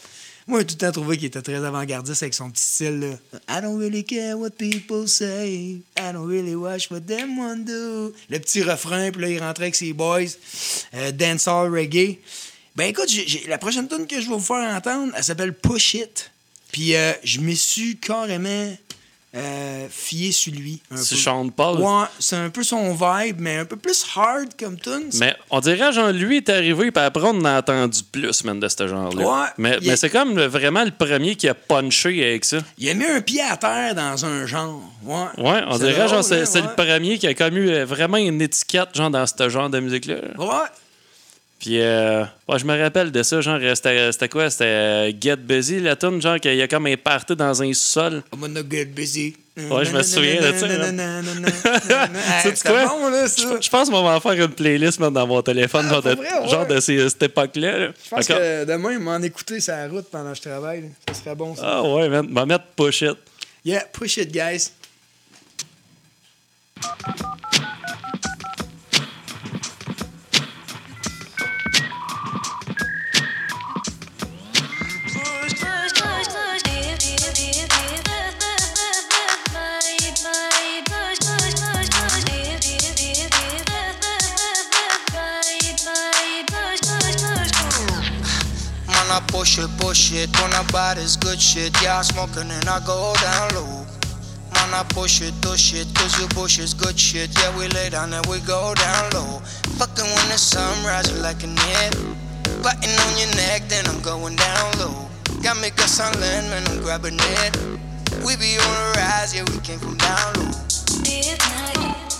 Moi, 0.47 0.59
j'ai 0.59 0.65
tout 0.65 0.73
le 0.73 0.77
temps 0.79 0.91
trouvé 0.91 1.17
qu'il 1.17 1.27
était 1.27 1.41
très 1.41 1.63
avant-gardiste 1.63 2.23
avec 2.23 2.33
son 2.33 2.49
petit 2.49 2.63
style. 2.63 2.99
Là. 2.99 3.39
I 3.49 3.61
don't 3.61 3.79
really 3.79 4.03
care 4.03 4.37
what 4.37 4.51
people 4.51 5.07
say. 5.07 5.81
I 5.97 6.11
don't 6.11 6.27
really 6.27 6.55
watch 6.55 6.89
what 6.89 7.01
them 7.01 7.63
do. 7.63 8.13
Le 8.29 8.39
petit 8.39 8.63
refrain, 8.63 9.11
puis 9.11 9.21
là, 9.21 9.29
il 9.29 9.39
rentrait 9.39 9.65
avec 9.65 9.75
ses 9.75 9.93
boys. 9.93 10.23
Euh, 10.93 11.11
dancehall 11.11 11.71
reggae. 11.71 12.17
Ben 12.75 12.85
écoute, 12.85 13.09
la 13.47 13.57
prochaine 13.57 13.87
tune 13.87 14.07
que 14.07 14.21
je 14.21 14.29
vais 14.29 14.35
vous 14.35 14.39
faire 14.39 14.75
entendre, 14.75 15.13
elle 15.15 15.23
s'appelle 15.23 15.53
Push 15.53 15.95
It. 15.95 16.31
Puis 16.71 16.95
euh, 16.95 17.11
je 17.23 17.39
me 17.41 17.53
suis 17.53 17.97
carrément 17.97 18.75
euh, 19.33 19.87
fié 19.89 20.31
sur 20.33 20.51
lui. 20.53 20.81
chantes 21.15 21.55
Paul. 21.55 21.79
Ouais, 21.79 22.05
c'est 22.19 22.35
un 22.35 22.49
peu 22.49 22.63
son 22.63 22.93
vibe, 22.93 23.37
mais 23.39 23.57
un 23.57 23.65
peu 23.65 23.77
plus 23.77 24.03
hard 24.15 24.49
comme 24.59 24.77
tune. 24.77 25.09
Mais 25.19 25.35
on 25.49 25.59
dirait, 25.61 25.93
genre, 25.93 26.11
lui 26.11 26.37
est 26.37 26.49
arrivé, 26.49 26.91
puis 26.91 27.03
après, 27.03 27.23
on 27.25 27.39
en 27.39 27.45
a 27.45 27.59
entendu 27.59 28.01
plus, 28.11 28.43
man, 28.43 28.59
de 28.59 28.67
ce 28.67 28.87
genre-là. 28.87 29.25
Ouais, 29.25 29.47
mais 29.57 29.95
c'est 29.95 30.09
comme 30.09 30.35
le- 30.35 30.47
vraiment 30.47 30.83
le 30.83 30.91
premier 30.91 31.35
qui 31.35 31.47
a 31.47 31.53
punché 31.53 32.21
avec 32.29 32.43
ça. 32.43 32.57
Il 32.77 32.89
a 32.89 32.93
mis 32.93 33.05
un 33.05 33.21
pied 33.21 33.41
à 33.41 33.55
terre 33.57 33.95
dans 33.95 34.25
un 34.25 34.45
genre. 34.45 34.81
Ouais, 35.03 35.15
Ouais, 35.37 35.61
on 35.67 35.77
C'est 35.77 35.85
dirait, 35.87 36.07
genre, 36.07 36.09
drôle, 36.09 36.23
c'est 36.23 36.41
hein, 36.41 36.45
c'est 36.45 36.61
ouais. 36.61 36.67
le 36.67 36.75
premier 36.75 37.17
qui 37.17 37.27
a 37.27 37.33
commu 37.33 37.69
euh, 37.69 37.85
vraiment 37.85 38.17
une 38.17 38.41
étiquette, 38.41 38.89
genre, 38.95 39.09
dans 39.09 39.25
ce 39.25 39.49
genre 39.49 39.69
de 39.69 39.79
musique-là. 39.79 40.15
Ouais. 40.37 40.45
Puis, 41.61 41.79
euh, 41.79 42.23
ouais, 42.49 42.57
je 42.57 42.65
me 42.65 42.75
rappelle 42.81 43.11
de 43.11 43.21
ça, 43.21 43.39
genre, 43.39 43.59
c'était 43.75 44.27
quoi? 44.29 44.49
C'était 44.49 44.63
euh, 44.65 45.11
Get 45.21 45.35
Busy, 45.35 45.79
la 45.79 45.95
tune, 45.95 46.19
genre, 46.19 46.39
qu'il 46.39 46.55
y 46.55 46.61
a 46.63 46.67
comme 46.67 46.87
un 46.87 46.97
party 46.97 47.35
dans 47.35 47.61
un 47.61 47.71
sol. 47.73 48.23
I'm 48.33 48.39
gonna 48.39 48.61
get 48.67 48.85
busy. 48.85 49.35
Ouais, 49.55 49.85
je 49.85 49.91
me 49.91 50.01
souviens 50.01 50.41
de 50.41 50.57
ça, 50.57 50.67
C'était 52.43 52.67
quoi? 52.69 52.85
bon, 52.87 53.09
là, 53.09 53.27
ça. 53.27 53.43
Je 53.61 53.69
pense 53.69 53.91
qu'on 53.91 54.01
va 54.01 54.15
en 54.15 54.19
faire 54.19 54.31
une 54.31 54.47
playlist 54.47 54.99
man, 54.99 55.13
dans 55.13 55.27
mon 55.27 55.39
téléphone, 55.43 55.87
genre, 55.87 56.01
de, 56.01 56.15
vrai, 56.15 56.29
ouais. 56.41 56.49
genre 56.49 56.65
de 56.65 56.79
ces- 56.79 57.09
cette 57.09 57.21
époque-là. 57.21 57.77
là. 57.77 57.87
Je 58.03 58.09
pense 58.09 58.25
Encore- 58.27 58.37
que 58.39 58.65
demain, 58.65 58.97
m'en 58.97 59.21
écouter 59.21 59.59
sur 59.59 59.75
la 59.75 59.87
route 59.87 60.07
pendant 60.11 60.31
que 60.31 60.37
je 60.37 60.41
travaille. 60.41 60.81
là. 60.81 60.87
Ça 61.09 61.13
serait 61.13 61.35
bon, 61.35 61.55
ça. 61.55 61.61
Ah 61.63 61.83
ouais, 61.83 62.09
man, 62.09 62.27
va 62.33 62.45
mettre 62.47 62.65
Push 62.75 63.01
It. 63.03 63.17
Yeah, 63.63 63.83
push 63.93 64.17
it, 64.17 64.31
guys. 64.31 64.71
Push 89.31 89.59
it, 89.59 89.69
push 89.79 90.11
it. 90.11 90.29
When 90.41 90.51
I 90.53 90.63
buy 90.71 90.95
this 90.95 91.15
good 91.15 91.39
shit, 91.39 91.71
yeah, 91.81 91.97
I'm 91.97 92.03
smoking 92.03 92.51
and 92.51 92.67
I 92.67 92.79
go 92.85 93.13
down 93.15 93.55
low. 93.55 93.85
Man, 94.53 94.73
I 94.73 94.83
push 94.89 95.21
it, 95.21 95.33
push 95.41 95.73
it, 95.73 95.87
cause 95.95 96.19
your 96.19 96.27
bush 96.29 96.59
is 96.59 96.73
good 96.73 96.99
shit. 96.99 97.31
Yeah, 97.39 97.57
we 97.57 97.67
lay 97.69 97.89
down 97.89 98.11
and 98.13 98.25
we 98.27 98.39
go 98.41 98.75
down 98.75 99.09
low. 99.11 99.39
Fucking 99.79 100.03
when 100.03 100.27
the 100.27 100.37
sun 100.37 100.85
rises 100.85 101.21
like 101.21 101.43
a 101.43 101.47
net. 101.47 101.95
Biting 102.61 102.91
on 102.91 103.17
your 103.17 103.33
neck, 103.35 103.63
then 103.69 103.87
I'm 103.87 104.01
going 104.01 104.35
down 104.35 104.77
low. 104.79 105.07
Got 105.41 105.57
me 105.61 105.69
gus 105.71 105.99
on 105.99 106.13
land, 106.19 106.49
man, 106.49 106.67
I'm 106.67 106.83
grabbing 106.83 107.17
it. 107.17 107.57
We 108.25 108.35
be 108.35 108.59
on 108.59 108.75
the 108.75 108.93
rise, 108.97 109.33
yeah, 109.33 109.45
we 109.47 109.59
came 109.61 109.79
from 109.79 109.97
down 109.97 110.33
low. 110.35 110.51
up 111.81 112.10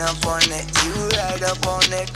up 0.00 0.26
on 0.26 0.42
it. 0.50 0.66
You 0.84 0.92
right 1.18 1.42
up 1.42 1.66
on 1.66 1.82
it, 1.92 2.10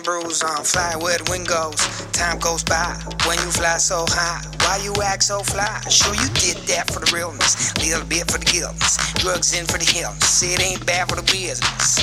Getting 0.00 0.22
bruise 0.22 0.42
on. 0.42 0.64
Fly 0.64 0.96
where 0.96 1.18
the 1.18 1.30
wind 1.30 1.48
goes. 1.48 1.76
Time 2.12 2.38
goes 2.38 2.64
by. 2.64 2.96
When 3.26 3.38
you 3.38 3.50
fly 3.50 3.76
so 3.78 4.04
high. 4.08 4.40
Why 4.64 4.80
you 4.82 4.94
act 5.02 5.24
so 5.24 5.40
fly? 5.40 5.80
Sure 5.90 6.14
you 6.14 6.28
did 6.34 6.56
that 6.68 6.90
for 6.90 7.00
the 7.00 7.10
realness. 7.14 7.74
Little 7.78 8.06
bit 8.06 8.30
for 8.30 8.38
the 8.38 8.46
guiltness. 8.46 8.96
Drugs 9.20 9.52
in 9.52 9.66
for 9.66 9.78
the 9.78 9.88
illness. 10.00 10.42
It 10.42 10.60
ain't 10.62 10.84
bad 10.86 11.08
for 11.08 11.16
the 11.16 11.22
business. 11.22 12.00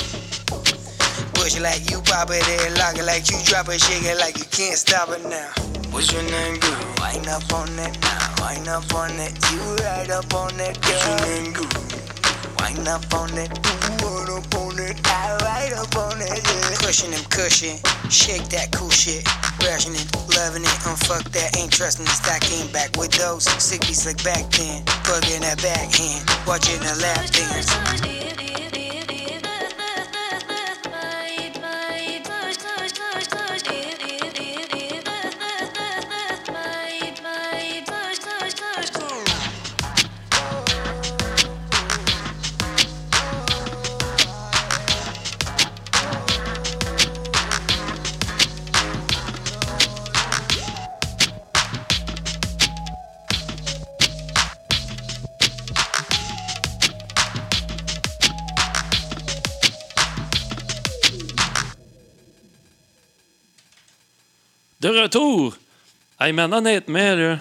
Push 1.34 1.56
it 1.56 1.62
like 1.62 1.90
you 1.90 2.00
pop 2.02 2.30
it 2.30 2.46
and 2.46 2.78
lock 2.78 2.98
it 2.98 3.04
like 3.04 3.30
you 3.30 3.38
drop 3.44 3.68
it, 3.68 3.80
shake 3.80 4.04
it 4.04 4.18
like 4.18 4.38
you 4.38 4.46
can't 4.50 4.78
stop 4.78 5.08
it 5.10 5.22
now. 5.26 5.50
What's 5.90 6.12
your 6.12 6.22
name, 6.22 6.58
girl? 6.60 6.78
Wind 6.98 7.26
up 7.28 7.50
on 7.54 7.68
it 7.78 7.94
now, 8.02 8.34
wind 8.42 8.68
up 8.68 8.94
on 8.94 9.10
it. 9.18 9.34
You 9.50 9.62
right 9.82 10.10
up 10.10 10.34
on 10.34 10.56
that, 10.58 10.78
girl. 10.82 10.98
What's 10.98 11.06
your 11.06 11.42
name, 11.42 11.52
girl? 11.54 11.88
Wind 12.58 12.88
up 12.88 13.06
on 13.14 13.30
it, 13.38 13.50
ooh, 13.54 13.97
up 14.38 14.54
on 14.54 14.78
it, 14.78 15.00
I 15.04 15.36
right 15.42 15.72
up 15.74 15.96
on 15.96 16.20
it, 16.22 16.30
yeah. 16.30 16.76
Cushion 16.78 17.12
and 17.12 17.28
cushion, 17.30 17.76
shake 18.08 18.48
that 18.50 18.70
cool 18.72 18.90
shit. 18.90 19.24
Brushing 19.58 19.94
it, 19.94 20.06
loving 20.36 20.62
it, 20.62 20.78
unfuck 20.86 21.24
that, 21.32 21.56
ain't 21.58 21.72
trusting 21.72 22.04
this. 22.04 22.22
I 22.28 22.38
came 22.38 22.70
back 22.72 22.96
with 22.96 23.10
those 23.12 23.44
sick 23.62 23.82
like 24.06 24.22
back 24.22 24.50
then. 24.52 24.84
Plug 25.04 25.24
in 25.30 25.42
that 25.42 25.60
backhand, 25.62 26.22
watching 26.46 26.78
the 26.80 26.94
lap 27.02 27.26
dance. 27.30 28.17
Retour! 65.08 65.56
Hey 66.20 66.32
man, 66.32 66.52
honnêtement, 66.52 67.14
là, 67.14 67.38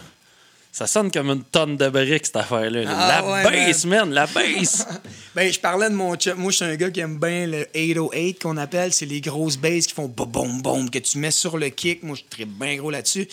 ça 0.71 0.87
sonne 0.87 1.11
comme 1.11 1.29
une 1.29 1.43
tonne 1.43 1.75
de 1.75 1.89
briques, 1.89 2.27
cette 2.27 2.37
affaire-là. 2.37 2.83
là. 2.83 2.91
Ah, 2.95 3.21
la 3.21 3.51
ouais, 3.51 3.67
bass, 3.67 3.85
man. 3.85 4.11
la 4.11 4.25
bass! 4.27 4.87
Ben, 5.35 5.53
je 5.53 5.59
parlais 5.59 5.87
de 5.87 5.93
mon 5.93 6.15
chum. 6.15 6.35
Moi, 6.39 6.49
je 6.49 6.55
suis 6.55 6.65
un 6.65 6.75
gars 6.75 6.89
qui 6.89 6.99
aime 6.99 7.19
bien 7.19 7.45
le 7.45 7.67
808 7.75 8.41
qu'on 8.41 8.57
appelle. 8.57 8.91
C'est 8.91 9.05
les 9.05 9.21
grosses 9.21 9.55
basses 9.55 9.85
qui 9.85 9.93
font 9.93 10.07
boum 10.07 10.63
boum 10.63 10.89
que 10.89 10.97
tu 10.97 11.19
mets 11.19 11.29
sur 11.29 11.59
le 11.59 11.69
kick. 11.69 12.01
Moi, 12.01 12.15
je 12.15 12.21
suis 12.21 12.29
très 12.29 12.45
bien 12.45 12.75
gros 12.77 12.89
là-dessus. 12.89 13.27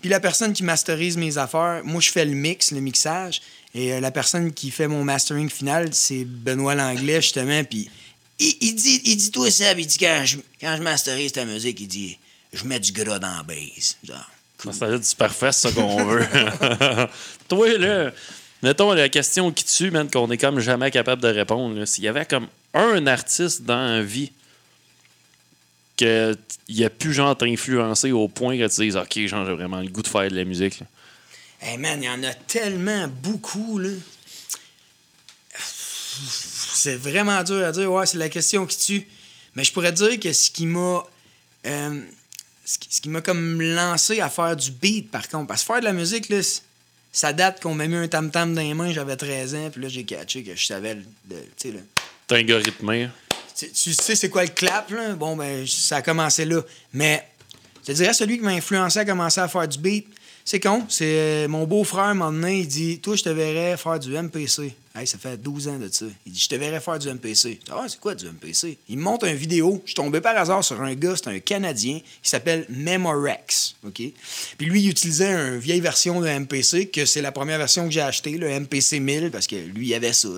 Puis 0.00 0.10
la 0.10 0.18
personne 0.18 0.52
qui 0.52 0.64
masterise 0.64 1.16
mes 1.16 1.38
affaires, 1.38 1.82
moi, 1.84 2.00
je 2.00 2.10
fais 2.10 2.24
le 2.24 2.32
mix, 2.32 2.72
le 2.72 2.80
mixage. 2.80 3.40
Et 3.72 3.92
euh, 3.92 4.00
la 4.00 4.10
personne 4.10 4.52
qui 4.52 4.72
fait 4.72 4.88
mon 4.88 5.04
mastering 5.04 5.48
final, 5.48 5.90
c'est 5.92 6.24
Benoît 6.24 6.74
Langlais, 6.74 7.22
justement. 7.22 7.62
Puis 7.62 7.88
il, 8.40 8.56
il 8.60 8.74
dit, 8.74 9.00
il 9.04 9.16
dit 9.16 9.30
toi, 9.30 9.48
Seb, 9.48 9.78
il 9.78 9.86
dit 9.86 9.98
quand 9.98 10.22
je, 10.24 10.38
quand 10.60 10.74
je 10.76 10.82
masterise 10.82 11.30
ta 11.30 11.44
musique, 11.44 11.78
il 11.80 11.88
dit 11.88 12.18
je 12.54 12.64
mets 12.64 12.80
du 12.80 12.92
gras 12.92 13.18
dans 13.18 13.36
la 13.36 13.42
bass. 13.42 13.96
Genre, 14.04 14.30
cool. 14.58 14.72
Ça 14.74 14.98
du 14.98 15.14
parfait, 15.16 15.52
c'est 15.52 15.68
ça 15.68 15.74
qu'on 15.74 16.04
veut. 16.04 16.26
Toi, 17.48 17.78
là, 17.78 18.12
mettons 18.62 18.92
la 18.92 19.08
question 19.08 19.50
qui 19.52 19.64
tue, 19.64 19.90
man, 19.90 20.10
qu'on 20.10 20.30
est 20.30 20.38
comme 20.38 20.60
jamais 20.60 20.90
capable 20.90 21.22
de 21.22 21.28
répondre. 21.28 21.84
S'il 21.84 22.04
y 22.04 22.08
avait 22.08 22.26
comme 22.26 22.46
un 22.72 23.06
artiste 23.06 23.62
dans 23.62 23.96
la 23.96 24.02
vie 24.02 24.32
que 25.96 26.36
il 26.66 26.84
a 26.84 26.90
pu 26.90 27.12
genre 27.12 27.36
t'influencer 27.36 28.10
au 28.12 28.26
point 28.26 28.56
que 28.58 28.66
tu 28.74 28.80
dises 28.82 28.96
OK, 28.96 29.18
genre 29.26 29.44
j'ai 29.46 29.52
vraiment 29.52 29.80
le 29.80 29.88
goût 29.88 30.02
de 30.02 30.08
faire 30.08 30.28
de 30.30 30.34
la 30.36 30.44
musique. 30.44 30.80
là. 30.80 30.86
Hey 31.60 31.78
man, 31.78 32.02
il 32.02 32.06
y 32.06 32.08
en 32.08 32.22
a 32.24 32.34
tellement 32.34 33.06
beaucoup, 33.08 33.78
là. 33.78 33.90
C'est 36.74 36.96
vraiment 36.96 37.42
dur 37.42 37.64
à 37.64 37.72
dire. 37.72 37.90
Ouais, 37.90 38.06
c'est 38.06 38.18
la 38.18 38.28
question 38.28 38.66
qui 38.66 38.76
tue. 38.78 39.08
Mais 39.54 39.64
je 39.64 39.72
pourrais 39.72 39.92
dire 39.92 40.18
que 40.20 40.32
ce 40.32 40.50
qui 40.50 40.66
m'a. 40.66 41.04
euh, 41.66 42.00
ce 42.64 42.78
qui, 42.78 43.08
m'a 43.08 43.20
comme 43.20 43.60
lancé 43.60 44.20
à 44.20 44.28
faire 44.28 44.56
du 44.56 44.70
beat, 44.70 45.10
par 45.10 45.28
contre. 45.28 45.48
Parce 45.48 45.62
que 45.62 45.66
faire 45.66 45.80
de 45.80 45.84
la 45.84 45.92
musique, 45.92 46.28
là, 46.28 46.40
ça 47.12 47.32
date 47.32 47.62
qu'on 47.62 47.74
m'a 47.74 47.86
mis 47.86 47.96
un 47.96 48.08
tam-tam 48.08 48.54
dans 48.54 48.60
les 48.60 48.74
mains, 48.74 48.92
j'avais 48.92 49.16
13 49.16 49.54
ans, 49.54 49.70
puis 49.70 49.82
là, 49.82 49.88
j'ai 49.88 50.04
catché 50.04 50.42
que 50.42 50.56
je 50.56 50.66
savais. 50.66 50.96
Tu 51.28 51.36
sais, 51.56 51.72
là. 51.72 51.80
T'es 52.26 52.36
un 52.36 52.42
gars 52.42 52.58
rythmé. 52.58 53.08
Tu, 53.54 53.70
tu 53.70 53.92
sais 53.92 54.16
c'est 54.16 54.30
quoi 54.30 54.42
le 54.42 54.50
clap, 54.50 54.90
là? 54.90 55.12
Bon, 55.12 55.36
ben, 55.36 55.66
ça 55.66 55.96
a 55.96 56.02
commencé 56.02 56.44
là. 56.44 56.62
Mais 56.92 57.28
je 57.82 57.88
te 57.88 57.92
dirais, 57.92 58.14
celui 58.14 58.38
qui 58.38 58.44
m'a 58.44 58.52
influencé 58.52 58.98
à 58.98 59.04
commencer 59.04 59.40
à 59.40 59.48
faire 59.48 59.68
du 59.68 59.78
beat, 59.78 60.06
c'est 60.44 60.60
con. 60.60 60.84
C'est 60.88 61.04
euh, 61.04 61.48
mon 61.48 61.64
beau-frère, 61.64 62.04
un 62.04 62.14
moment 62.14 62.32
donné, 62.32 62.60
il 62.60 62.68
dit 62.68 62.98
Toi, 63.00 63.16
je 63.16 63.22
te 63.22 63.28
verrais 63.28 63.76
faire 63.76 63.98
du 63.98 64.10
MPC. 64.10 64.74
Hey, 64.96 65.08
ça 65.08 65.18
fait 65.18 65.36
12 65.36 65.66
ans 65.66 65.78
de 65.78 65.88
ça. 65.88 66.06
Il 66.24 66.32
dit 66.32 66.38
Je 66.38 66.48
te 66.48 66.54
verrais 66.54 66.80
faire 66.80 67.00
du 67.00 67.08
MPC. 67.08 67.58
Ah, 67.68 67.84
c'est 67.88 67.98
quoi 67.98 68.14
du 68.14 68.26
MPC 68.26 68.78
Il 68.88 68.98
me 68.98 69.02
montre 69.02 69.26
une 69.26 69.34
vidéo. 69.34 69.82
Je 69.84 69.90
suis 69.90 69.94
tombé 69.96 70.20
par 70.20 70.36
hasard 70.36 70.62
sur 70.62 70.80
un 70.80 70.94
gars, 70.94 71.14
c'est 71.16 71.28
un 71.28 71.40
Canadien, 71.40 71.98
qui 72.22 72.30
s'appelle 72.30 72.64
Memorex. 72.68 73.74
OK? 73.84 74.00
Puis 74.56 74.66
lui, 74.66 74.82
il 74.82 74.90
utilisait 74.90 75.32
une 75.32 75.58
vieille 75.58 75.80
version 75.80 76.20
de 76.20 76.28
MPC, 76.28 76.90
que 76.90 77.06
c'est 77.06 77.22
la 77.22 77.32
première 77.32 77.58
version 77.58 77.86
que 77.86 77.90
j'ai 77.90 78.02
achetée, 78.02 78.38
le 78.38 78.48
MPC 78.60 79.00
1000, 79.00 79.30
parce 79.32 79.48
que 79.48 79.56
lui, 79.56 79.88
il 79.88 79.94
avait 79.94 80.12
ça. 80.12 80.28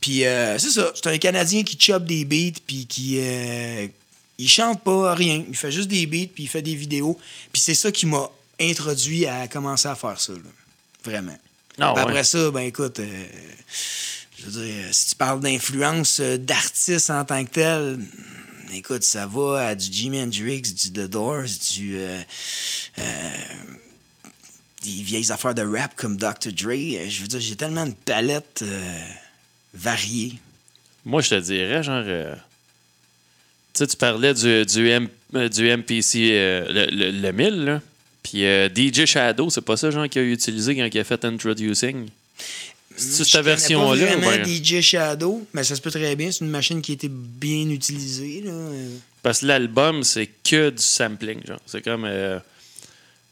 Puis 0.00 0.26
euh, 0.26 0.58
c'est 0.58 0.70
ça, 0.70 0.92
c'est 0.94 1.06
un 1.06 1.16
Canadien 1.16 1.62
qui 1.62 1.80
chope 1.80 2.04
des 2.04 2.26
beats, 2.26 2.60
puis 2.66 2.86
qui. 2.86 3.18
euh, 3.18 3.86
il 4.36 4.48
chante 4.48 4.82
pas 4.84 5.14
rien, 5.14 5.44
il 5.48 5.56
fait 5.56 5.72
juste 5.72 5.88
des 5.88 6.06
beats, 6.06 6.28
puis 6.32 6.44
il 6.44 6.48
fait 6.48 6.62
des 6.62 6.74
vidéos. 6.74 7.18
Puis 7.50 7.62
c'est 7.62 7.74
ça 7.74 7.90
qui 7.90 8.04
m'a 8.06 8.30
introduit 8.60 9.26
à 9.26 9.48
commencer 9.48 9.88
à 9.88 9.94
faire 9.94 10.20
ça. 10.20 10.34
Vraiment. 11.02 11.36
Ah, 11.80 11.92
Puis 11.94 12.04
ouais. 12.04 12.10
Après 12.10 12.24
ça, 12.24 12.50
ben 12.50 12.60
écoute, 12.60 12.98
euh, 13.00 13.24
je 14.38 14.46
veux 14.46 14.62
dire, 14.64 14.84
si 14.92 15.10
tu 15.10 15.14
parles 15.16 15.40
d'influence 15.40 16.20
euh, 16.20 16.36
d'artistes 16.36 17.10
en 17.10 17.24
tant 17.24 17.44
que 17.44 17.50
tel, 17.50 17.98
écoute, 18.74 19.04
ça 19.04 19.26
va 19.26 19.68
à 19.68 19.74
du 19.74 19.86
Jimi 19.92 20.20
Hendrix, 20.20 20.62
du 20.62 20.92
The 20.92 21.06
Doors, 21.08 21.44
du. 21.74 21.96
euh, 21.98 22.20
euh, 22.98 23.02
des 24.84 25.02
vieilles 25.02 25.30
affaires 25.32 25.54
de 25.54 25.62
rap 25.62 25.94
comme 25.96 26.16
Dr. 26.16 26.52
Dre. 26.52 26.70
Euh, 26.70 27.08
Je 27.08 27.22
veux 27.22 27.28
dire, 27.28 27.40
j'ai 27.40 27.56
tellement 27.56 27.86
de 27.86 27.94
palettes 28.04 28.60
euh, 28.62 28.98
variées. 29.74 30.34
Moi, 31.04 31.20
je 31.22 31.30
te 31.30 31.40
dirais, 31.40 31.82
genre. 31.82 32.04
euh, 32.06 32.34
tu 33.74 33.78
sais, 33.80 33.86
tu 33.88 33.96
parlais 33.96 34.34
du, 34.34 34.64
du, 34.66 34.88
M- 34.88 35.08
euh, 35.34 35.48
du 35.48 35.68
MPC, 35.68 36.30
euh, 36.32 36.64
le, 36.68 36.86
le, 36.94 37.10
le 37.10 37.32
1000, 37.32 37.64
là. 37.64 37.80
Puis 38.28 38.44
euh, 38.44 38.68
DJ 38.68 39.06
Shadow, 39.06 39.48
c'est 39.48 39.62
pas 39.62 39.76
ça, 39.76 39.90
genre, 39.90 40.08
qu'il 40.08 40.20
a 40.22 40.24
utilisé 40.24 40.76
quand 40.76 40.88
il 40.92 40.98
a 40.98 41.04
fait 41.04 41.24
Introducing? 41.24 42.08
C'est 42.96 43.24
cette 43.24 43.44
version-là? 43.44 44.06
Vraiment 44.06 44.30
ben, 44.30 44.44
DJ 44.44 44.80
Shadow, 44.80 45.46
mais 45.54 45.62
ça 45.64 45.76
se 45.76 45.80
peut 45.80 45.90
très 45.90 46.14
bien. 46.16 46.30
C'est 46.30 46.44
une 46.44 46.50
machine 46.50 46.82
qui 46.82 46.92
a 46.92 46.94
été 46.94 47.08
bien 47.08 47.68
utilisée. 47.70 48.42
Là. 48.44 48.52
Parce 49.22 49.40
que 49.40 49.46
l'album, 49.46 50.02
c'est 50.02 50.28
que 50.44 50.70
du 50.70 50.82
sampling, 50.82 51.40
genre. 51.46 51.60
C'est 51.66 51.82
comme. 51.82 52.04
euh, 52.04 52.38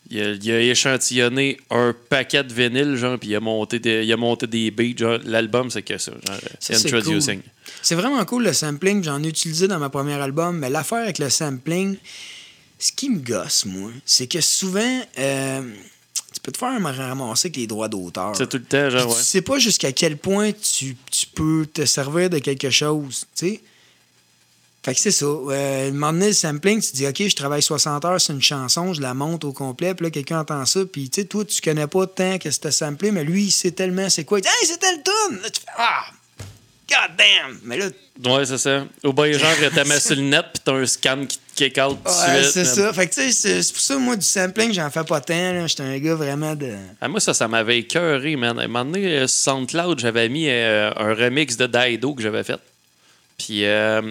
il, 0.09 0.21
a, 0.23 0.31
il 0.31 0.51
a 0.53 0.61
échantillonné 0.61 1.59
un 1.69 1.93
paquet 2.09 2.45
de 2.45 2.53
vinyles, 2.55 2.95
genre, 2.95 3.19
puis 3.19 3.31
il 3.31 3.35
a 3.35 3.41
monté 3.41 3.81
des, 3.81 4.05
il 4.05 4.13
a 4.13 4.17
monté 4.17 4.47
des 4.47 4.71
beats, 4.71 4.97
genre. 4.97 5.19
L'album, 5.25 5.69
c'est 5.69 5.83
que 5.83 5.99
ça, 5.99 6.13
genre. 6.13 6.39
c'est 6.61 6.77
Introducing. 6.77 7.41
cool. 7.41 7.51
C'est 7.83 7.97
vraiment 7.97 8.25
cool 8.25 8.45
le 8.45 8.53
sampling. 8.53 9.03
J'en 9.03 9.23
ai 9.23 9.29
utilisé 9.29 9.67
dans 9.67 9.81
ma 9.81 9.91
première 9.91 10.23
album, 10.23 10.59
mais 10.59 10.71
l'affaire 10.71 11.03
avec 11.03 11.19
le 11.19 11.29
sampling, 11.29 11.97
ce 12.79 12.93
qui 12.93 13.11
me 13.11 13.19
gosse, 13.19 13.65
moi, 13.65 13.91
c'est 14.05 14.27
que 14.27 14.41
souvent, 14.41 15.03
euh, 15.19 15.63
tu 16.33 16.41
peux 16.43 16.53
te 16.53 16.59
faire 16.59 16.81
ramasser 16.83 17.47
avec 17.47 17.57
les 17.57 17.67
droits 17.67 17.89
d'auteur. 17.89 18.35
C'est 18.37 18.49
tout 18.49 18.59
le 18.59 18.65
temps, 18.65 18.91
genre, 18.91 19.09
ouais. 19.09 19.17
Tu 19.17 19.23
sais 19.23 19.43
pas 19.43 19.59
jusqu'à 19.59 19.93
quel 19.93 20.19
point 20.19 20.53
tu, 20.53 20.97
tu 21.11 21.27
peux 21.27 21.67
te 21.73 21.87
servir 21.87 22.29
de 22.29 22.39
quelque 22.39 22.69
chose. 22.71 23.27
Tu 23.35 23.49
sais, 23.49 23.61
Fait 24.85 24.95
que 24.95 25.01
c'est 25.01 25.11
ça. 25.11 25.25
Euh, 25.27 25.89
un 25.89 25.93
moment 25.93 26.13
donné, 26.13 26.29
le 26.29 26.33
sampling, 26.35 26.81
tu 26.83 26.91
te 26.91 26.97
dis, 26.97 27.07
OK, 27.07 27.27
je 27.27 27.35
travaille 27.35 27.63
60 27.63 28.05
heures 28.05 28.21
sur 28.21 28.35
une 28.35 28.43
chanson, 28.43 28.93
je 28.93 29.01
la 29.01 29.15
monte 29.15 29.45
au 29.45 29.53
complet, 29.53 29.95
puis 29.95 30.05
là, 30.05 30.11
quelqu'un 30.11 30.41
entend 30.41 30.65
ça, 30.67 30.85
puis 30.85 31.09
tu 31.09 31.23
sais, 31.23 31.27
toi, 31.27 31.45
tu 31.45 31.61
connais 31.63 31.87
pas 31.87 32.07
tant 32.07 32.39
que 32.39 32.51
c'était 32.51 32.71
samplé, 32.71 33.11
mais 33.11 33.25
lui, 33.25 33.45
il 33.45 33.51
sait 33.51 33.71
tellement 33.71 34.09
c'est 34.11 34.25
quoi. 34.25 34.39
Il 34.39 34.43
dit, 34.43 34.49
hey, 34.49 34.67
c'était 34.67 34.93
le 34.93 35.03
tune! 35.03 35.43
Là, 35.43 35.51
tu 35.51 35.61
fais, 35.61 35.73
ah, 35.79 36.05
god 36.89 37.17
damn! 37.17 37.59
Mais 37.65 37.79
là, 37.79 37.87
Ouais, 38.25 38.47
c'est 38.47 38.59
ça. 38.59 38.87
Ou 39.05 39.13
bien, 39.13 39.33
genre, 39.33 39.51
t'as 39.75 39.85
mis 39.85 40.01
sur 40.01 40.17
le 40.17 40.23
net, 40.23 40.47
puis 40.55 40.63
t'as 40.65 40.73
un 40.75 40.87
scan 40.87 41.27
qui 41.27 41.39
te 41.39 41.46
kick 41.57 41.79
out 41.79 41.99
tout 42.05 42.11
de 42.11 42.17
ouais, 42.17 42.43
suite. 42.43 42.53
c'est 42.53 42.65
ça. 42.65 42.93
Fait 42.93 43.09
que 43.09 43.15
tu 43.15 43.33
sais, 43.33 43.63
c'est 43.63 43.73
pour 43.73 43.83
ça, 43.83 43.99
moi, 43.99 44.15
du 44.15 44.25
sampling, 44.25 44.73
j'en 44.73 44.91
fais 44.91 45.03
pas 45.03 45.21
tant, 45.21 45.53
là. 45.53 45.67
J'étais 45.67 45.83
un 45.83 45.99
gars 45.99 46.15
vraiment 46.15 46.55
de. 46.55 46.75
Ah, 47.01 47.09
moi, 47.09 47.19
ça, 47.19 47.35
ça 47.35 47.49
m'avait 47.49 47.79
écœuré, 47.79 48.37
man. 48.37 48.59
À 48.59 48.63
un 48.63 48.69
moment 48.69 48.85
donné, 48.85 49.19
euh, 49.19 49.27
SoundCloud, 49.27 49.99
j'avais 49.99 50.29
mis 50.29 50.49
euh, 50.49 50.93
un 50.95 51.15
remix 51.15 51.57
de 51.57 51.67
Daido 51.67 52.15
que 52.15 52.23
j'avais 52.23 52.45
fait. 52.45 52.61
Puis, 53.39 53.65
euh, 53.65 54.03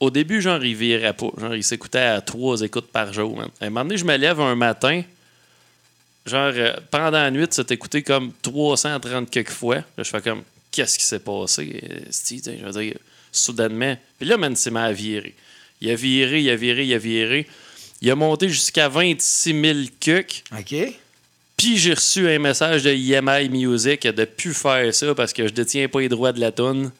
au 0.00 0.10
début, 0.10 0.40
genre, 0.40 0.62
il 0.62 0.74
virait 0.74 1.12
pas. 1.12 1.30
Genre, 1.38 1.54
il 1.54 1.64
s'écoutait 1.64 1.98
à 1.98 2.20
trois 2.20 2.60
écoutes 2.60 2.90
par 2.90 3.12
jour, 3.12 3.36
man. 3.36 3.48
À 3.60 3.66
un 3.66 3.70
moment 3.70 3.84
donné, 3.84 3.96
je 3.96 4.04
me 4.04 4.16
lève 4.16 4.40
un 4.40 4.54
matin. 4.54 5.02
Genre, 6.26 6.52
euh, 6.54 6.76
pendant 6.90 7.10
la 7.10 7.30
nuit, 7.30 7.46
ça 7.50 7.62
écouté 7.68 8.02
comme 8.02 8.32
330 8.42 9.30
quelques 9.30 9.50
fois. 9.50 9.76
Là, 9.76 9.82
je 9.98 10.10
fais 10.10 10.20
comme, 10.20 10.42
qu'est-ce 10.70 10.98
qui 10.98 11.04
s'est 11.04 11.18
passé? 11.18 11.82
je 12.10 12.64
veux 12.64 12.82
dire, 12.82 12.96
soudainement. 13.30 13.96
Puis 14.18 14.28
là, 14.28 14.36
man, 14.36 14.56
c'est 14.56 14.70
m'a 14.70 14.92
viré. 14.92 15.34
Il 15.84 15.90
a 15.90 15.94
viré, 15.96 16.40
il 16.40 16.48
a 16.50 16.56
viré, 16.56 16.84
il 16.86 16.94
a 16.94 16.98
viré. 16.98 17.46
Il 18.00 18.10
a 18.10 18.14
monté 18.16 18.48
jusqu'à 18.48 18.88
26 18.88 19.60
000 19.60 19.78
cucs. 20.00 20.42
OK? 20.58 20.74
Puis 21.56 21.76
j'ai 21.78 21.94
reçu 21.94 22.28
un 22.28 22.38
message 22.38 22.82
de 22.82 22.90
EMI 22.90 23.48
Music 23.50 24.06
de 24.06 24.24
plus 24.24 24.54
faire 24.54 24.92
ça 24.94 25.14
parce 25.14 25.32
que 25.32 25.46
je 25.46 25.52
détiens 25.52 25.86
pas 25.88 26.00
les 26.00 26.08
droits 26.08 26.32
de 26.32 26.40
la 26.40 26.50
tune. 26.52 26.90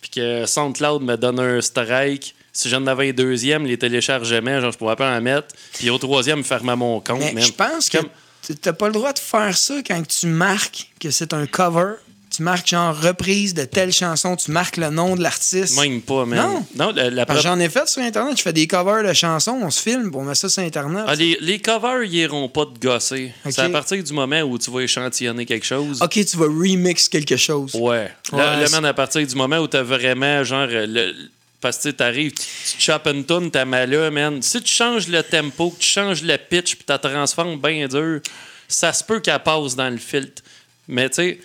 Puis 0.00 0.10
que 0.10 0.44
SoundCloud 0.46 1.02
me 1.02 1.16
donne 1.16 1.38
un 1.40 1.60
strike. 1.60 2.34
Si 2.52 2.68
j'en 2.68 2.86
avais 2.86 3.10
un 3.10 3.12
deuxième, 3.12 3.66
les 3.66 3.78
téléchargements, 3.78 4.60
genre, 4.60 4.70
je 4.72 4.78
pourrais 4.78 4.96
pas 4.96 5.16
en 5.16 5.20
mettre. 5.20 5.48
Puis 5.74 5.90
au 5.90 5.98
troisième, 5.98 6.44
fermais 6.44 6.76
mon 6.76 7.00
compte. 7.00 7.32
Mais 7.34 7.40
je 7.40 7.52
pense 7.52 7.88
que 7.88 7.98
Comme- 7.98 8.56
t'as 8.60 8.72
pas 8.74 8.86
le 8.88 8.92
droit 8.92 9.12
de 9.12 9.18
faire 9.18 9.56
ça 9.56 9.74
quand 9.86 10.06
tu 10.06 10.26
marques 10.26 10.90
que 11.00 11.10
c'est 11.10 11.32
un 11.32 11.46
cover. 11.46 11.94
Tu 12.34 12.42
marques 12.42 12.66
genre 12.68 12.98
reprise 12.98 13.54
de 13.54 13.64
telle 13.64 13.92
chanson, 13.92 14.34
tu 14.34 14.50
marques 14.50 14.76
le 14.76 14.90
nom 14.90 15.14
de 15.14 15.22
l'artiste. 15.22 15.76
Même 15.80 16.00
pas, 16.02 16.24
man. 16.24 16.38
Non. 16.38 16.66
Non, 16.86 16.92
la, 16.94 17.10
la 17.10 17.26
preuve- 17.26 17.42
J'en 17.42 17.60
ai 17.60 17.68
fait 17.68 17.86
sur 17.88 18.02
Internet, 18.02 18.36
je 18.38 18.42
fais 18.42 18.52
des 18.52 18.66
covers 18.66 19.04
de 19.06 19.12
chansons, 19.12 19.58
on 19.62 19.70
se 19.70 19.80
filme, 19.80 20.10
on 20.14 20.24
met 20.24 20.34
ça 20.34 20.48
sur 20.48 20.62
Internet. 20.62 21.04
Ah, 21.06 21.14
les, 21.14 21.36
les 21.40 21.60
covers, 21.60 22.02
ils 22.04 22.14
iront 22.14 22.48
pas 22.48 22.64
de 22.64 22.78
gosser. 22.78 23.32
C'est 23.48 23.60
à 23.60 23.68
partir 23.68 24.02
du 24.02 24.12
moment 24.12 24.40
où 24.40 24.58
tu 24.58 24.70
vas 24.70 24.80
échantillonner 24.80 25.46
quelque 25.46 25.66
chose. 25.66 26.00
OK, 26.02 26.10
tu 26.24 26.36
vas 26.36 26.46
remix 26.46 27.08
quelque 27.08 27.36
chose. 27.36 27.72
Ouais. 27.74 28.10
Ouais, 28.32 28.38
Là, 28.38 28.60
là, 28.60 28.68
man, 28.70 28.84
à 28.86 28.94
partir 28.94 29.24
du 29.26 29.34
moment 29.34 29.58
où 29.58 29.68
t'as 29.68 29.82
vraiment, 29.82 30.42
genre, 30.42 30.66
le, 30.68 31.12
parce 31.60 31.78
que 31.78 31.88
tu 31.90 31.94
t'arrives, 31.94 32.32
tu, 32.32 32.42
tu 32.76 32.80
chopes 32.80 33.06
une 33.06 33.24
tune, 33.24 33.50
t'as 33.50 33.64
mal 33.64 33.90
là, 33.90 34.10
man. 34.10 34.42
Si 34.42 34.60
tu 34.62 34.72
changes 34.72 35.08
le 35.08 35.22
tempo, 35.22 35.70
que 35.70 35.78
tu 35.78 35.88
changes 35.88 36.22
le 36.22 36.36
pitch, 36.36 36.74
puis 36.76 36.84
tu 36.86 36.98
transformes 37.08 37.60
bien 37.60 37.86
dur, 37.86 38.20
ça 38.66 38.92
se 38.92 39.04
peut 39.04 39.20
qu'elle 39.20 39.38
passe 39.38 39.76
dans 39.76 39.88
le 39.90 39.98
filtre. 39.98 40.42
Mais 40.88 41.08
tu 41.08 41.14
sais, 41.16 41.38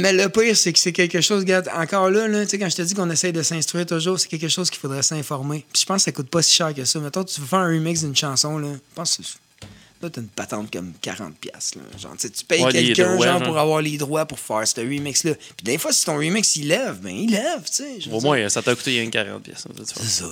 Mais 0.00 0.12
le 0.12 0.28
pire, 0.28 0.56
c'est 0.56 0.72
que 0.72 0.78
c'est 0.78 0.92
quelque 0.92 1.20
chose, 1.20 1.40
regarde, 1.40 1.68
encore 1.74 2.10
là, 2.10 2.28
là 2.28 2.44
tu 2.44 2.50
sais, 2.50 2.58
quand 2.58 2.68
je 2.68 2.76
te 2.76 2.82
dis 2.82 2.94
qu'on 2.94 3.10
essaye 3.10 3.32
de 3.32 3.42
s'instruire 3.42 3.86
toujours, 3.86 4.18
c'est 4.18 4.28
quelque 4.28 4.48
chose 4.48 4.70
qu'il 4.70 4.80
faudrait 4.80 5.02
s'informer. 5.02 5.64
Puis 5.72 5.82
je 5.82 5.86
pense 5.86 5.98
que 6.02 6.04
ça 6.04 6.12
coûte 6.12 6.28
pas 6.30 6.42
si 6.42 6.54
cher 6.54 6.74
que 6.74 6.84
ça. 6.84 6.98
Mettons, 7.00 7.24
tu 7.24 7.40
veux 7.40 7.46
faire 7.46 7.60
un 7.60 7.68
remix 7.68 8.00
d'une 8.02 8.16
chanson, 8.16 8.58
là, 8.58 8.68
je 8.72 8.94
pense 8.94 9.16
que 9.16 9.22
là, 10.02 10.10
t'as 10.10 10.20
une 10.20 10.28
patente 10.28 10.70
comme 10.72 10.92
40$. 11.02 11.32
piastres, 11.40 11.78
Là. 11.78 11.98
Genre, 11.98 12.12
tu 12.12 12.18
sais, 12.20 12.30
tu 12.30 12.44
payes 12.44 12.62
Ouais, 12.62 12.72
quelqu'un, 12.72 13.12
genre, 13.16 13.22
genre. 13.22 13.42
pour 13.42 13.58
avoir 13.58 13.80
les 13.82 13.96
droits 13.96 14.26
pour 14.26 14.38
faire 14.38 14.66
ce 14.66 14.80
remix-là. 14.80 15.34
Puis 15.34 15.64
des 15.64 15.78
fois, 15.78 15.92
si 15.92 16.04
ton 16.04 16.16
remix, 16.16 16.56
il 16.56 16.68
lève, 16.68 16.98
ben 17.00 17.14
il 17.16 17.30
lève, 17.30 17.62
tu 17.64 17.72
sais. 17.72 17.96
au 18.10 18.18
dire. 18.18 18.22
moins, 18.22 18.48
ça 18.48 18.62
t'a 18.62 18.74
coûté 18.74 19.04
que 19.04 19.10
40 19.10 19.42
pièces. 19.42 19.64
Tu 19.76 19.82
C'est 19.84 20.04
ça. 20.04 20.26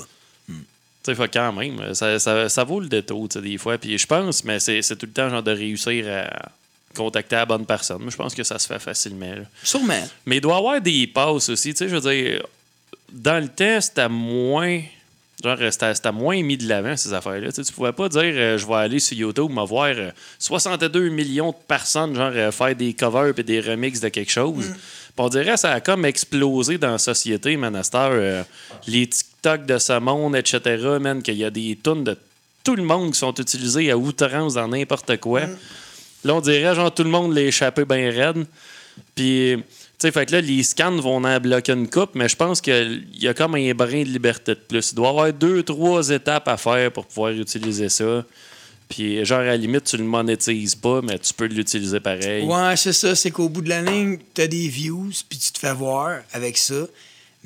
sais, 1.04 1.14
faut 1.14 1.24
quand 1.32 1.52
même, 1.52 1.94
ça, 1.94 2.18
ça, 2.18 2.48
ça 2.48 2.64
vaut 2.64 2.80
le 2.80 2.88
détour, 2.88 3.28
tu 3.28 3.38
sais, 3.38 3.42
des 3.42 3.58
fois. 3.58 3.78
Puis 3.78 3.96
je 3.98 4.06
pense, 4.06 4.44
mais 4.44 4.60
c'est 4.60 4.82
c'est 4.82 4.96
tout 4.96 5.06
le 5.06 5.12
temps, 5.12 5.30
genre, 5.30 5.42
de 5.42 5.52
réussir 5.52 6.06
à 6.08 6.50
contacter 6.94 7.36
la 7.36 7.46
bonne 7.46 7.66
personne. 7.66 8.00
Moi, 8.02 8.10
je 8.10 8.16
pense 8.16 8.34
que 8.34 8.42
ça 8.44 8.58
se 8.58 8.66
fait 8.66 8.78
facilement. 8.78 9.26
là. 9.34 9.42
Sûrement. 9.62 10.02
Mais 10.26 10.36
il 10.36 10.40
doit 10.40 10.54
y 10.54 10.58
avoir 10.58 10.80
des 10.80 11.06
passes 11.06 11.48
aussi. 11.48 11.72
Tu 11.72 11.78
sais, 11.78 11.88
je 11.88 11.96
veux 11.96 12.10
dire, 12.12 12.46
dans 13.12 13.42
le 13.42 13.48
temps, 13.48 13.80
c'était 13.80 14.08
moins. 14.08 14.80
Genre, 15.42 15.58
c'était 15.70 15.94
c'était 15.94 16.12
moins 16.12 16.40
mis 16.42 16.56
de 16.56 16.66
l'avant, 16.68 16.96
ces 16.96 17.12
affaires-là. 17.12 17.48
Tu 17.48 17.56
sais, 17.56 17.64
tu 17.64 17.72
pouvais 17.72 17.92
pas 17.92 18.08
dire, 18.08 18.22
euh, 18.22 18.56
je 18.56 18.64
vais 18.66 18.74
aller 18.74 19.00
sur 19.00 19.16
YouTube, 19.16 19.50
me 19.50 19.66
voir 19.66 19.86
euh, 19.88 20.10
62 20.38 21.08
millions 21.08 21.50
de 21.50 21.56
personnes, 21.68 22.14
genre, 22.14 22.30
euh, 22.34 22.50
faire 22.52 22.74
des 22.74 22.94
covers 22.94 23.32
et 23.36 23.42
des 23.42 23.60
remixes 23.60 24.00
de 24.00 24.08
quelque 24.08 24.30
chose. 24.30 24.64
Puis 24.66 25.12
on 25.18 25.28
dirait 25.28 25.56
ça 25.56 25.72
a 25.72 25.80
comme 25.80 26.04
explosé 26.04 26.78
dans 26.78 26.92
la 26.92 26.98
société, 26.98 27.56
man, 27.56 27.74
à 27.76 27.82
cette 27.82 27.94
heure. 27.96 28.10
euh, 28.12 28.42
les 28.86 29.06
TikTok 29.08 29.66
de 29.66 29.76
ce 29.78 29.98
monde, 29.98 30.36
etc., 30.36 30.60
man, 31.00 31.20
qu'il 31.22 31.34
y 31.36 31.44
a 31.44 31.50
des 31.50 31.78
tonnes 31.82 32.04
de 32.04 32.16
tout 32.62 32.76
le 32.76 32.84
monde 32.84 33.12
qui 33.12 33.18
sont 33.18 33.34
utilisés 33.34 33.90
à 33.90 33.98
outrance 33.98 34.54
dans 34.54 34.68
n'importe 34.68 35.18
quoi. 35.18 35.42
Là, 36.24 36.34
on 36.34 36.40
dirait, 36.40 36.74
genre, 36.74 36.92
tout 36.92 37.04
le 37.04 37.10
monde 37.10 37.34
l'a 37.34 37.42
échappé 37.42 37.84
bien 37.84 38.10
raide. 38.10 38.46
Puis, 39.14 39.56
tu 39.56 39.64
sais, 39.98 40.10
fait 40.10 40.26
que 40.26 40.32
là, 40.32 40.40
les 40.40 40.62
scans 40.62 40.96
vont 40.96 41.24
en 41.24 41.40
bloquer 41.40 41.72
une 41.72 41.88
coupe, 41.88 42.10
mais 42.14 42.28
je 42.28 42.36
pense 42.36 42.60
qu'il 42.60 43.06
y 43.14 43.28
a 43.28 43.34
comme 43.34 43.54
un 43.54 43.74
brin 43.74 44.02
de 44.02 44.08
liberté 44.08 44.54
de 44.54 44.60
plus. 44.60 44.92
Il 44.92 44.94
doit 44.96 45.08
y 45.08 45.10
avoir 45.10 45.32
deux, 45.32 45.62
trois 45.62 46.08
étapes 46.10 46.48
à 46.48 46.56
faire 46.56 46.90
pour 46.92 47.06
pouvoir 47.06 47.32
utiliser 47.32 47.88
ça. 47.88 48.24
Puis, 48.88 49.24
genre, 49.24 49.40
à 49.40 49.44
la 49.44 49.56
limite, 49.56 49.84
tu 49.84 49.96
le 49.96 50.04
monétises 50.04 50.74
pas, 50.74 51.00
mais 51.02 51.18
tu 51.18 51.32
peux 51.32 51.46
l'utiliser 51.46 52.00
pareil. 52.00 52.44
Ouais, 52.44 52.76
c'est 52.76 52.92
ça. 52.92 53.14
C'est 53.14 53.30
qu'au 53.30 53.48
bout 53.48 53.62
de 53.62 53.68
la 53.68 53.82
ligne, 53.82 54.18
t'as 54.34 54.46
des 54.46 54.68
views, 54.68 55.10
puis 55.28 55.38
tu 55.38 55.52
te 55.52 55.58
fais 55.58 55.72
voir 55.72 56.20
avec 56.32 56.58
ça. 56.58 56.86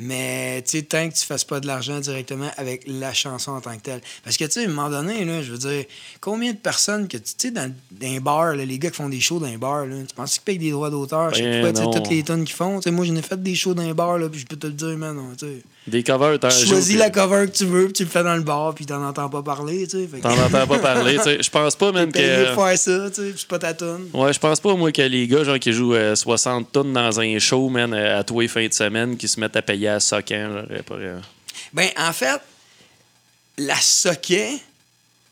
Mais, 0.00 0.62
tu 0.62 0.78
sais, 0.78 0.82
tant 0.84 1.08
que 1.08 1.14
tu 1.14 1.24
fasses 1.24 1.42
pas 1.42 1.58
de 1.58 1.66
l'argent 1.66 1.98
directement 1.98 2.50
avec 2.56 2.84
la 2.86 3.12
chanson 3.12 3.50
en 3.50 3.60
tant 3.60 3.76
que 3.76 3.82
telle. 3.82 4.00
Parce 4.22 4.36
que, 4.36 4.44
tu 4.44 4.52
sais, 4.52 4.60
à 4.60 4.64
un 4.64 4.68
moment 4.68 4.88
donné, 4.88 5.24
là, 5.24 5.42
je 5.42 5.50
veux 5.50 5.58
dire, 5.58 5.84
combien 6.20 6.52
de 6.52 6.56
personnes 6.56 7.08
que, 7.08 7.16
tu 7.16 7.32
sais, 7.36 7.50
dans, 7.50 7.68
dans 7.90 8.06
les 8.06 8.20
bars, 8.20 8.54
là, 8.54 8.64
les 8.64 8.78
gars 8.78 8.90
qui 8.90 8.96
font 8.96 9.08
des 9.08 9.20
shows 9.20 9.40
dans 9.40 9.48
les 9.48 9.56
bars, 9.56 9.86
là, 9.86 9.96
tu 10.06 10.14
penses 10.14 10.34
qu'ils 10.34 10.42
payent 10.42 10.58
des 10.58 10.70
droits 10.70 10.90
d'auteur? 10.90 11.34
Chaque 11.34 11.60
fois, 11.60 11.72
tu 11.72 11.82
sais, 11.82 11.90
toutes 11.92 12.10
les 12.10 12.22
tonnes 12.22 12.44
qu'ils 12.44 12.54
font? 12.54 12.78
Tu 12.78 12.84
sais, 12.84 12.90
moi, 12.92 13.04
j'en 13.06 13.16
ai 13.16 13.22
fait 13.22 13.42
des 13.42 13.56
shows 13.56 13.74
dans 13.74 13.82
les 13.82 13.94
bars, 13.94 14.18
là, 14.18 14.28
puis 14.28 14.38
je 14.38 14.46
peux 14.46 14.56
te 14.56 14.68
le 14.68 14.72
dire, 14.72 14.96
man, 14.96 15.18
tu 15.36 15.46
sais. 15.46 15.62
Des 15.88 16.02
covers, 16.02 16.38
Tu 16.38 16.66
choisis 16.66 16.96
la 16.96 17.10
cover 17.10 17.46
que 17.46 17.56
tu 17.56 17.64
veux, 17.64 17.84
puis 17.84 17.92
tu 17.94 18.04
le 18.04 18.08
fais 18.08 18.22
dans 18.22 18.36
le 18.36 18.42
bar, 18.42 18.74
puis 18.74 18.86
t'en 18.86 19.02
entends 19.06 19.28
pas 19.28 19.42
parler, 19.42 19.86
tu 19.86 20.06
sais. 20.06 20.20
T'en 20.20 20.36
entends 20.36 20.66
pas 20.66 20.78
parler. 20.78 21.16
tu 21.16 21.22
sais. 21.22 21.42
Je 21.42 21.50
pense 21.50 21.76
pas, 21.76 21.92
même 21.92 22.12
que. 22.12 22.54
pour 22.54 22.66
faire 22.66 22.78
ça, 22.78 23.10
tu 23.10 23.16
sais, 23.16 23.34
c'est 23.36 23.48
pas 23.48 23.58
ta 23.58 23.74
tonne. 23.74 24.08
Ouais, 24.12 24.32
je 24.32 24.38
pense 24.38 24.60
pas, 24.60 24.74
moi, 24.74 24.92
que 24.92 25.02
les 25.02 25.26
gars 25.26 25.44
genre, 25.44 25.58
qui 25.58 25.72
jouent 25.72 25.94
euh, 25.94 26.14
60 26.14 26.72
tonnes 26.72 26.92
dans 26.92 27.20
un 27.20 27.38
show, 27.38 27.68
man, 27.68 27.92
euh, 27.92 28.20
à 28.20 28.24
tous 28.24 28.40
les 28.40 28.48
fins 28.48 28.66
de 28.66 28.72
semaine, 28.72 29.16
qui 29.16 29.28
se 29.28 29.40
mettent 29.40 29.56
à 29.56 29.62
payer 29.62 29.88
à 29.88 29.98
euh, 30.30 30.82
pour, 30.84 30.96
euh, 30.98 31.18
Ben, 31.72 31.88
en 31.96 32.12
fait, 32.12 32.40
la 33.56 33.76
socket, 33.76 34.60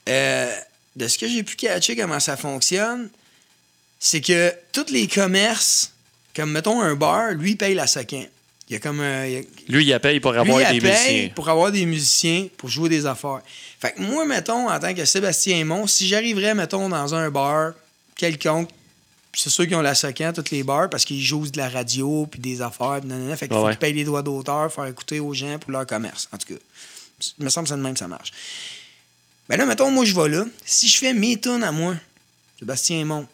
euh, 0.09 0.53
de 0.95 1.09
ce 1.09 1.19
que 1.19 1.29
j'ai 1.29 1.43
pu 1.43 1.57
catcher 1.57 1.97
comment 1.97 2.21
ça 2.21 2.37
fonctionne, 2.37 3.09
c'est 3.99 4.21
que 4.21 4.53
tous 4.73 4.91
les 4.91 5.07
commerces, 5.09 5.93
comme 6.35 6.53
mettons 6.53 6.81
un 6.81 6.95
bar, 6.95 7.33
lui 7.33 7.57
paye 7.57 7.75
la 7.75 7.87
socket. 7.87 8.31
Il 8.69 8.73
y 8.73 8.77
a 8.77 8.81
comme 8.81 9.01
un. 9.01 9.27
il 9.27 9.33
y 9.33 9.37
a- 9.37 9.43
Lui, 9.69 9.87
il 9.87 10.01
paye 10.01 10.19
pour 10.19 10.33
lui, 10.33 10.41
avoir 10.41 10.61
il 10.61 10.81
des 10.81 10.81
paye 10.81 10.91
musiciens. 10.91 11.29
pour 11.35 11.49
avoir 11.49 11.71
des 11.71 11.87
musiciens, 11.87 12.49
pour 12.57 12.69
jouer 12.69 12.89
des 12.89 13.07
affaires. 13.07 13.41
Fait 13.81 13.93
que 13.93 14.03
moi, 14.03 14.27
mettons, 14.27 14.69
en 14.69 14.79
tant 14.81 14.93
que 14.93 15.05
Sébastien 15.05 15.59
Aymon, 15.59 15.87
si 15.87 16.09
j'arriverais, 16.09 16.55
mettons, 16.55 16.89
dans 16.89 17.15
un 17.15 17.31
bar 17.31 17.75
quelconque, 18.17 18.69
c'est 19.33 19.51
sûr 19.51 19.67
qu'ils 19.67 19.77
ont 19.77 19.83
la 19.83 19.95
socket, 19.95 20.35
tous 20.35 20.51
les 20.51 20.63
bars, 20.65 20.91
parce 20.91 21.05
qu'ils 21.05 21.23
jouent 21.23 21.47
de 21.49 21.59
la 21.59 21.69
radio, 21.69 22.27
puis 22.29 22.41
des 22.41 22.61
affaires, 22.63 22.99
puis 23.01 23.09
nanana. 23.09 23.37
Fait 23.37 23.47
qu'il 23.47 23.57
faut 23.57 23.63
ouais. 23.65 23.73
qu'ils 23.73 23.79
payent 23.79 23.93
les 23.93 24.05
droits 24.05 24.23
d'auteur, 24.23 24.73
faire 24.73 24.87
écouter 24.87 25.21
aux 25.21 25.35
gens 25.35 25.59
pour 25.61 25.71
leur 25.71 25.87
commerce. 25.87 26.29
En 26.33 26.39
tout 26.39 26.55
cas, 26.55 26.61
il 27.39 27.45
me 27.45 27.51
semble 27.51 27.67
que 27.67 27.69
c'est 27.69 27.77
de 27.77 27.83
même 27.83 27.93
que 27.93 27.99
ça 28.01 28.09
marche. 28.09 28.33
Ben 29.49 29.57
là, 29.59 29.67
mettons, 29.67 29.91
moi, 29.93 30.05
je 30.05 30.15
vais 30.15 30.29
là. 30.29 30.45
Si 30.65 30.89
je 30.89 30.99
fais 30.99 31.13
mes 31.15 31.39
tunes 31.39 31.63
à 31.63 31.71
moi, 31.71 31.95
Sébastien 32.59 32.99
Aymon, 33.01 33.29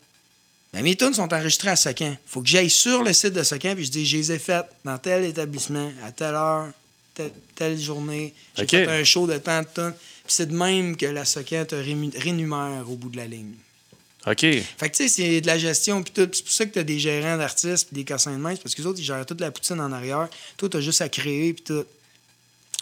mes 0.80 0.96
tunes 0.96 1.12
sont 1.12 1.32
enregistrées 1.34 1.70
à 1.70 1.76
Socan. 1.76 2.16
faut 2.26 2.40
que 2.40 2.48
j'aille 2.48 2.70
sur 2.70 3.02
le 3.02 3.12
site 3.12 3.34
de 3.34 3.42
Socan 3.42 3.74
puis 3.74 3.84
je 3.84 3.90
dis, 3.90 4.06
je 4.06 4.16
les 4.16 4.32
ai 4.32 4.38
faites 4.38 4.66
dans 4.84 4.96
tel 4.98 5.24
établissement, 5.24 5.92
à 6.04 6.12
telle 6.12 6.34
heure, 6.34 6.68
telle, 7.14 7.32
telle 7.54 7.78
journée. 7.78 8.32
J'ai 8.56 8.62
fait 8.66 8.86
un 9.00 9.04
show 9.04 9.26
de 9.26 9.36
tant 9.38 9.60
de 9.60 9.66
tunes. 9.74 9.92
Puis 10.24 10.34
c'est 10.34 10.46
de 10.46 10.54
même 10.56 10.96
que 10.96 11.06
la 11.06 11.24
Socan 11.24 11.64
te 11.66 11.74
rému- 11.74 12.16
rémunère 12.18 12.84
au 12.88 12.96
bout 12.96 13.10
de 13.10 13.16
la 13.18 13.26
ligne. 13.26 13.52
OK. 14.26 14.38
Fait 14.40 14.62
que, 14.88 14.96
tu 14.96 15.02
sais, 15.02 15.08
c'est 15.08 15.40
de 15.40 15.46
la 15.48 15.58
gestion, 15.58 16.00
puis 16.00 16.12
tout. 16.12 16.30
C'est 16.32 16.44
pour 16.44 16.52
ça 16.52 16.64
que 16.64 16.70
t'as 16.70 16.84
des 16.84 17.00
gérants 17.00 17.36
d'artistes, 17.36 17.88
puis 17.88 17.96
des 17.96 18.04
cassins 18.04 18.30
de 18.32 18.36
main, 18.36 18.54
c'est 18.54 18.62
parce 18.62 18.74
que 18.76 18.80
les 18.80 18.86
autres, 18.86 19.00
ils 19.00 19.04
gèrent 19.04 19.26
toute 19.26 19.40
la 19.40 19.50
poutine 19.50 19.80
en 19.80 19.90
arrière. 19.90 20.28
Toi, 20.56 20.68
t'as 20.68 20.80
juste 20.80 21.00
à 21.00 21.08
créer, 21.08 21.52
puis 21.54 21.64
tout. 21.64 21.84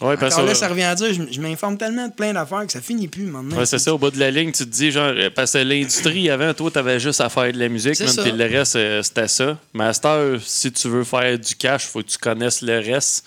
Ouais, 0.01 0.17
parce 0.17 0.35
Alors 0.35 0.47
là, 0.47 0.53
que- 0.53 0.59
ça 0.59 0.69
revient 0.69 0.85
à 0.85 0.95
dire, 0.95 1.13
je, 1.13 1.23
je 1.31 1.41
m'informe 1.41 1.77
tellement 1.77 2.09
de 2.09 2.13
plein 2.13 2.33
d'affaires 2.33 2.65
que 2.67 2.73
ça 2.73 2.81
finit 2.81 3.07
plus, 3.09 3.25
maintenant. 3.25 3.57
Ouais, 3.57 3.67
c'est 3.67 3.79
ça, 3.79 3.93
au 3.95 3.99
bout 3.99 4.11
de 4.11 4.19
la 4.19 4.31
ligne, 4.31 4.51
tu 4.51 4.65
te 4.65 4.71
dis, 4.71 4.91
genre, 4.91 5.13
euh, 5.15 5.29
parce 5.35 5.53
que 5.53 5.59
l'industrie, 5.59 6.31
avant, 6.31 6.55
toi, 6.55 6.71
t'avais 6.71 6.99
juste 6.99 7.21
à 7.21 7.29
faire 7.29 7.53
de 7.53 7.59
la 7.59 7.69
musique, 7.69 7.95
ça. 7.97 8.23
puis 8.23 8.33
le 8.33 8.45
reste, 8.47 8.77
euh, 8.77 9.03
c'était 9.03 9.29
ça. 9.29 9.59
Heure, 10.05 10.41
si 10.45 10.73
tu 10.73 10.89
veux 10.89 11.05
faire 11.05 11.39
du 11.39 11.55
cash, 11.55 11.85
faut 11.87 12.03
que 12.03 12.09
tu 12.09 12.19
connaisses 12.19 12.63
le 12.63 12.79
reste. 12.79 13.25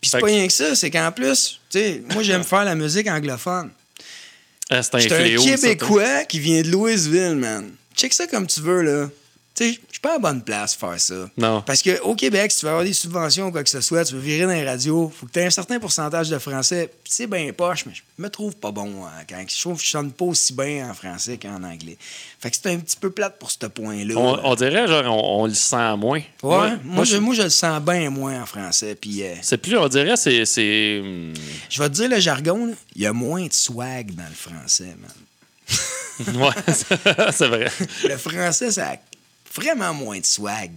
Puis 0.00 0.10
c'est 0.10 0.20
pas 0.20 0.26
que- 0.26 0.32
rien 0.32 0.46
que 0.46 0.52
ça, 0.52 0.74
c'est 0.76 0.90
qu'en 0.90 1.10
plus, 1.10 1.58
tu 1.70 1.78
sais, 1.78 2.02
moi, 2.12 2.22
j'aime 2.22 2.44
faire 2.44 2.64
la 2.64 2.74
musique 2.74 3.08
anglophone. 3.08 3.70
Ah, 4.70 4.82
c'est 4.82 4.94
un 4.94 4.98
un. 5.00 5.36
Québécois 5.56 6.24
qui 6.24 6.38
vient 6.40 6.62
de 6.62 6.68
Louisville, 6.70 7.34
man. 7.36 7.70
Check 7.96 8.12
ça 8.14 8.26
comme 8.26 8.46
tu 8.46 8.60
veux, 8.60 8.82
là. 8.82 9.08
Tu 9.54 9.72
sais, 9.72 9.80
pas 10.04 10.16
en 10.18 10.20
bonne 10.20 10.42
place 10.42 10.74
faire 10.74 11.00
ça. 11.00 11.14
Non. 11.38 11.62
Parce 11.62 11.82
qu'au 11.82 12.14
Québec, 12.14 12.52
si 12.52 12.58
tu 12.58 12.66
veux 12.66 12.70
avoir 12.72 12.84
des 12.84 12.92
subventions 12.92 13.46
ou 13.46 13.50
quoi 13.50 13.64
que 13.64 13.70
ce 13.70 13.80
soit, 13.80 14.04
tu 14.04 14.12
veux 14.14 14.20
virer 14.20 14.42
dans 14.44 14.52
les 14.52 14.68
radios, 14.68 15.10
faut 15.18 15.24
que 15.24 15.32
tu 15.32 15.38
aies 15.38 15.46
un 15.46 15.50
certain 15.50 15.78
pourcentage 15.80 16.28
de 16.28 16.38
français. 16.38 16.90
C'est 17.04 17.26
bien 17.26 17.50
poche, 17.54 17.86
mais 17.86 17.94
je 17.94 18.02
me 18.22 18.28
trouve 18.28 18.54
pas 18.54 18.70
bon 18.70 19.06
hein, 19.06 19.10
quand 19.26 19.42
je 19.48 19.60
trouve 19.62 19.78
que 19.78 19.82
je 19.84 19.88
sonne 19.88 20.12
pas 20.12 20.26
aussi 20.26 20.52
bien 20.52 20.90
en 20.90 20.92
français 20.94 21.38
qu'en 21.38 21.62
anglais. 21.62 21.96
Fait 22.38 22.50
que 22.50 22.56
c'est 22.62 22.70
un 22.70 22.76
petit 22.78 22.96
peu 22.98 23.08
plate 23.10 23.38
pour 23.38 23.50
ce 23.50 23.64
point-là. 23.66 24.14
On, 24.18 24.40
on 24.44 24.54
dirait, 24.54 24.86
genre, 24.86 25.06
on, 25.06 25.44
on 25.44 25.46
le 25.46 25.54
sent 25.54 25.96
moins. 25.96 26.20
Ouais, 26.42 26.72
Moi- 26.84 27.04
je, 27.04 27.16
moi, 27.16 27.34
je 27.34 27.42
le 27.42 27.48
sens 27.48 27.80
bien 27.80 28.10
moins 28.10 28.42
en 28.42 28.46
français. 28.46 28.94
Puis 29.00 29.22
euh, 29.22 29.34
C'est 29.40 29.56
plus, 29.56 29.78
on 29.78 29.88
dirait, 29.88 30.16
c'est. 30.18 30.44
c'est, 30.44 31.00
hum, 31.02 31.32
je 31.70 31.82
vais 31.82 31.88
te 31.88 31.94
dire 31.94 32.10
le 32.10 32.20
jargon, 32.20 32.74
il 32.94 33.00
y 33.02 33.06
a 33.06 33.14
moins 33.14 33.46
de 33.46 33.52
swag 33.54 34.14
dans 34.14 34.28
le 34.28 34.34
français, 34.34 34.94
man. 35.00 36.36
ouais, 36.42 36.74
c'est 37.32 37.46
vrai. 37.48 37.70
Le 38.06 38.16
français, 38.18 38.70
ça 38.70 38.96
vraiment 39.54 39.94
moins 39.94 40.18
de 40.18 40.26
swag. 40.26 40.70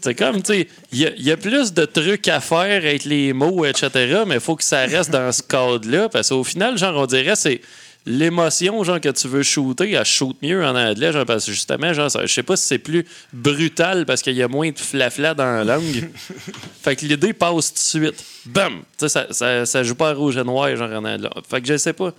C'est 0.00 0.14
comme, 0.14 0.42
tu 0.42 0.52
sais, 0.54 0.68
il 0.92 0.98
y, 1.00 1.06
a- 1.06 1.12
il 1.16 1.22
y 1.24 1.30
a 1.30 1.36
plus 1.36 1.72
de 1.74 1.84
trucs 1.84 2.26
à 2.28 2.40
faire 2.40 2.82
avec 2.82 3.04
les 3.04 3.32
mots, 3.32 3.64
etc., 3.64 4.22
mais 4.26 4.36
il 4.36 4.40
faut 4.40 4.56
que 4.56 4.64
ça 4.64 4.80
reste 4.86 5.10
dans 5.10 5.30
ce 5.32 5.42
cadre-là, 5.42 6.08
parce 6.08 6.28
qu'au 6.30 6.44
final, 6.44 6.78
genre, 6.78 6.96
on 6.96 7.06
dirait, 7.06 7.36
c'est 7.36 7.60
l'émotion, 8.06 8.82
genre, 8.84 9.00
que 9.00 9.08
tu 9.10 9.28
veux 9.28 9.42
shooter, 9.42 9.90
elle 9.92 10.04
shoot 10.04 10.36
mieux 10.40 10.64
en 10.64 10.74
anglais, 10.76 11.12
genre, 11.12 11.26
parce 11.26 11.44
que 11.46 11.52
justement, 11.52 11.92
genre, 11.92 12.08
je 12.10 12.26
sais 12.26 12.42
pas 12.42 12.56
si 12.56 12.66
c'est 12.66 12.78
plus 12.78 13.04
brutal 13.32 14.06
parce 14.06 14.22
qu'il 14.22 14.34
y 14.34 14.42
a 14.42 14.48
moins 14.48 14.70
de 14.70 14.78
flafla 14.78 15.34
dans 15.34 15.44
la 15.44 15.76
langue. 15.76 16.10
fait 16.82 16.96
que 16.96 17.04
l'idée 17.04 17.32
passe 17.32 17.68
tout 17.68 17.74
de 17.74 18.06
suite. 18.06 18.24
Bam! 18.46 18.78
Tu 18.98 19.06
sais, 19.06 19.08
ça, 19.08 19.26
ça, 19.30 19.66
ça 19.66 19.82
joue 19.82 19.94
pas 19.94 20.10
à 20.10 20.14
rouge 20.14 20.36
et 20.36 20.44
noir, 20.44 20.74
genre, 20.76 20.90
en 20.90 21.04
anglais. 21.04 21.28
Fait 21.50 21.60
que 21.60 21.68
je 21.68 21.76
sais 21.76 21.92
pas. 21.92 22.12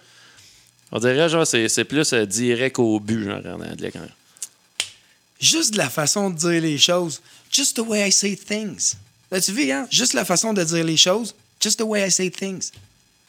On 0.92 1.00
dirait, 1.00 1.28
genre, 1.30 1.48
c'est 1.48 1.68
c'est 1.70 1.86
plus 1.86 2.14
euh, 2.14 2.26
direct 2.26 2.78
au 2.80 3.00
but, 3.00 3.24
genre, 3.26 3.42
en 3.46 3.62
anglais, 3.62 3.90
quand 3.92 4.00
même. 4.02 4.10
Juste 5.44 5.74
de 5.74 5.78
la 5.78 5.90
façon 5.90 6.30
de 6.30 6.38
dire 6.38 6.62
les 6.62 6.78
choses. 6.78 7.22
Just 7.52 7.76
the 7.76 7.82
way 7.82 8.08
I 8.08 8.12
say 8.12 8.36
things. 8.36 8.96
Là, 9.30 9.42
tu 9.42 9.52
vois, 9.52 9.74
hein? 9.74 9.88
Juste 9.92 10.14
la 10.14 10.26
façon 10.26 10.54
de 10.54 10.64
dire 10.64 10.84
les 10.84 10.98
choses. 10.98 11.36
Just 11.62 11.80
the 11.80 11.84
way 11.84 12.08
I 12.08 12.12
say 12.12 12.32
things. 12.32 12.72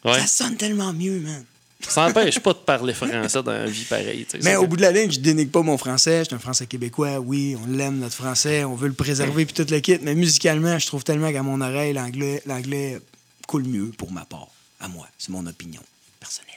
Ouais. 0.04 0.20
Ça 0.20 0.26
sonne 0.26 0.56
tellement 0.56 0.92
mieux, 0.92 1.18
man. 1.20 1.44
Ça 1.88 2.06
n'empêche 2.06 2.38
pas 2.38 2.52
de 2.52 2.58
parler 2.58 2.94
français 2.94 3.42
dans 3.42 3.52
la 3.52 3.66
vie 3.66 3.84
pareille. 3.84 4.26
Mais 4.42 4.56
au 4.56 4.66
bout 4.66 4.76
de 4.76 4.82
la 4.82 4.90
ligne, 4.92 5.10
je 5.10 5.20
dénigre 5.20 5.50
pas 5.50 5.62
mon 5.62 5.76
français. 5.76 6.20
Je 6.20 6.24
suis 6.26 6.34
un 6.34 6.38
français 6.38 6.66
québécois. 6.66 7.18
Oui, 7.20 7.56
on 7.62 7.66
l'aime, 7.70 7.98
notre 7.98 8.14
français. 8.14 8.64
On 8.64 8.74
veut 8.74 8.88
le 8.88 8.94
préserver, 8.94 9.44
puis 9.44 9.54
tout 9.54 9.66
le 9.70 9.80
kit. 9.80 9.98
Mais 10.00 10.14
musicalement, 10.14 10.78
je 10.78 10.86
trouve 10.86 11.04
tellement 11.04 11.30
qu'à 11.32 11.42
mon 11.42 11.60
oreille, 11.60 11.92
l'anglais, 11.92 12.42
l'anglais 12.46 13.00
coule 13.46 13.64
mieux 13.64 13.88
pour 13.98 14.12
ma 14.12 14.24
part. 14.24 14.48
À 14.80 14.88
moi. 14.88 15.06
C'est 15.18 15.30
mon 15.30 15.44
opinion 15.46 15.82
personnelle. 16.20 16.54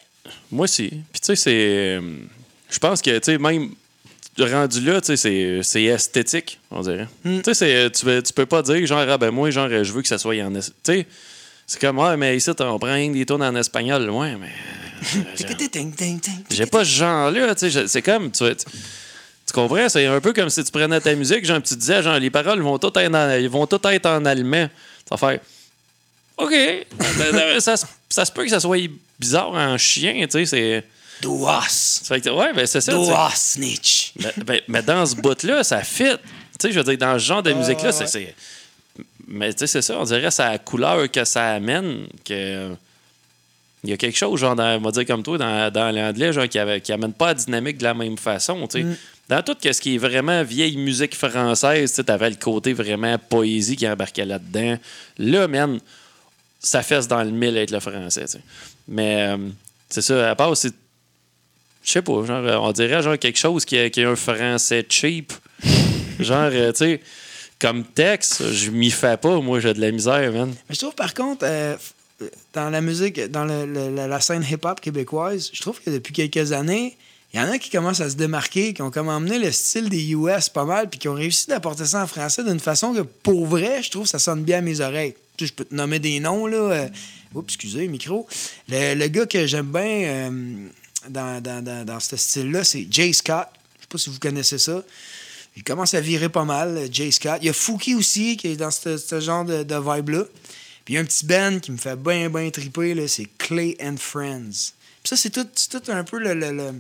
Moi 0.51 0.64
aussi. 0.66 0.89
Puis 1.12 1.20
tu 1.22 1.26
sais, 1.26 1.36
c'est. 1.36 1.51
euh, 1.55 2.20
Je 2.70 2.80
pense 2.80 3.01
que, 3.01 3.18
tu 3.18 3.24
sais, 3.26 3.38
même 3.38 3.72
rendu 4.46 4.82
là, 4.82 5.02
tu 5.02 5.08
sais, 5.08 5.18
c'est- 5.18 5.64
c'est 5.64 5.84
esthétique, 5.84 6.60
on 6.72 6.82
dirait. 6.82 7.08
Hmm. 7.24 7.42
Tu 7.42 7.54
sais, 7.54 7.90
tu, 7.92 8.06
tu 8.24 8.34
peux 8.34 8.46
pas 8.46 8.62
dire, 8.62 8.86
genre, 8.86 9.04
ah 9.08 9.18
ben 9.18 9.32
moi, 9.32 9.50
genre, 9.52 9.68
je 9.70 9.92
veux 9.92 10.02
que 10.02 10.08
ça 10.08 10.18
soit 10.18 10.36
en. 10.44 10.52
Tu 10.54 10.62
sais, 10.84 11.06
c'est 11.66 11.80
comme, 11.82 12.00
ouais, 12.00 12.16
mais 12.18 12.38
ici, 12.38 12.50
on 12.60 12.80
prend 12.80 12.96
des 13.12 13.26
tunes 13.26 13.44
en 13.44 13.56
espagnol. 13.56 14.10
Ouais, 14.10 14.36
mais. 14.40 14.50
J'ai 16.50 16.66
pas 16.66 16.84
ce 16.86 16.90
genre-là, 16.92 17.54
tu 17.56 17.70
sais. 17.72 17.88
C'est 17.88 18.02
comme, 18.02 18.32
tu, 18.32 18.44
tu, 18.44 18.66
tu 19.46 19.54
comprends? 19.54 19.88
C'est 19.90 20.06
un 20.06 20.20
peu 20.22 20.34
comme 20.34 20.50
si 20.50 20.64
tu 20.64 20.72
prenais 20.72 21.00
ta 21.00 21.14
musique, 21.16 21.46
genre, 21.46 21.62
tu 21.62 21.76
disais, 21.76 22.02
genre, 22.02 22.18
les 22.20 22.30
paroles 22.30 22.62
vont 22.62 22.78
toutes 22.80 22.98
être 22.98 23.14
en, 23.14 23.32
ils 23.36 23.50
vont 23.50 23.66
toutes 23.68 23.86
être 23.86 24.06
en 24.08 24.24
allemand. 24.26 24.68
Tu 24.68 25.10
vas 25.12 25.18
faire, 25.18 25.40
OK. 26.38 26.54
ça, 27.60 27.78
se- 27.78 27.86
ça 28.10 28.26
se 28.26 28.32
peut 28.32 28.44
que 28.44 28.50
ça 28.50 28.60
soit 28.60 28.78
bizarre 29.20 29.52
en 29.54 29.78
chien, 29.78 30.14
tu 30.30 30.32
sais. 30.32 30.46
C'est. 30.46 30.84
Que, 32.09 32.30
ouais, 32.30 32.53
ben 32.53 32.65
c'est 32.65 32.82
ça. 32.82 32.97
Was, 32.97 33.32
snitch. 33.36 34.13
Ben, 34.20 34.32
ben, 34.45 34.61
mais 34.68 34.82
dans 34.82 35.05
ce 35.05 35.15
bout-là, 35.15 35.63
ça 35.63 35.82
fit. 35.84 36.03
Tu 36.59 36.68
sais, 36.68 36.72
je 36.72 36.80
veux 36.80 36.84
dire, 36.84 36.97
dans 36.97 37.18
ce 37.20 37.26
genre 37.26 37.43
de 37.43 37.53
musique-là, 37.53 37.91
c'est-. 37.91 38.36
Mais 39.28 39.53
tu 39.53 39.59
sais, 39.59 39.68
c'est 39.68 39.82
ça, 39.82 39.97
on 39.99 40.03
dirait 40.03 40.32
c'est 40.32 40.43
la 40.43 40.57
couleur 40.57 41.09
que 41.11 41.24
ça 41.26 41.51
amène 41.55 42.07
que. 42.26 42.72
Il 43.84 43.91
y 43.91 43.93
a 43.93 43.97
quelque 43.97 44.18
chose, 44.18 44.39
genre, 44.39 44.55
dans, 44.55 44.78
on 44.78 44.82
va 44.82 44.91
dire 44.91 45.05
comme 45.05 45.22
toi, 45.22 45.38
dans, 45.38 45.72
dans 45.72 45.95
l'anglais, 45.95 46.34
genre, 46.34 46.47
qui, 46.49 46.57
avait- 46.57 46.82
qui 46.82 46.91
amène 46.91 47.13
pas 47.13 47.28
la 47.28 47.34
dynamique 47.36 47.78
de 47.78 47.84
la 47.84 47.93
même 47.93 48.18
façon, 48.18 48.68
tu 48.68 48.82
sais. 48.82 48.88
Dans 49.30 49.43
tout 49.43 49.55
ce 49.61 49.80
qui 49.82 49.95
est 49.95 49.97
vraiment 49.97 50.41
vieille 50.43 50.78
musique 50.78 51.13
française, 51.15 51.89
tu 51.91 51.95
sais, 51.97 52.03
t'avais 52.05 52.30
le 52.30 52.38
côté 52.38 52.74
vraiment 52.74 53.18
poésie 53.30 53.76
qui 53.76 53.88
embarquait 53.88 54.26
là-dedans. 54.26 54.78
Là, 55.20 55.47
man, 55.47 55.80
ça 56.59 56.82
fesse 56.82 57.07
dans 57.07 57.22
le 57.24 57.30
mille 57.32 57.55
avec 57.55 57.70
le 57.70 57.80
français. 57.80 58.26
Mais 58.88 59.28
euh, 59.28 59.38
c'est 59.89 60.01
ça, 60.01 60.32
à 60.32 60.36
part, 60.36 60.55
c'est 60.57 60.74
je 61.88 61.94
sais 61.94 62.02
pas, 62.02 62.26
genre, 62.26 62.46
euh, 62.46 62.58
on 62.58 62.74
dirait 62.74 63.02
genre 63.02 63.18
quelque 63.18 63.40
chose 63.40 63.64
qui 63.64 63.80
a 63.80 64.10
un 64.10 64.16
français 64.18 64.86
cheap. 64.90 65.32
genre, 66.20 66.50
euh, 66.52 66.74
tu 66.74 66.80
sais, 66.80 67.02
comme 67.60 67.86
texte, 67.86 68.52
je 68.52 68.72
m'y 68.72 68.92
fais 68.92 69.16
pas, 69.16 69.40
moi, 69.40 69.62
j'ai 69.62 69.74
de 69.74 69.80
la 69.80 69.92
misère, 69.92 70.34
man. 70.34 70.54
Mais 70.68 70.76
je 70.76 70.80
trouve 70.80 70.96
par 70.96 71.14
contre, 71.14 71.46
euh, 71.46 71.78
dans 72.54 72.70
la 72.70 72.82
musique, 72.82 73.22
dans 73.32 73.46
la, 73.46 74.20
scène 74.20 74.46
hip-hop 74.52 74.82
québécoise, 74.82 75.50
je 75.54 75.62
trouve 75.62 75.80
que 75.82 75.90
depuis 75.90 76.12
quelques 76.12 76.52
années, 76.52 76.98
il 77.34 77.40
y 77.40 77.44
en 77.44 77.50
a 77.50 77.58
qui 77.58 77.70
commencent 77.70 78.02
à 78.02 78.10
se 78.10 78.16
démarquer, 78.16 78.74
qui 78.74 78.82
ont 78.82 78.92
comme 78.92 79.08
emmené 79.08 79.40
le 79.40 79.52
style 79.54 79.88
des 79.88 80.12
US 80.12 80.50
pas 80.50 80.66
mal, 80.66 80.90
puis 80.90 81.00
qui 81.00 81.08
ont 81.08 81.14
réussi 81.14 81.48
d'apporter 81.48 81.86
ça 81.86 82.04
en 82.04 82.08
français 82.08 82.44
d'une 82.44 82.60
façon 82.60 82.94
que, 82.94 83.02
pour 83.02 83.46
vrai, 83.46 83.82
je 83.82 83.92
trouve 83.92 84.04
que 84.04 84.10
ça 84.10 84.20
sonne 84.20 84.44
bien 84.44 84.58
à 84.58 84.62
mes 84.62 84.82
oreilles. 84.82 85.16
Je 85.40 85.54
peux 85.54 85.64
te 85.64 85.74
nommer 85.74 86.00
des 86.00 86.20
noms, 86.20 86.48
là. 86.48 86.88
oups, 87.34 87.46
excusez, 87.48 87.88
micro. 87.88 88.28
Le, 88.68 89.08
gars 89.08 89.26
que 89.26 89.46
j'aime 89.46 89.72
bien 89.72 90.42
dans, 91.10 91.41
dans, 91.41 91.86
dans, 91.86 91.99
ce 91.99 92.18
style-là, 92.18 92.64
c'est 92.64 92.88
Jay 92.89 93.14
Scott. 93.14 93.47
Je 93.78 93.82
sais 93.82 93.88
pas 93.89 93.97
si 93.97 94.10
vous 94.10 94.20
connaissez 94.20 94.58
ça. 94.58 94.84
Il 95.55 95.64
commence 95.64 95.93
à 95.93 96.01
virer 96.01 96.30
pas 96.30 96.45
mal, 96.45 96.78
euh, 96.78 96.88
Jay 96.91 97.10
Scott. 97.12 97.39
Il 97.41 97.47
y 97.47 97.49
a 97.49 97.53
Fouki 97.53 97.95
aussi, 97.95 98.38
qui 98.38 98.49
est 98.49 98.55
dans 98.55 98.72
ce, 98.72 98.97
ce 98.97 99.20
genre 99.20 99.43
de, 99.43 99.64
vibe-là. 99.64 100.26
Puis 100.86 100.93
il 100.93 100.95
y 100.95 100.97
a 100.97 101.01
un 101.01 101.05
petit 101.05 101.26
band 101.26 101.60
qui 101.60 101.72
me 101.72 101.78
fait 101.78 101.95
bien, 101.95 102.30
bien 102.30 102.49
triper, 102.51 103.08
c'est 103.08 103.28
Clay 103.38 103.76
and 103.82 103.97
Friends. 103.97 104.74
Puis 105.03 105.10
ça, 105.10 105.18
c'est 105.18 105.32
tout, 105.32 105.47
tout 105.70 105.91
un 105.91 106.03
peu 106.03 106.20
le- 106.20 106.72
Tu 106.72 106.74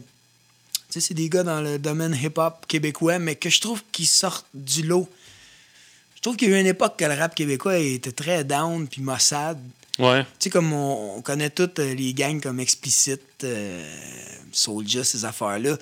sais, 0.89 1.01
c'est 1.01 1.13
des 1.13 1.27
gars 1.27 1.43
dans 1.43 1.61
le 1.61 1.79
domaine 1.79 2.15
hip-hop 2.15 2.65
québécois, 2.67 3.19
mais 3.19 3.35
que 3.35 3.49
je 3.49 3.59
trouve 3.59 3.81
qu'ils 3.91 4.07
sortent 4.07 4.47
du 4.53 4.83
lot. 4.83 5.09
Je 6.15 6.21
trouve 6.21 6.35
qu'il 6.35 6.49
y 6.49 6.53
a 6.53 6.57
eu 6.57 6.61
une 6.61 6.67
époque 6.67 6.97
que 6.97 7.05
le 7.05 7.13
rap 7.13 7.35
québécois 7.35 7.77
était 7.77 8.11
très 8.11 8.43
down, 8.43 8.87
puis 8.87 9.01
maussade. 9.01 9.59
Tu 10.39 10.45
sais, 10.45 10.49
comme 10.49 10.73
on, 10.73 11.17
on 11.17 11.21
connaît 11.21 11.49
toutes 11.49 11.79
euh, 11.79 11.93
les 11.93 12.13
gangs 12.13 12.39
comme 12.41 12.59
Explicit, 12.59 13.21
euh, 13.43 13.83
Soulja, 14.51 15.03
ces 15.03 15.25
affaires-là. 15.25 15.77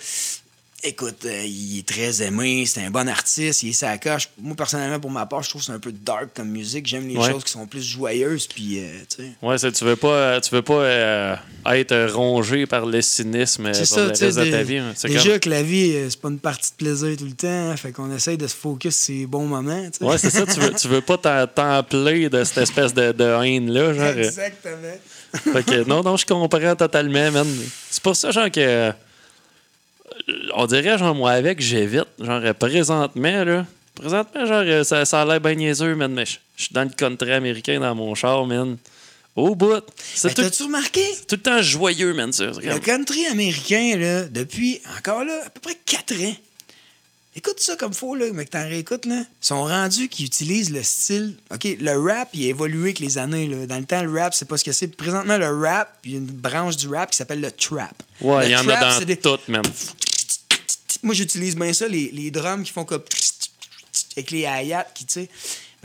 Écoute, 0.88 1.26
euh, 1.26 1.44
il 1.44 1.80
est 1.80 1.88
très 1.88 2.22
aimé, 2.22 2.64
c'est 2.68 2.82
un 2.84 2.92
bon 2.92 3.10
artiste, 3.10 3.64
il 3.64 3.70
est 3.70 3.74
sa 3.74 3.98
coche. 3.98 4.30
Moi, 4.40 4.56
personnellement, 4.56 5.00
pour 5.00 5.10
ma 5.10 5.26
part, 5.26 5.42
je 5.42 5.50
trouve 5.50 5.62
que 5.62 5.66
c'est 5.66 5.72
un 5.72 5.80
peu 5.80 5.92
dark 5.92 6.28
comme 6.36 6.50
musique. 6.50 6.86
J'aime 6.86 7.08
les 7.08 7.18
Ouais. 7.18 7.32
choses 7.32 7.44
qui 7.44 7.52
sont 7.52 7.66
plus 7.66 7.82
joyeuses, 7.82 8.46
puis, 8.46 8.80
euh. 8.80 9.26
Ouais, 9.42 9.58
tu 9.58 9.84
veux 9.84 9.96
pas, 9.96 10.40
tu 10.42 10.54
veux 10.54 10.62
pas 10.62 10.74
euh, 10.76 11.36
être 11.72 12.12
rongé 12.14 12.68
par 12.68 12.86
le 12.86 13.02
cynisme 13.02 13.66
euh, 13.66 13.74
C'est 13.74 13.80
pour 13.88 13.98
ça, 13.98 14.02
le 14.04 14.08
reste 14.10 14.38
de 14.38 14.52
ta 14.52 14.62
vie. 14.62 14.78
hein. 14.78 14.94
Déjà 15.04 15.30
comme- 15.32 15.40
que 15.40 15.50
la 15.50 15.64
vie, 15.64 15.92
euh, 15.96 16.08
c'est 16.10 16.22
pas 16.22 16.30
une 16.30 16.38
partie 16.40 16.70
de 16.72 16.76
plaisir 16.76 17.18
tout 17.18 17.26
le 17.26 17.32
temps, 17.32 17.48
hein, 17.72 17.76
fait 17.78 17.92
qu'on 17.92 18.16
essaye 18.16 18.38
de 18.38 18.46
se 18.46 18.56
focus 18.56 18.96
sur 18.96 19.16
les 19.16 19.26
bons 19.26 19.48
moments. 19.48 19.90
Ouais, 20.02 20.18
c'est 20.20 20.30
ça, 20.30 20.46
tu 20.46 20.60
veux, 20.60 20.74
tu 20.74 20.88
veux 20.88 21.02
pas 21.02 21.18
t'emplir 21.48 22.30
de 22.30 22.44
cette 22.44 22.60
espèce 22.60 22.94
de, 22.94 23.12
de 23.12 23.24
haine-là, 23.44 23.94
genre. 23.94 24.04
euh. 24.04 24.24
Exactement. 24.24 25.54
Fait 25.54 25.64
que 25.66 25.84
non, 25.90 26.04
non, 26.04 26.16
je 26.16 26.26
comprends 26.28 26.76
totalement, 26.76 27.32
man. 27.32 27.48
C'est 27.90 28.04
pour 28.04 28.16
ça, 28.16 28.30
genre, 28.30 28.52
que. 28.52 28.92
Euh, 30.30 30.34
On 30.56 30.66
dirait, 30.66 30.98
genre, 30.98 31.16
moi, 31.16 31.32
avec, 31.32 31.62
j'évite. 31.62 32.08
Genre, 32.20 32.42
euh, 32.44 32.54
présentement, 32.54 33.44
là. 33.44 33.66
Présentement, 33.96 34.46
genre, 34.46 34.64
euh, 34.66 34.84
ça, 34.84 35.06
ça 35.06 35.22
a 35.22 35.26
l'air 35.26 35.40
bien 35.40 35.56
niaiseux, 35.56 35.96
man, 35.96 36.14
mais 36.14 36.26
je 36.26 36.38
je 36.58 36.64
suis 36.64 36.74
dans 36.74 36.84
le 36.84 36.90
country 36.90 37.34
américain 37.34 37.80
dans 37.80 37.94
mon 37.96 38.16
char, 38.16 38.46
man. 38.46 38.78
Au 39.36 39.54
bout. 39.56 39.84
C'est 39.98 40.34
tout, 40.34 40.42
t'as-tu 40.42 40.64
remarqué? 40.64 41.04
tout 41.28 41.36
le 41.36 41.42
temps 41.42 41.62
joyeux, 41.62 42.14
man, 42.14 42.32
ça. 42.32 42.54
C'est 42.54 42.66
Le 42.66 42.80
country 42.80 43.26
américain, 43.26 43.98
là, 43.98 44.24
depuis, 44.24 44.80
encore 44.98 45.26
là, 45.26 45.42
à 45.46 45.50
peu 45.50 45.60
près 45.60 45.78
4 45.86 46.14
ans, 46.14 46.36
écoute 47.36 47.60
ça 47.60 47.76
comme 47.76 47.94
faut, 47.94 48.16
là, 48.16 48.26
mais 48.34 48.46
que 48.46 48.52
t'en 48.52 48.64
réécoutes, 48.64 49.06
là, 49.06 49.20
ils 49.20 49.46
sont 49.46 49.64
rendus 49.64 50.08
qu'ils 50.10 50.26
utilisent 50.26 50.72
le 50.72 50.82
style. 50.84 51.36
OK, 51.54 51.68
le 51.80 51.98
rap, 52.00 52.30
il 52.34 52.46
a 52.46 52.50
évolué 52.50 52.84
avec 52.84 53.00
les 53.00 53.18
années, 53.18 53.48
là. 53.48 53.66
Dans 53.68 53.78
le 53.78 53.86
temps, 53.86 54.02
le 54.04 54.12
rap, 54.20 54.34
c'est 54.34 54.48
pas 54.48 54.58
ce 54.58 54.64
que 54.64 54.72
c'est. 54.72 54.88
Présentement, 54.88 55.38
le 55.38 55.56
rap, 55.62 55.98
il 56.04 56.12
y 56.12 56.14
a 56.16 56.18
une 56.18 56.26
branche 56.26 56.78
du 56.78 56.88
rap 56.88 57.12
qui 57.12 57.18
s'appelle 57.18 57.42
le 57.42 57.52
trap. 57.52 58.02
Ouais, 58.22 58.48
il 58.48 58.52
y 58.52 58.56
en 58.56 58.68
a 58.68 58.80
dans 58.80 59.00
c'est 59.00 59.06
des- 59.06 59.18
toutes, 59.18 59.48
man. 59.48 59.64
Moi, 61.04 61.14
j'utilise 61.14 61.56
bien 61.56 61.72
ça, 61.74 61.88
les, 61.88 62.10
les 62.12 62.32
drums 62.32 62.64
qui 62.64 62.72
font 62.72 62.86
comme. 62.86 63.04
avec 64.18 64.32
les 64.32 64.40
hi-hats 64.42 64.88
qui, 64.96 65.06
tu 65.06 65.14
sais. 65.14 65.30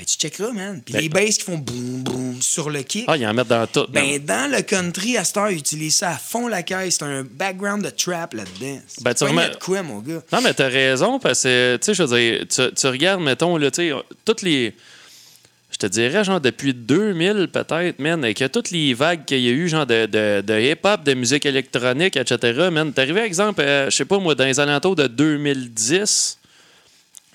Ben, 0.00 0.06
tu 0.06 0.16
checkeras, 0.16 0.50
man. 0.52 0.80
Puis 0.82 0.94
Ben- 0.94 1.02
les 1.02 1.08
basses 1.10 1.36
qui 1.36 1.44
font 1.44 1.58
boum, 1.58 2.02
boum 2.02 2.40
sur 2.40 2.70
le 2.70 2.82
kick. 2.82 3.04
Ah, 3.06 3.18
ils 3.18 3.26
en 3.26 3.34
mettent 3.34 3.48
dans 3.48 3.66
tout. 3.66 3.84
Ben, 3.90 4.18
dans 4.24 4.50
le 4.50 4.62
country, 4.62 5.18
à 5.18 5.24
cette 5.24 5.36
heure, 5.36 5.50
ils 5.50 5.58
utilisent 5.58 5.96
ça 5.96 6.12
à 6.12 6.16
fond 6.16 6.48
la 6.48 6.62
caisse. 6.62 6.96
C'est 6.98 7.04
un 7.04 7.22
background 7.22 7.84
de 7.84 7.90
trap 7.90 8.32
là-dedans. 8.32 8.80
Ben, 9.02 9.12
tu 9.12 9.24
remets- 9.24 9.50
de 9.50 9.56
quoi, 9.56 9.82
mon 9.82 9.98
gars? 9.98 10.22
Non, 10.32 10.40
mais 10.42 10.54
t'as 10.54 10.68
raison, 10.68 11.18
parce 11.18 11.42
que, 11.42 11.76
tu 11.76 11.84
sais, 11.84 11.92
je 11.94 12.02
veux 12.02 12.18
dire, 12.18 12.46
tu, 12.48 12.74
tu 12.74 12.86
regardes, 12.86 13.20
mettons, 13.20 13.58
là, 13.58 13.70
tu 13.70 13.90
sais, 13.90 13.94
toutes 14.24 14.40
les. 14.40 14.74
Je 15.70 15.76
te 15.76 15.86
dirais, 15.86 16.24
genre, 16.24 16.40
depuis 16.40 16.72
2000, 16.74 17.48
peut-être, 17.52 17.98
man, 17.98 18.24
et 18.24 18.32
que 18.34 18.46
toutes 18.46 18.70
les 18.70 18.92
vagues 18.94 19.24
qu'il 19.26 19.40
y 19.40 19.48
a 19.48 19.52
eu, 19.52 19.68
genre, 19.68 19.84
de, 19.86 20.06
de, 20.06 20.40
de 20.44 20.60
hip-hop, 20.60 21.04
de 21.04 21.12
musique 21.14 21.44
électronique, 21.44 22.16
etc., 22.16 22.70
man, 22.72 22.90
t'es 22.92 23.02
arrivé, 23.02 23.20
exemple, 23.20 23.60
euh, 23.60 23.88
je 23.90 23.96
sais 23.96 24.04
pas, 24.06 24.18
moi, 24.18 24.34
dans 24.34 24.44
les 24.46 24.58
alentours 24.58 24.96
de 24.96 25.06
2010, 25.06 26.38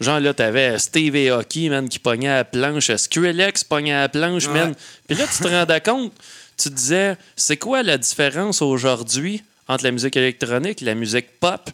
Genre 0.02 0.20
là, 0.20 0.34
t'avais 0.34 0.78
Steve 0.78 1.16
et 1.16 1.32
Hockey, 1.32 1.70
man, 1.70 1.88
qui 1.88 2.00
pognait 2.00 2.28
à 2.30 2.36
la 2.38 2.44
planche. 2.44 2.94
Skrillex 2.94 3.64
pognait 3.64 3.94
à 3.94 4.02
la 4.02 4.10
planche, 4.10 4.48
Ouais. 4.48 4.54
man. 4.54 4.76
Puis 5.08 5.18
là, 5.18 5.26
tu 5.26 5.42
te 5.44 5.48
rendais 5.48 5.82
compte, 5.82 6.12
tu 6.58 6.70
te 6.70 6.76
disais, 6.76 7.16
c'est 7.36 7.58
quoi 7.58 7.82
la 7.84 7.98
différence 7.98 8.62
aujourd'hui 8.62 9.44
entre 9.68 9.84
la 9.86 9.92
musique 9.92 10.16
électronique, 10.18 10.82
la 10.82 10.96
musique 10.96 11.40
pop, 11.40 11.70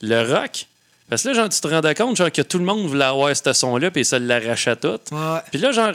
le 0.00 0.22
rock? 0.34 0.66
Parce 1.10 1.22
que 1.22 1.28
là, 1.28 1.34
genre, 1.34 1.48
tu 1.48 1.58
te 1.60 1.66
rendais 1.68 1.94
compte, 1.94 2.16
genre, 2.16 2.30
que 2.30 2.42
tout 2.42 2.58
le 2.58 2.64
monde 2.64 2.86
voulait 2.86 3.04
avoir 3.04 3.34
ce 3.34 3.52
son-là, 3.54 3.90
puis 3.90 4.04
ça 4.04 4.18
l'arrachait 4.18 4.76
tout. 4.76 4.98
Ouais. 5.10 5.38
Puis 5.50 5.58
là, 5.58 5.72
genre, 5.72 5.92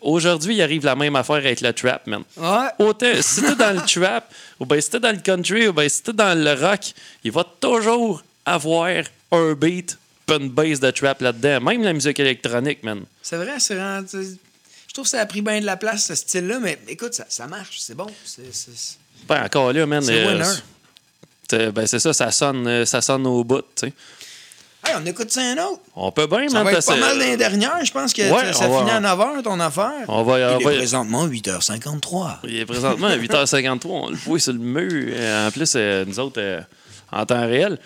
aujourd'hui, 0.00 0.56
il 0.56 0.62
arrive 0.62 0.84
la 0.84 0.96
même 0.96 1.14
affaire 1.16 1.36
avec 1.36 1.60
le 1.60 1.72
trap, 1.72 2.06
man. 2.06 2.22
Ouais. 2.36 2.68
Autant, 2.78 3.06
si 3.20 3.42
t'es 3.42 3.54
dans 3.54 3.74
le 3.74 3.82
trap, 3.86 4.32
ou 4.58 4.64
bien 4.66 4.80
si 4.80 4.90
t'es 4.90 5.00
dans 5.00 5.12
le 5.14 5.20
country, 5.20 5.68
ou 5.68 5.72
bien 5.74 5.88
si 5.88 6.02
t'es 6.02 6.12
dans 6.14 6.38
le 6.38 6.52
rock, 6.54 6.80
il 7.24 7.32
va 7.32 7.44
toujours 7.60 8.22
avoir 8.46 8.88
un 9.32 9.52
beat, 9.52 9.98
une 10.34 10.48
bass 10.50 10.80
de 10.80 10.90
trap 10.90 11.20
là-dedans. 11.20 11.60
Même 11.60 11.82
la 11.82 11.92
musique 11.92 12.18
électronique, 12.18 12.82
man. 12.82 13.04
C'est 13.22 13.36
vrai, 13.36 13.54
c'est 13.58 13.74
Je 13.76 14.92
trouve 14.92 15.04
que 15.04 15.10
ça 15.10 15.20
a 15.20 15.26
pris 15.26 15.42
bien 15.42 15.60
de 15.60 15.66
la 15.66 15.76
place, 15.76 16.06
ce 16.06 16.14
style-là, 16.14 16.58
mais 16.60 16.78
écoute, 16.88 17.14
ça, 17.14 17.26
ça 17.28 17.46
marche, 17.46 17.78
c'est 17.78 17.94
bon. 17.94 18.06
C'est, 18.24 18.52
c'est- 18.52 18.98
Ben, 19.28 19.44
encore 19.44 19.72
là, 19.72 19.86
man. 19.86 20.02
C'est 20.02 20.26
winner. 20.26 20.44
c'est- 21.48 21.70
ben, 21.70 21.86
c'est 21.86 21.98
ça, 21.98 22.12
ça 22.12 22.30
sonne, 22.32 22.66
euh, 22.66 22.84
ça 22.84 23.00
sonne 23.02 23.26
au 23.26 23.44
bout, 23.44 23.62
tu 23.76 23.86
sais. 23.86 23.92
Hey, 24.84 24.94
on 25.00 25.06
écoute 25.06 25.30
ça 25.32 25.42
un 25.42 25.58
autre. 25.64 25.80
On 25.96 26.10
peut 26.12 26.26
bien, 26.28 26.48
Ça 26.48 26.54
man. 26.62 26.64
va 26.72 26.78
être 26.78 26.86
pas 26.86 26.96
mal 26.96 27.18
l'année 27.18 27.36
dernière. 27.36 27.84
Je 27.84 27.90
pense 27.92 28.12
que 28.12 28.22
Ouais, 28.22 28.52
ça 28.52 28.68
va- 28.68 28.78
finit 28.78 28.90
à 28.92 29.00
9h, 29.00 29.42
ton 29.42 29.58
affaire. 29.60 29.92
On 30.08 30.22
va, 30.22 30.32
on 30.54 30.58
Il 30.60 30.64
va- 30.64 30.72
est 30.72 30.76
présentement 30.78 31.26
8h53. 31.26 32.40
Il 32.44 32.56
est 32.56 32.66
présentement 32.66 33.08
à 33.08 33.16
8h53. 33.16 33.90
On 34.06 34.10
le 34.10 34.16
voit 34.16 34.38
sur 34.38 34.52
le 34.52 34.58
mur. 34.60 35.12
Euh, 35.14 35.48
En 35.48 35.50
plus, 35.50 35.72
euh, 35.76 36.04
nous 36.06 36.18
autres, 36.20 36.40
euh, 36.40 36.60
en 37.12 37.26
temps 37.26 37.46
réel. 37.46 37.78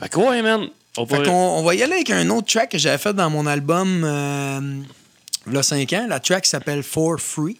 Fait 0.00 0.08
que, 0.10 0.18
ouais, 0.18 0.42
man. 0.42 0.68
On 0.96 1.06
Fait 1.06 1.16
pourrait- 1.16 1.26
qu'on 1.26 1.32
on 1.32 1.62
va 1.62 1.74
y 1.74 1.82
aller 1.82 1.94
avec 1.94 2.10
un 2.10 2.28
autre 2.30 2.48
track 2.48 2.70
que 2.72 2.78
j'avais 2.78 2.98
fait 2.98 3.14
dans 3.14 3.30
mon 3.30 3.46
album 3.46 4.02
euh, 4.04 4.60
il 5.46 5.54
y 5.54 5.56
a 5.56 5.62
5 5.62 5.90
ans. 5.94 6.06
La 6.08 6.20
track 6.20 6.44
s'appelle 6.46 6.82
For 6.82 7.18
Free. 7.18 7.58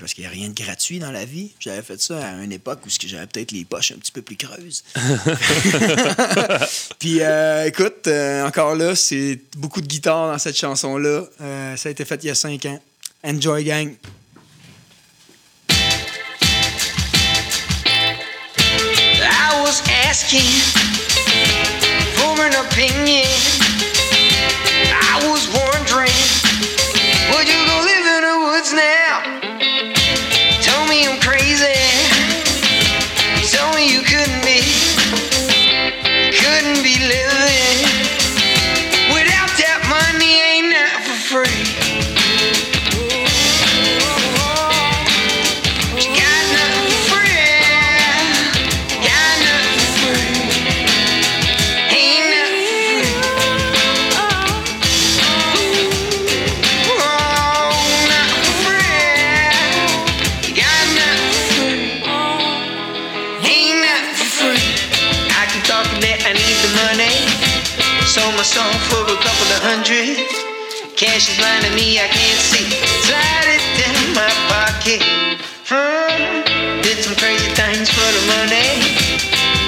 Parce 0.00 0.14
qu'il 0.14 0.24
n'y 0.24 0.28
a 0.28 0.30
rien 0.30 0.48
de 0.48 0.54
gratuit 0.54 0.98
dans 0.98 1.12
la 1.12 1.24
vie. 1.24 1.52
J'avais 1.60 1.82
fait 1.82 2.00
ça 2.00 2.26
à 2.26 2.32
une 2.42 2.50
époque 2.50 2.80
où 2.84 2.90
ce 2.90 2.98
que 2.98 3.06
j'avais 3.06 3.26
peut-être 3.28 3.52
les 3.52 3.64
poches 3.64 3.92
un 3.92 3.96
petit 3.96 4.10
peu 4.10 4.22
plus 4.22 4.36
creuses. 4.36 4.82
Puis 6.98 7.18
euh, 7.20 7.66
écoute, 7.66 8.08
euh, 8.08 8.44
encore 8.44 8.74
là, 8.74 8.96
c'est 8.96 9.38
beaucoup 9.56 9.80
de 9.80 9.86
guitare 9.86 10.32
dans 10.32 10.38
cette 10.38 10.58
chanson-là. 10.58 11.22
Euh, 11.40 11.76
ça 11.76 11.88
a 11.88 11.92
été 11.92 12.04
fait 12.04 12.18
il 12.24 12.26
y 12.26 12.30
a 12.30 12.34
5 12.34 12.64
ans. 12.66 12.80
Enjoy 13.22 13.62
Gang. 13.62 13.94
I 19.24 19.62
was 19.62 19.80
asking 19.88 21.01
for 22.22 22.46
an 22.46 22.54
opinion. 22.66 23.26
I 25.10 25.18
was 25.26 25.48
wondering, 25.50 26.22
would 27.34 27.48
you 27.50 27.60
go 27.66 27.76
live 27.82 28.06
in 28.14 28.22
the 28.22 28.36
woods 28.46 28.72
now? 28.72 29.01
Cash 71.22 71.30
is 71.30 71.38
blinding 71.38 71.74
me, 71.76 72.00
I 72.00 72.08
can't 72.08 72.40
see. 72.50 72.66
Slide 73.06 73.46
it 73.46 73.62
down 73.78 74.10
my 74.10 74.26
pocket. 74.50 74.98
Hmm. 75.70 76.82
Did 76.82 76.98
some 76.98 77.14
crazy 77.14 77.46
things 77.54 77.86
for 77.94 78.08
the 78.10 78.22
money. 78.26 78.82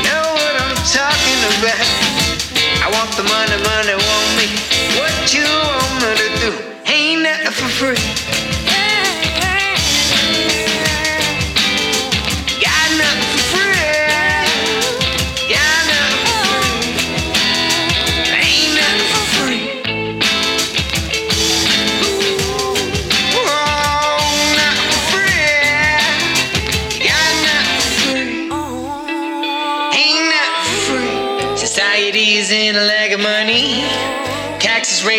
Know 0.02 0.34
what 0.34 0.54
I'm 0.58 0.74
talking 0.90 1.40
about. 1.54 1.78
I 2.82 2.90
want 2.90 3.14
the 3.14 3.22
money, 3.22 3.54
money 3.70 4.03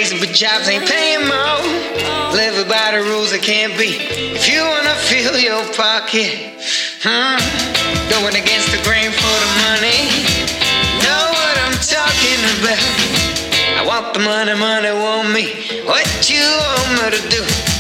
Raising, 0.05 0.19
but 0.19 0.35
jobs 0.35 0.67
ain't 0.67 0.87
paying 0.87 1.25
more. 1.25 1.61
Living 2.31 2.69
by 2.69 2.91
the 2.93 3.01
rules 3.09 3.31
that 3.31 3.41
can't 3.41 3.73
be. 3.73 3.97
If 4.37 4.47
you 4.47 4.61
wanna 4.61 4.93
fill 5.09 5.33
your 5.33 5.65
pocket, 5.73 6.29
hmm, 7.01 7.41
going 8.13 8.37
against 8.37 8.69
the 8.69 8.77
grain 8.85 9.09
for 9.09 9.35
the 9.41 9.51
money. 9.65 10.05
Know 11.01 11.25
what 11.33 11.57
I'm 11.57 11.77
talking 11.81 12.41
about. 12.61 12.85
I 13.79 13.83
want 13.87 14.13
the 14.13 14.19
money, 14.19 14.53
money 14.53 14.93
want 14.93 15.33
me. 15.33 15.81
What 15.89 16.05
you 16.29 16.45
want 16.45 17.01
me 17.01 17.17
to 17.17 17.29
do? 17.29 17.74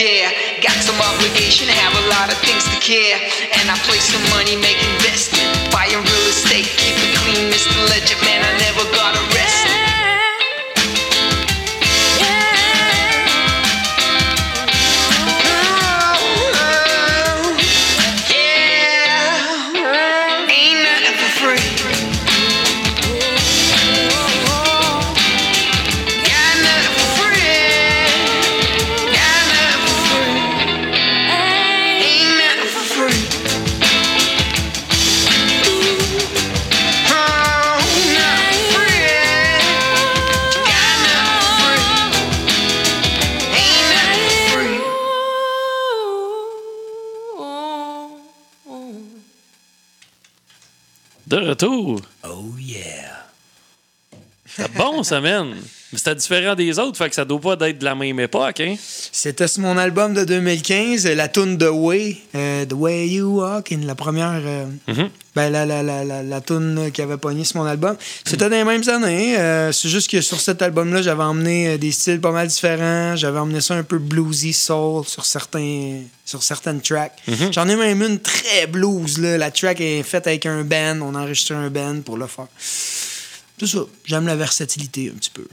There. 0.00 0.32
Got 0.64 0.80
some 0.80 0.96
obligation, 0.96 1.68
have 1.68 1.92
a 1.92 2.04
lot 2.08 2.32
of 2.32 2.38
things 2.40 2.64
to 2.72 2.76
care. 2.80 3.20
And 3.60 3.68
I 3.68 3.76
play 3.84 4.00
some 4.00 4.24
money, 4.32 4.56
make 4.56 4.80
investing, 4.96 5.44
buying 5.68 6.00
real 6.00 6.26
estate, 6.32 6.64
keep 6.80 6.96
it 6.96 7.12
clean, 7.20 7.52
Mr. 7.52 7.76
Legend, 7.92 8.20
man. 8.24 8.40
I 8.40 8.52
never 8.64 8.84
got 8.96 9.12
arrested. 9.12 9.19
De 51.40 51.48
retour. 51.48 52.02
Oh 52.22 52.54
yeah. 52.58 53.26
C'était 54.44 54.68
bon, 54.76 55.02
ça, 55.02 55.22
man. 55.22 55.56
Mais 55.92 55.98
c'était 55.98 56.14
différent 56.14 56.54
des 56.54 56.78
autres, 56.78 56.96
fait 56.96 57.08
que 57.08 57.16
ça 57.16 57.24
doit 57.24 57.40
pas 57.40 57.68
être 57.68 57.78
de 57.80 57.84
la 57.84 57.96
même 57.96 58.20
époque, 58.20 58.60
hein? 58.60 58.76
C'était 59.10 59.48
sur 59.48 59.62
mon 59.62 59.76
album 59.76 60.14
de 60.14 60.22
2015, 60.24 61.04
la 61.08 61.26
tune 61.26 61.58
The 61.58 61.64
Way, 61.72 62.16
euh, 62.36 62.64
The 62.64 62.72
Way 62.74 63.08
You 63.08 63.40
Walk, 63.40 63.74
la 63.82 63.94
première. 63.96 64.40
euh, 64.44 64.66
Mhm. 64.86 65.08
ben, 65.34 65.50
la, 65.50 65.66
la, 65.66 65.82
la, 65.82 66.04
la, 66.04 66.22
la 66.22 66.40
tune 66.40 66.90
qui 66.92 67.02
avait 67.02 67.16
pogné 67.16 67.42
sur 67.44 67.56
mon 67.60 67.66
album. 67.66 67.96
C'était 68.24 68.48
dans 68.48 68.56
les 68.56 68.62
mêmes 68.62 68.88
années. 68.88 69.36
euh, 69.36 69.72
c'est 69.72 69.88
juste 69.88 70.08
que 70.10 70.20
sur 70.20 70.40
cet 70.40 70.62
album-là, 70.62 71.02
j'avais 71.02 71.24
emmené 71.24 71.70
euh, 71.70 71.76
des 71.78 71.90
styles 71.90 72.20
pas 72.20 72.30
mal 72.32 72.46
différents. 72.46 73.16
J'avais 73.16 73.40
emmené 73.40 73.60
ça 73.60 73.74
un 73.74 73.82
peu 73.82 73.98
bluesy 73.98 74.52
soul 74.52 75.04
sur 75.06 75.24
certains 75.24 76.02
sur 76.24 76.44
certaines 76.44 76.80
tracks. 76.80 77.16
J'en 77.50 77.68
ai 77.68 77.74
même 77.74 78.00
une 78.02 78.20
très 78.20 78.68
blues. 78.68 79.18
Là. 79.18 79.36
La 79.38 79.50
track 79.50 79.80
est 79.80 80.04
faite 80.04 80.28
avec 80.28 80.46
un 80.46 80.62
band. 80.62 81.00
On 81.02 81.16
a 81.16 81.22
enregistré 81.22 81.56
un 81.56 81.68
band 81.70 82.00
pour 82.04 82.16
le 82.16 82.28
faire. 82.28 82.46
Tout 83.58 83.66
ça. 83.66 83.80
J'aime 84.04 84.26
la 84.26 84.36
versatilité 84.36 85.10
un 85.12 85.18
petit 85.18 85.30
peu. 85.34 85.44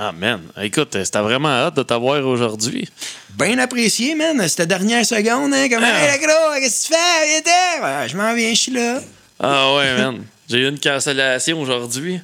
Ah, 0.00 0.12
man. 0.12 0.40
Écoute, 0.62 0.96
c'était 1.04 1.18
vraiment 1.18 1.48
hâte 1.48 1.74
de 1.76 1.82
t'avoir 1.82 2.24
aujourd'hui. 2.24 2.88
Bien 3.36 3.58
apprécié, 3.58 4.14
man. 4.14 4.46
C'était 4.48 4.66
dernière 4.66 5.04
seconde, 5.04 5.52
hein. 5.52 5.68
Comme, 5.68 5.82
Ah. 5.82 6.14
hey, 6.14 6.20
gros, 6.20 6.54
qu'est-ce 6.60 6.88
que 6.88 6.94
tu 6.94 7.42
fais? 7.44 7.82
Ouais, 7.82 8.08
je 8.08 8.16
m'en 8.16 8.32
viens, 8.34 8.50
je 8.50 8.58
suis 8.58 8.72
là. 8.72 9.00
Ah, 9.40 9.74
ouais, 9.74 9.96
man. 9.96 10.24
J'ai 10.48 10.58
eu 10.58 10.68
une 10.68 10.78
cancellation 10.78 11.60
aujourd'hui. 11.60 12.20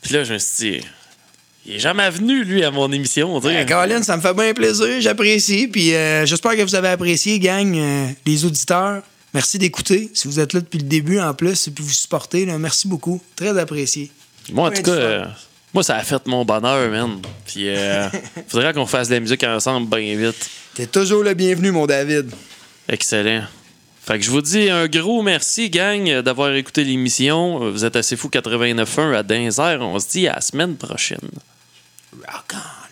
Puis 0.00 0.14
là, 0.14 0.24
je 0.24 0.32
me 0.32 0.38
suis 0.38 0.70
dit, 0.80 0.86
il 1.66 1.74
est 1.74 1.78
jamais 1.78 2.08
venu, 2.08 2.42
lui, 2.42 2.64
à 2.64 2.70
mon 2.70 2.90
émission. 2.90 3.38
Eh, 3.44 3.66
Colin, 3.66 4.02
ça 4.02 4.16
me 4.16 4.22
fait 4.22 4.32
bien 4.34 4.54
plaisir. 4.54 5.00
J'apprécie. 5.00 5.68
Puis 5.68 5.94
euh, 5.94 6.24
j'espère 6.24 6.56
que 6.56 6.62
vous 6.62 6.74
avez 6.74 6.88
apprécié, 6.88 7.38
gang, 7.38 7.76
euh, 7.76 8.06
les 8.24 8.44
auditeurs. 8.46 9.02
Merci 9.34 9.58
d'écouter. 9.58 10.10
Si 10.14 10.26
vous 10.26 10.40
êtes 10.40 10.54
là 10.54 10.60
depuis 10.60 10.78
le 10.78 10.84
début, 10.88 11.20
en 11.20 11.34
plus, 11.34 11.68
et 11.68 11.70
puis 11.70 11.84
vous 11.84 11.90
supportez, 11.92 12.46
là, 12.46 12.56
merci 12.58 12.88
beaucoup. 12.88 13.20
Très 13.36 13.56
apprécié. 13.58 14.10
Moi, 14.52 14.68
en 14.70 14.72
tout 14.72 14.82
cas, 14.82 15.28
moi, 15.72 15.82
ça 15.82 15.96
a 15.96 16.02
fait 16.02 16.26
mon 16.26 16.44
bonheur, 16.44 16.90
man. 16.90 17.20
Puis, 17.46 17.68
euh, 17.68 18.08
faudrait 18.48 18.72
qu'on 18.72 18.86
fasse 18.86 19.08
de 19.08 19.14
la 19.14 19.20
musique 19.20 19.44
ensemble 19.44 19.88
bien 19.88 20.16
vite. 20.16 20.50
T'es 20.74 20.86
toujours 20.86 21.22
le 21.22 21.34
bienvenu, 21.34 21.70
mon 21.70 21.86
David. 21.86 22.30
Excellent. 22.88 23.44
Fait 24.02 24.18
que 24.18 24.24
je 24.24 24.30
vous 24.30 24.40
dis 24.40 24.70
un 24.70 24.88
gros 24.88 25.22
merci, 25.22 25.70
gang, 25.70 26.20
d'avoir 26.22 26.52
écouté 26.54 26.82
l'émission. 26.84 27.70
Vous 27.70 27.84
êtes 27.84 27.96
assez 27.96 28.16
fou 28.16 28.28
89.1 28.28 29.14
à 29.14 29.22
Dinzer. 29.22 29.78
On 29.80 29.98
se 30.00 30.08
dit 30.08 30.26
à 30.26 30.36
la 30.36 30.40
semaine 30.40 30.76
prochaine. 30.76 31.30
Rock 32.12 32.54
on. 32.54 32.89